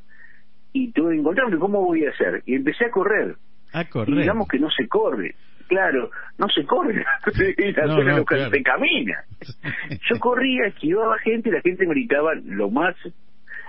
[0.73, 2.43] Y tuve que encontrarme, ¿cómo voy a hacer?
[2.45, 3.35] Y empecé a correr.
[3.73, 4.15] A Y correr.
[4.19, 5.35] digamos que no se corre.
[5.67, 6.95] Claro, no se corre.
[7.75, 8.51] la No, zona no, local claro.
[8.51, 9.23] se camina.
[10.09, 12.95] Yo corría, esquivaba gente, la gente me gritaba lo más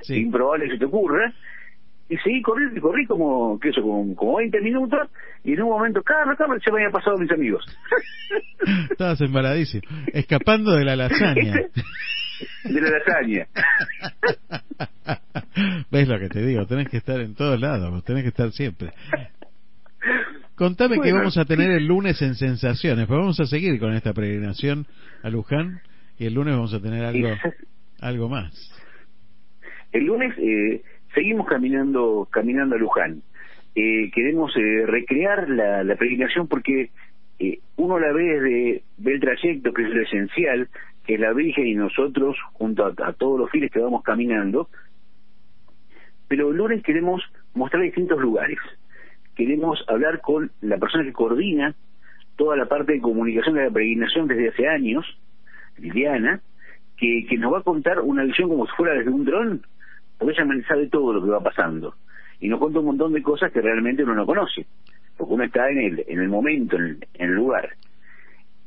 [0.08, 1.32] improbable que se te ocurra.
[2.08, 5.08] Y seguí corriendo y corrí como, como, como 20 minutos.
[5.44, 7.64] Y en un momento, Carlos, Carlos, se me había pasado mis amigos.
[8.90, 9.82] Estabas embaladísimo.
[10.12, 11.54] Escapando de la lasaña.
[12.64, 13.46] De la lasaña.
[15.90, 16.66] ¿Ves lo que te digo?
[16.66, 18.90] Tenés que estar en todos lados, tenés que estar siempre.
[20.54, 23.94] Contame que Bueno, vamos a tener el lunes en Sensaciones, pues vamos a seguir con
[23.94, 24.86] esta peregrinación
[25.22, 25.80] a Luján
[26.18, 27.30] y el lunes vamos a tener algo,
[28.00, 28.52] algo más.
[29.92, 30.82] El lunes eh,
[31.14, 33.22] seguimos caminando caminando a Luján.
[33.74, 36.90] Eh, queremos eh, recrear la, la peregrinación porque
[37.38, 40.68] eh, uno la ve desde ve el trayecto, que es lo esencial,
[41.10, 44.68] que la Virgen y nosotros, junto a, a todos los fieles que vamos caminando,
[46.28, 47.20] pero el lunes queremos
[47.52, 48.58] mostrar distintos lugares.
[49.34, 51.74] Queremos hablar con la persona que coordina
[52.36, 55.04] toda la parte de comunicación de la peregrinación desde hace años,
[55.78, 56.42] Liliana,
[56.96, 59.66] que, que nos va a contar una visión como si fuera desde un dron,
[60.16, 61.96] porque ella sabe todo lo que va pasando.
[62.38, 64.64] Y nos cuenta un montón de cosas que realmente uno no conoce,
[65.16, 67.70] porque uno está en el, en el momento, en el, en el lugar.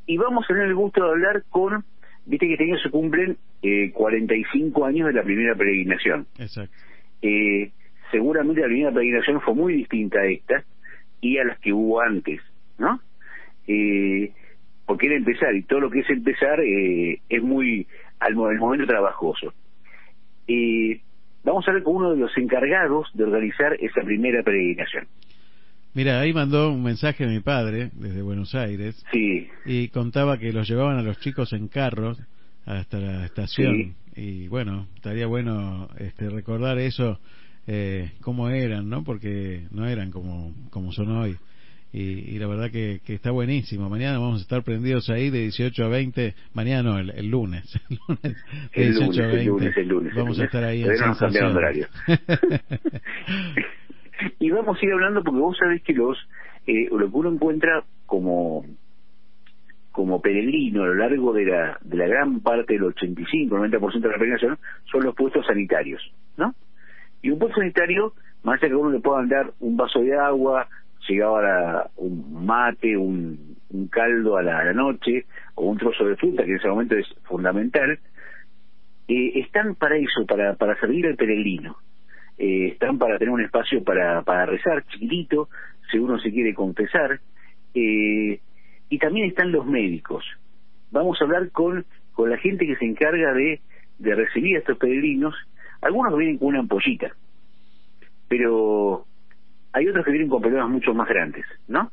[0.06, 1.82] Y vamos a tener el gusto de hablar con,
[2.26, 6.26] viste que este año se cumplen eh, 45 años de la primera peregrinación.
[6.38, 6.74] Exacto.
[7.22, 7.70] Eh,
[8.10, 10.64] seguramente la primera peregrinación fue muy distinta a esta
[11.20, 12.40] y a las que hubo antes,
[12.78, 13.00] ¿no?
[13.66, 14.32] Eh,
[14.86, 17.86] porque era empezar y todo lo que es empezar eh, es muy
[18.20, 19.52] al momento trabajoso.
[20.46, 21.00] Eh,
[21.42, 25.06] vamos a ver con uno de los encargados de organizar esa primera peregrinación.
[25.94, 30.68] Mira, ahí mandó un mensaje mi padre desde Buenos Aires Sí, y contaba que los
[30.68, 32.18] llevaban a los chicos en carros
[32.66, 37.20] hasta la estación y bueno, estaría bueno este recordar eso
[37.66, 39.04] eh, cómo eran, ¿no?
[39.04, 41.36] Porque no eran como como son hoy.
[41.92, 43.88] Y, y la verdad que, que está buenísimo.
[43.88, 46.34] Mañana vamos a estar prendidos ahí de 18 a 20.
[46.52, 47.64] Mañana no, el, el lunes.
[47.88, 48.36] El lunes
[48.74, 49.40] de El 18 a lunes, 20.
[49.40, 50.46] el lunes, el lunes, Vamos a lunes.
[50.46, 50.88] estar ahí en
[54.38, 56.18] y vamos a ir hablando porque vos sabés que los
[56.66, 58.64] eh, lo que uno encuentra como
[59.92, 64.14] como peregrino a lo largo de la, de la gran parte del 85-90% de la
[64.14, 64.58] peregrinación
[64.90, 66.02] son los puestos sanitarios,
[66.36, 66.52] ¿no?
[67.22, 70.66] Y un puesto sanitario, más allá que uno le puedan dar un vaso de agua,
[71.08, 73.56] llegaba la- un mate, un,
[73.90, 76.96] caldo a la, a la noche, o un trozo de fruta, que en ese momento
[76.96, 77.98] es fundamental,
[79.06, 81.76] eh, están para eso, para, para servir al peregrino.
[82.38, 85.48] Eh, están para tener un espacio para, para rezar, chiquitito,
[85.90, 87.20] si uno se quiere confesar.
[87.74, 88.40] Eh,
[88.88, 90.24] y también están los médicos.
[90.90, 93.60] Vamos a hablar con, con la gente que se encarga de,
[93.98, 95.34] de recibir a estos peregrinos.
[95.80, 97.12] Algunos vienen con una ampollita,
[98.28, 99.06] pero
[99.72, 101.90] hay otros que vienen con problemas mucho más grandes, ¿no?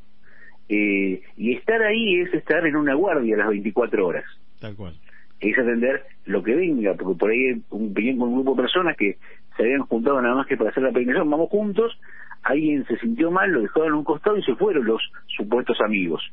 [0.69, 4.23] Eh, y estar ahí es estar en una guardia las 24 horas
[4.61, 4.93] Tal cual.
[5.41, 8.95] es atender lo que venga, porque por ahí un, venían con un grupo de personas
[8.95, 9.17] que
[9.57, 11.99] se habían juntado nada más que para hacer la peregrinación, vamos juntos,
[12.43, 16.23] alguien se sintió mal, lo dejaron a un costado y se fueron los supuestos amigos.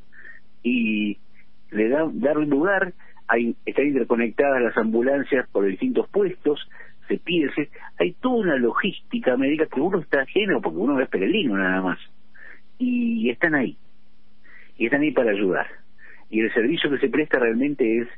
[0.62, 1.18] Y
[1.70, 2.92] le da, darle lugar,
[3.26, 6.60] hay, están interconectadas las ambulancias por distintos puestos,
[7.08, 11.08] se pide, se- hay toda una logística médica que uno está ajeno porque uno es
[11.08, 11.98] peregrino nada más.
[12.78, 13.76] Y están ahí,
[14.76, 15.66] y están ahí para ayudar.
[16.30, 18.08] Y el servicio que se presta realmente es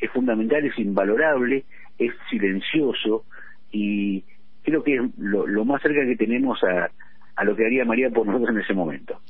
[0.00, 1.64] es fundamental, es invalorable,
[1.98, 3.24] es silencioso
[3.72, 4.22] y
[4.62, 6.90] creo que es lo, lo más cerca que tenemos a,
[7.36, 9.20] a lo que haría María por nosotros en ese momento.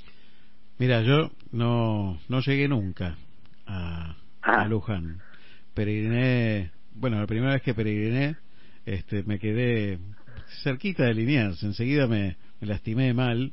[0.79, 3.17] Mira, yo no, no llegué nunca
[3.67, 5.19] a, a Luján.
[5.75, 8.37] Peregriné bueno, la primera vez que peregriné,
[8.85, 9.99] este, me quedé
[10.63, 11.63] cerquita de Liniers.
[11.63, 13.53] Enseguida me, me lastimé mal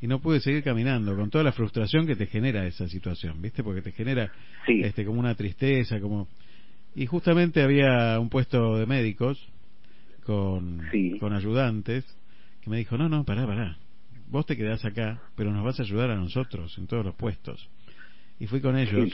[0.00, 3.62] y no pude seguir caminando con toda la frustración que te genera esa situación, ¿viste?
[3.62, 4.30] Porque te genera
[4.66, 6.28] este como una tristeza, como
[6.94, 9.44] y justamente había un puesto de médicos
[10.24, 10.82] con
[11.20, 12.04] con ayudantes
[12.60, 13.78] que me dijo, "No, no, pará, pará.
[14.28, 17.68] Vos te quedás acá, pero nos vas a ayudar a nosotros en todos los puestos."
[18.38, 19.10] Y fui con ellos.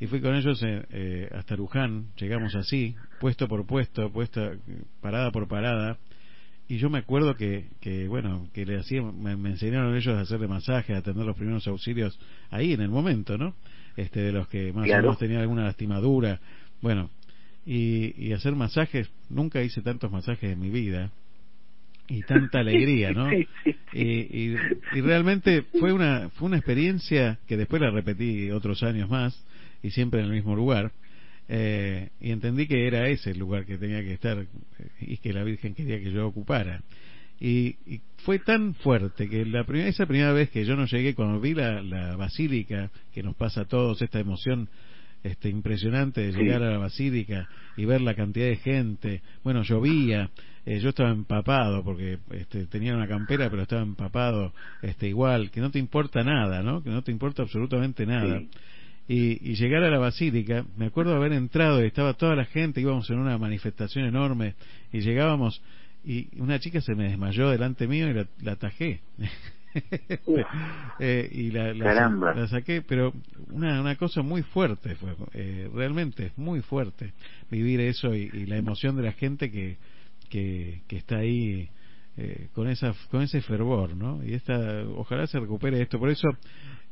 [0.00, 4.52] Y fui con ellos eh, eh, hasta Luján, llegamos así, puesto por puesto, puesta
[5.00, 5.98] parada por parada.
[6.66, 10.48] Y yo me acuerdo que, que bueno, que le hacían, me, enseñaron ellos a hacerle
[10.48, 12.18] masaje, a atender los primeros auxilios
[12.50, 13.54] ahí en el momento, ¿no?
[13.96, 16.40] Este, de los que más o menos tenían alguna lastimadura,
[16.80, 17.10] bueno,
[17.66, 21.10] y, y hacer masajes, nunca hice tantos masajes en mi vida,
[22.06, 23.30] y tanta alegría, ¿no?
[23.96, 24.56] Y, y,
[24.92, 29.40] y, realmente fue una fue una experiencia que después la repetí otros años más
[29.84, 30.90] y siempre en el mismo lugar
[31.48, 34.46] eh, y entendí que era ese el lugar que tenía que estar eh,
[35.00, 36.82] y que la Virgen quería que yo ocupara.
[37.40, 37.76] Y,
[38.18, 41.52] fue tan fuerte que la primera, esa primera vez que yo no llegué, cuando vi
[41.52, 44.70] la, la basílica, que nos pasa a todos esta emoción
[45.24, 50.30] este, impresionante de llegar a la basílica y ver la cantidad de gente, bueno, llovía,
[50.66, 54.52] eh, yo estaba empapado porque este, tenía una campera, pero estaba empapado
[54.82, 56.82] este, igual, que no te importa nada, ¿no?
[56.82, 58.40] Que no te importa absolutamente nada
[59.08, 62.80] y, y, llegar a la basílica, me acuerdo haber entrado y estaba toda la gente,
[62.80, 64.54] íbamos en una manifestación enorme
[64.92, 65.60] y llegábamos
[66.04, 69.00] y una chica se me desmayó delante mío y la, la atajé.
[71.00, 73.12] eh, y la, la, saqué, pero
[73.50, 77.12] una, una cosa muy fuerte fue, eh, realmente es muy fuerte
[77.50, 79.76] vivir eso y, y, la emoción de la gente que,
[80.30, 81.68] que, que está ahí
[82.16, 85.98] eh, con esa con ese fervor no y esta ojalá se recupere esto.
[85.98, 86.28] Por eso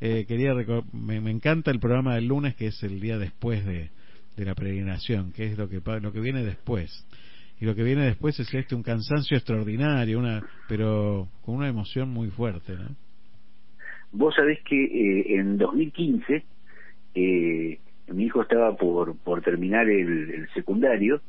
[0.01, 0.53] eh, quería
[0.93, 3.91] me, me, encanta el programa del lunes que es el día después de,
[4.37, 7.07] de la peregrinación que es lo que lo que viene después
[7.63, 12.09] y lo que viene después es este un cansancio extraordinario una pero con una emoción
[12.09, 12.97] muy fuerte no
[14.11, 16.45] vos sabés que eh, en 2015
[17.15, 17.79] eh,
[18.09, 21.21] mi hijo estaba por por terminar el, secundario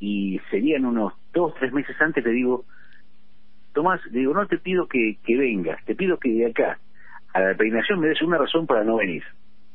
[0.00, 2.64] y serían unos dos tres meses antes le digo
[3.74, 6.78] Tomás, digo, no te pido que, que vengas, te pido que de acá
[7.32, 9.24] a la peregrinación me des una razón para no venir.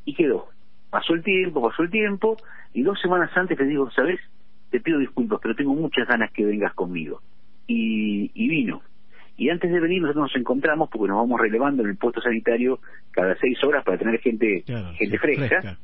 [0.06, 0.48] Y quedó.
[0.88, 2.38] Pasó el tiempo, pasó el tiempo,
[2.72, 4.18] y dos semanas antes le digo, ¿sabes?
[4.70, 7.20] Te pido disculpas, pero tengo muchas ganas que vengas conmigo.
[7.66, 8.82] Y, y vino.
[9.36, 12.78] Y antes de venir nosotros nos encontramos, porque nos vamos relevando en el puesto sanitario
[13.10, 14.64] cada seis horas para tener gente,
[14.98, 15.78] gente fresca.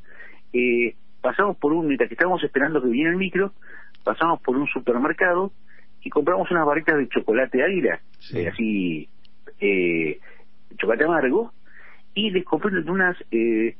[0.52, 3.52] Eh, pasamos por un, mientras que estábamos esperando que viniera el micro,
[4.04, 5.52] pasamos por un supermercado
[6.02, 7.98] y compramos unas barritas de chocolate águila,
[8.32, 9.08] eh, así,
[9.58, 10.20] eh,
[10.78, 11.52] chocolate amargo,
[12.14, 13.74] y les compré unas, eh,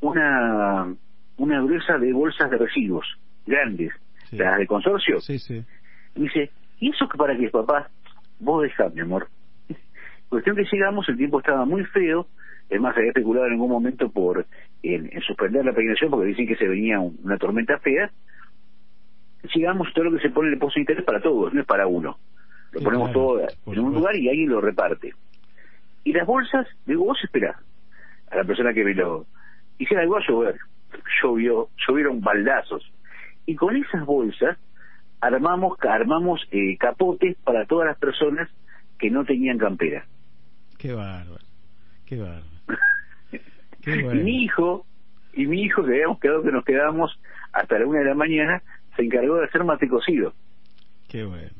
[0.00, 0.92] una,
[1.36, 3.06] una gruesa de bolsas de residuos
[3.46, 3.92] grandes,
[4.32, 5.18] las de consorcio.
[6.14, 7.88] Y dice, ¿y eso que para qué, papá?
[8.38, 9.28] Vos dejá, mi amor.
[10.28, 12.26] Cuestión que llegamos, el tiempo estaba muy feo,
[12.68, 14.46] es más, había especulado en algún momento por
[14.82, 18.10] en, suspender la peregrinación porque dicen que se venía una tormenta fea,
[19.54, 21.66] llegamos todo lo que se pone en el depósito de interés para todos, no es
[21.66, 22.18] para uno.
[22.72, 25.12] Lo ponemos todo en un lugar y alguien lo reparte.
[26.04, 27.58] Y las bolsas, digo, vos esperá
[28.30, 29.26] a la persona que me lo...
[29.78, 30.56] Y se algo a llover.
[31.20, 32.90] Llovió, llovieron baldazos.
[33.50, 34.56] Y con esas bolsas
[35.20, 38.48] armamos armamos eh, capotes para todas las personas
[38.96, 40.06] que no tenían campera.
[40.78, 41.44] Qué bárbaro,
[42.06, 42.44] qué bárbaro.
[43.84, 44.86] Y mi hijo,
[45.32, 47.18] y mi hijo que habíamos quedado que nos quedamos
[47.52, 48.62] hasta la una de la mañana,
[48.94, 50.32] se encargó de hacer mate cocido.
[51.08, 51.50] Qué bueno.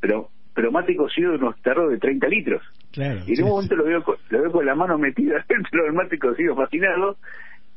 [0.00, 2.62] Pero pero mate cocido en unos tarros de 30 litros.
[2.90, 5.84] Claro, y en un momento lo veo, con, lo veo con la mano metida dentro
[5.84, 7.16] del mate cocido fascinado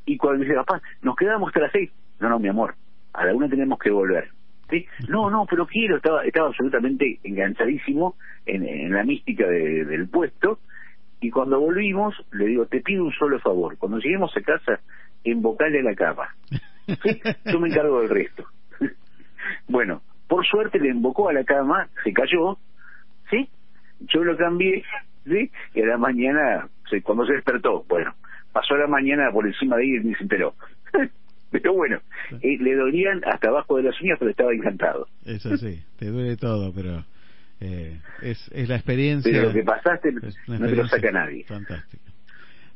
[0.08, 1.92] y cuando dice, papá, nos quedamos hasta las seis.
[2.20, 2.74] No, no, mi amor,
[3.14, 4.30] a la una tenemos que volver.
[4.70, 4.86] ¿Sí?
[5.10, 8.16] No, no, pero quiero, estaba, estaba absolutamente enganchadísimo
[8.46, 10.60] en, en la mística de, del puesto
[11.20, 14.80] y cuando volvimos le digo, te pido un solo favor, cuando lleguemos a casa,
[15.26, 16.36] a la cama.
[16.88, 17.22] ¿Sí?
[17.46, 18.46] Yo me encargo del resto.
[19.68, 22.58] Bueno, por suerte le invocó a la cama, se cayó,
[23.30, 23.50] ¿sí?
[24.00, 24.84] Yo lo cambié,
[25.26, 25.52] ¿sí?
[25.74, 26.70] Y a la mañana,
[27.04, 28.14] cuando se despertó, bueno,
[28.54, 30.56] pasó la mañana por encima de él y se enteró.
[31.64, 32.00] pero bueno,
[32.42, 35.08] eh, le dolían hasta abajo de las uñas, pero estaba encantado.
[35.26, 37.04] Eso sí, te duele todo, pero
[37.60, 39.32] eh, es, es la experiencia.
[39.32, 41.44] Pero lo que pasaste no te lo saca nadie.
[41.46, 42.04] Fantástico.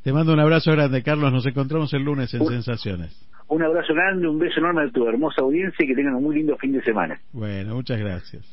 [0.03, 1.33] Te mando un abrazo grande, Carlos.
[1.33, 3.19] Nos encontramos el lunes en Sensaciones.
[3.47, 6.35] Un abrazo grande, un beso enorme a tu hermosa audiencia y que tengan un muy
[6.35, 7.19] lindo fin de semana.
[7.31, 8.43] Bueno, muchas gracias.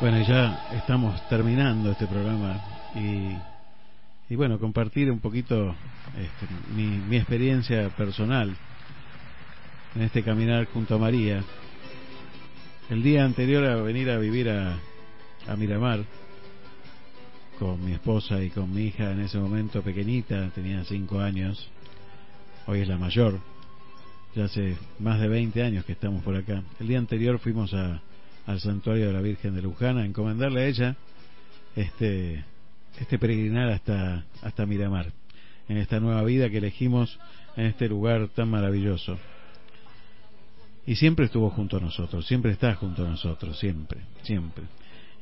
[0.00, 2.60] Bueno, ya estamos terminando este programa
[2.94, 3.36] y,
[4.32, 5.74] y bueno, compartir un poquito
[6.16, 6.46] este,
[6.76, 8.56] mi, mi experiencia personal
[9.94, 11.42] en este caminar junto a María.
[12.88, 14.78] El día anterior a venir a vivir a,
[15.46, 16.04] a Miramar,
[17.58, 21.68] con mi esposa y con mi hija en ese momento pequeñita, tenía cinco años,
[22.66, 23.38] hoy es la mayor,
[24.34, 26.62] ya hace más de 20 años que estamos por acá.
[26.78, 28.00] El día anterior fuimos a,
[28.46, 30.96] al santuario de la Virgen de Luján a encomendarle a ella
[31.76, 32.44] este,
[32.98, 35.12] este peregrinar hasta, hasta Miramar,
[35.68, 37.18] en esta nueva vida que elegimos
[37.56, 39.18] en este lugar tan maravilloso.
[40.90, 44.64] Y siempre estuvo junto a nosotros, siempre está junto a nosotros, siempre, siempre.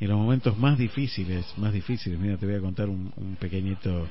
[0.01, 3.37] Y en los momentos más difíciles, más difíciles, mira, te voy a contar un, un
[3.37, 4.09] pequeñito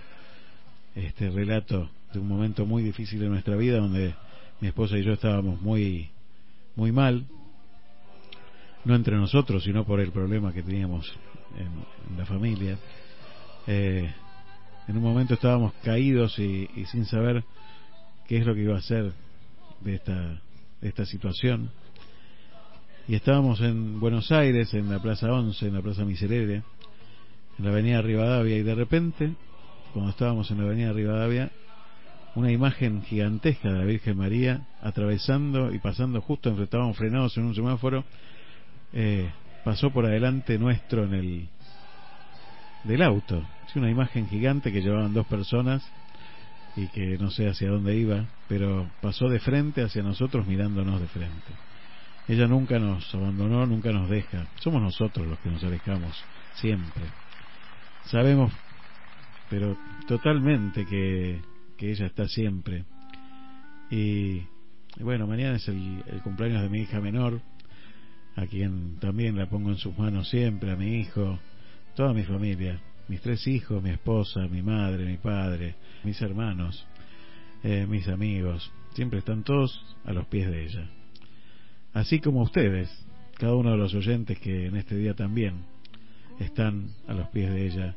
[0.94, 4.14] este relato de un momento muy difícil de nuestra vida donde
[4.62, 6.12] mi esposa y yo estábamos muy
[6.76, 7.26] muy mal
[8.86, 11.12] no entre nosotros sino por el problema que teníamos
[11.58, 12.78] en, la familia
[13.66, 14.12] eh,
[14.88, 17.44] en un momento estábamos caídos y, y, sin saber
[18.28, 19.12] qué es lo que iba a hacer
[19.82, 20.42] de esta
[20.82, 21.72] esta situación.
[23.08, 26.64] Y estábamos en Buenos Aires en la Plaza 11 en la Plaza Miserere
[27.58, 29.34] en la Avenida Rivadavia y de repente
[29.94, 31.50] cuando estábamos en la Avenida Rivadavia
[32.36, 37.56] una imagen gigantesca de la Virgen María atravesando y pasando justo estábamos frenados en un
[37.56, 38.04] semáforo
[38.94, 39.32] eh,
[39.64, 41.50] pasó por adelante nuestro en el
[42.84, 43.44] del auto.
[43.68, 45.84] Es una imagen gigante que llevaban dos personas
[46.78, 51.08] y que no sé hacia dónde iba pero pasó de frente hacia nosotros mirándonos de
[51.08, 51.52] frente.
[52.30, 54.48] Ella nunca nos abandonó nunca nos deja.
[54.60, 56.16] Somos nosotros los que nos alejamos
[56.56, 57.04] siempre.
[58.06, 58.54] Sabemos
[59.50, 59.78] pero
[60.08, 61.42] totalmente que
[61.78, 62.84] que ella está siempre.
[63.90, 64.42] Y,
[64.98, 67.40] y bueno, mañana es el, el, cumpleaños de mi hija menor,
[68.36, 71.40] a quien también la pongo en sus manos siempre, a mi hijo,
[71.96, 76.86] toda mi familia, mis tres hijos, mi esposa, mi madre, mi padre, mis hermanos,
[77.64, 80.90] eh, mis amigos, siempre están todos a los pies de ella.
[81.94, 82.90] Así como ustedes,
[83.38, 85.66] cada uno de los oyentes que en este día también
[86.40, 87.96] están a los pies de ella.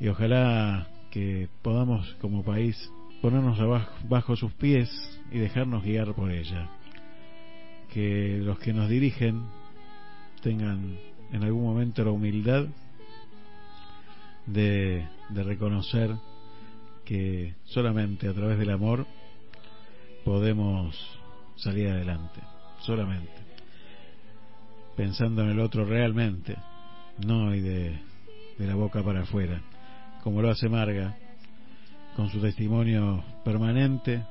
[0.00, 2.90] Y ojalá que podamos como país
[3.20, 4.90] ponernos abajo, bajo sus pies
[5.30, 6.68] y dejarnos guiar por ella.
[7.92, 9.44] Que los que nos dirigen
[10.42, 10.96] tengan
[11.32, 12.66] en algún momento la humildad
[14.52, 16.14] de, reconocer
[17.04, 19.06] que solamente a través del amor
[20.24, 20.96] podemos
[21.56, 22.40] salir adelante,
[22.80, 23.32] solamente.
[24.96, 26.56] Pensando en el otro realmente,
[27.24, 27.98] no y de,
[28.58, 29.60] de la boca para afuera,
[30.22, 31.16] como lo hace Marga
[32.16, 34.22] con su testimonio permanente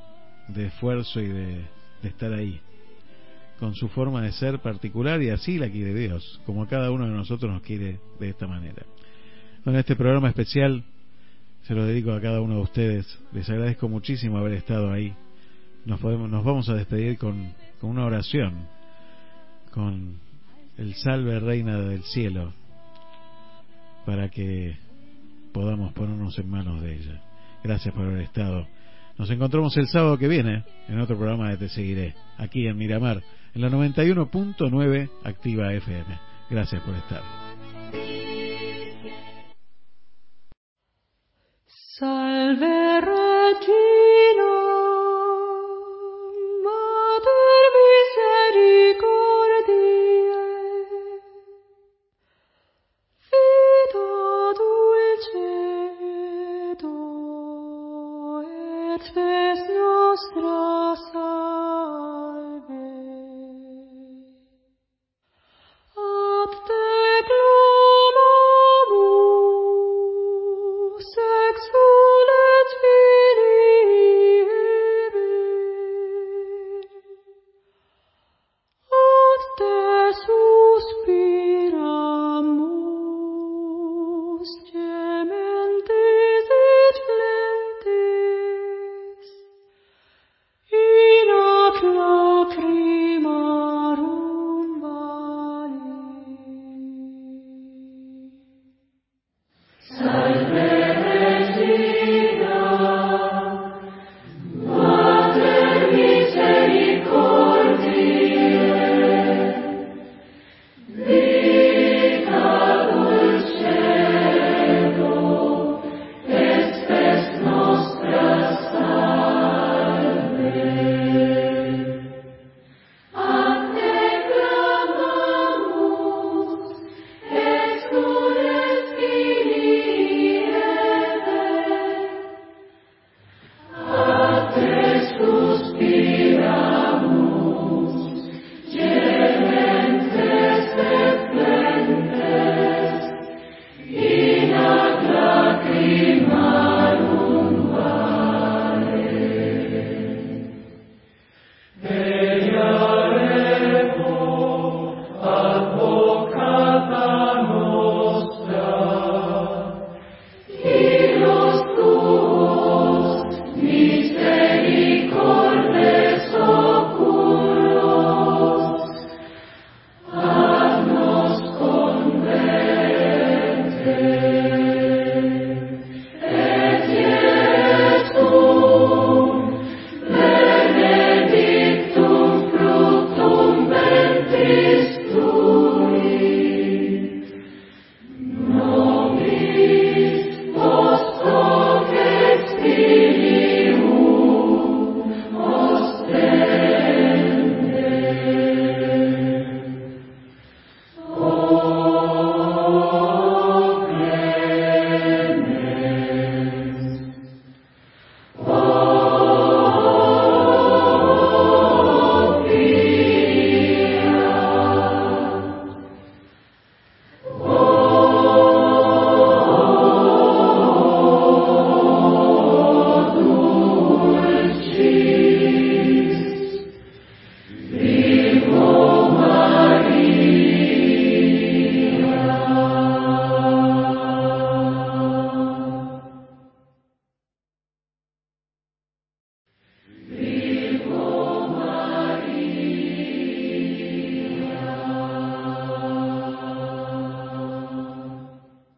[0.49, 1.65] de esfuerzo y de,
[2.01, 2.59] de, estar ahí,
[3.59, 7.13] con su forma de ser particular y así la quiere Dios, como cada uno de
[7.13, 8.85] nosotros nos quiere de esta manera.
[9.69, 10.83] Bueno, este programa especial
[11.61, 15.13] se lo dedico a cada uno de ustedes, les agradezco muchísimo haber estado ahí.
[15.85, 18.65] Nos, podemos, nos vamos a despedir con, con una oración,
[19.69, 20.15] con
[20.75, 22.51] el salve reina del cielo,
[24.07, 24.75] para que
[25.53, 27.21] podamos ponernos en manos de ella.
[27.63, 28.67] Gracias por haber estado.
[29.19, 33.21] Nos encontramos el sábado que viene en otro programa de Te Seguiré, aquí en Miramar,
[33.53, 36.19] en la 91.9 Activa FM.
[36.49, 37.21] Gracias por estar.
[42.49, 44.08] Salve Regina.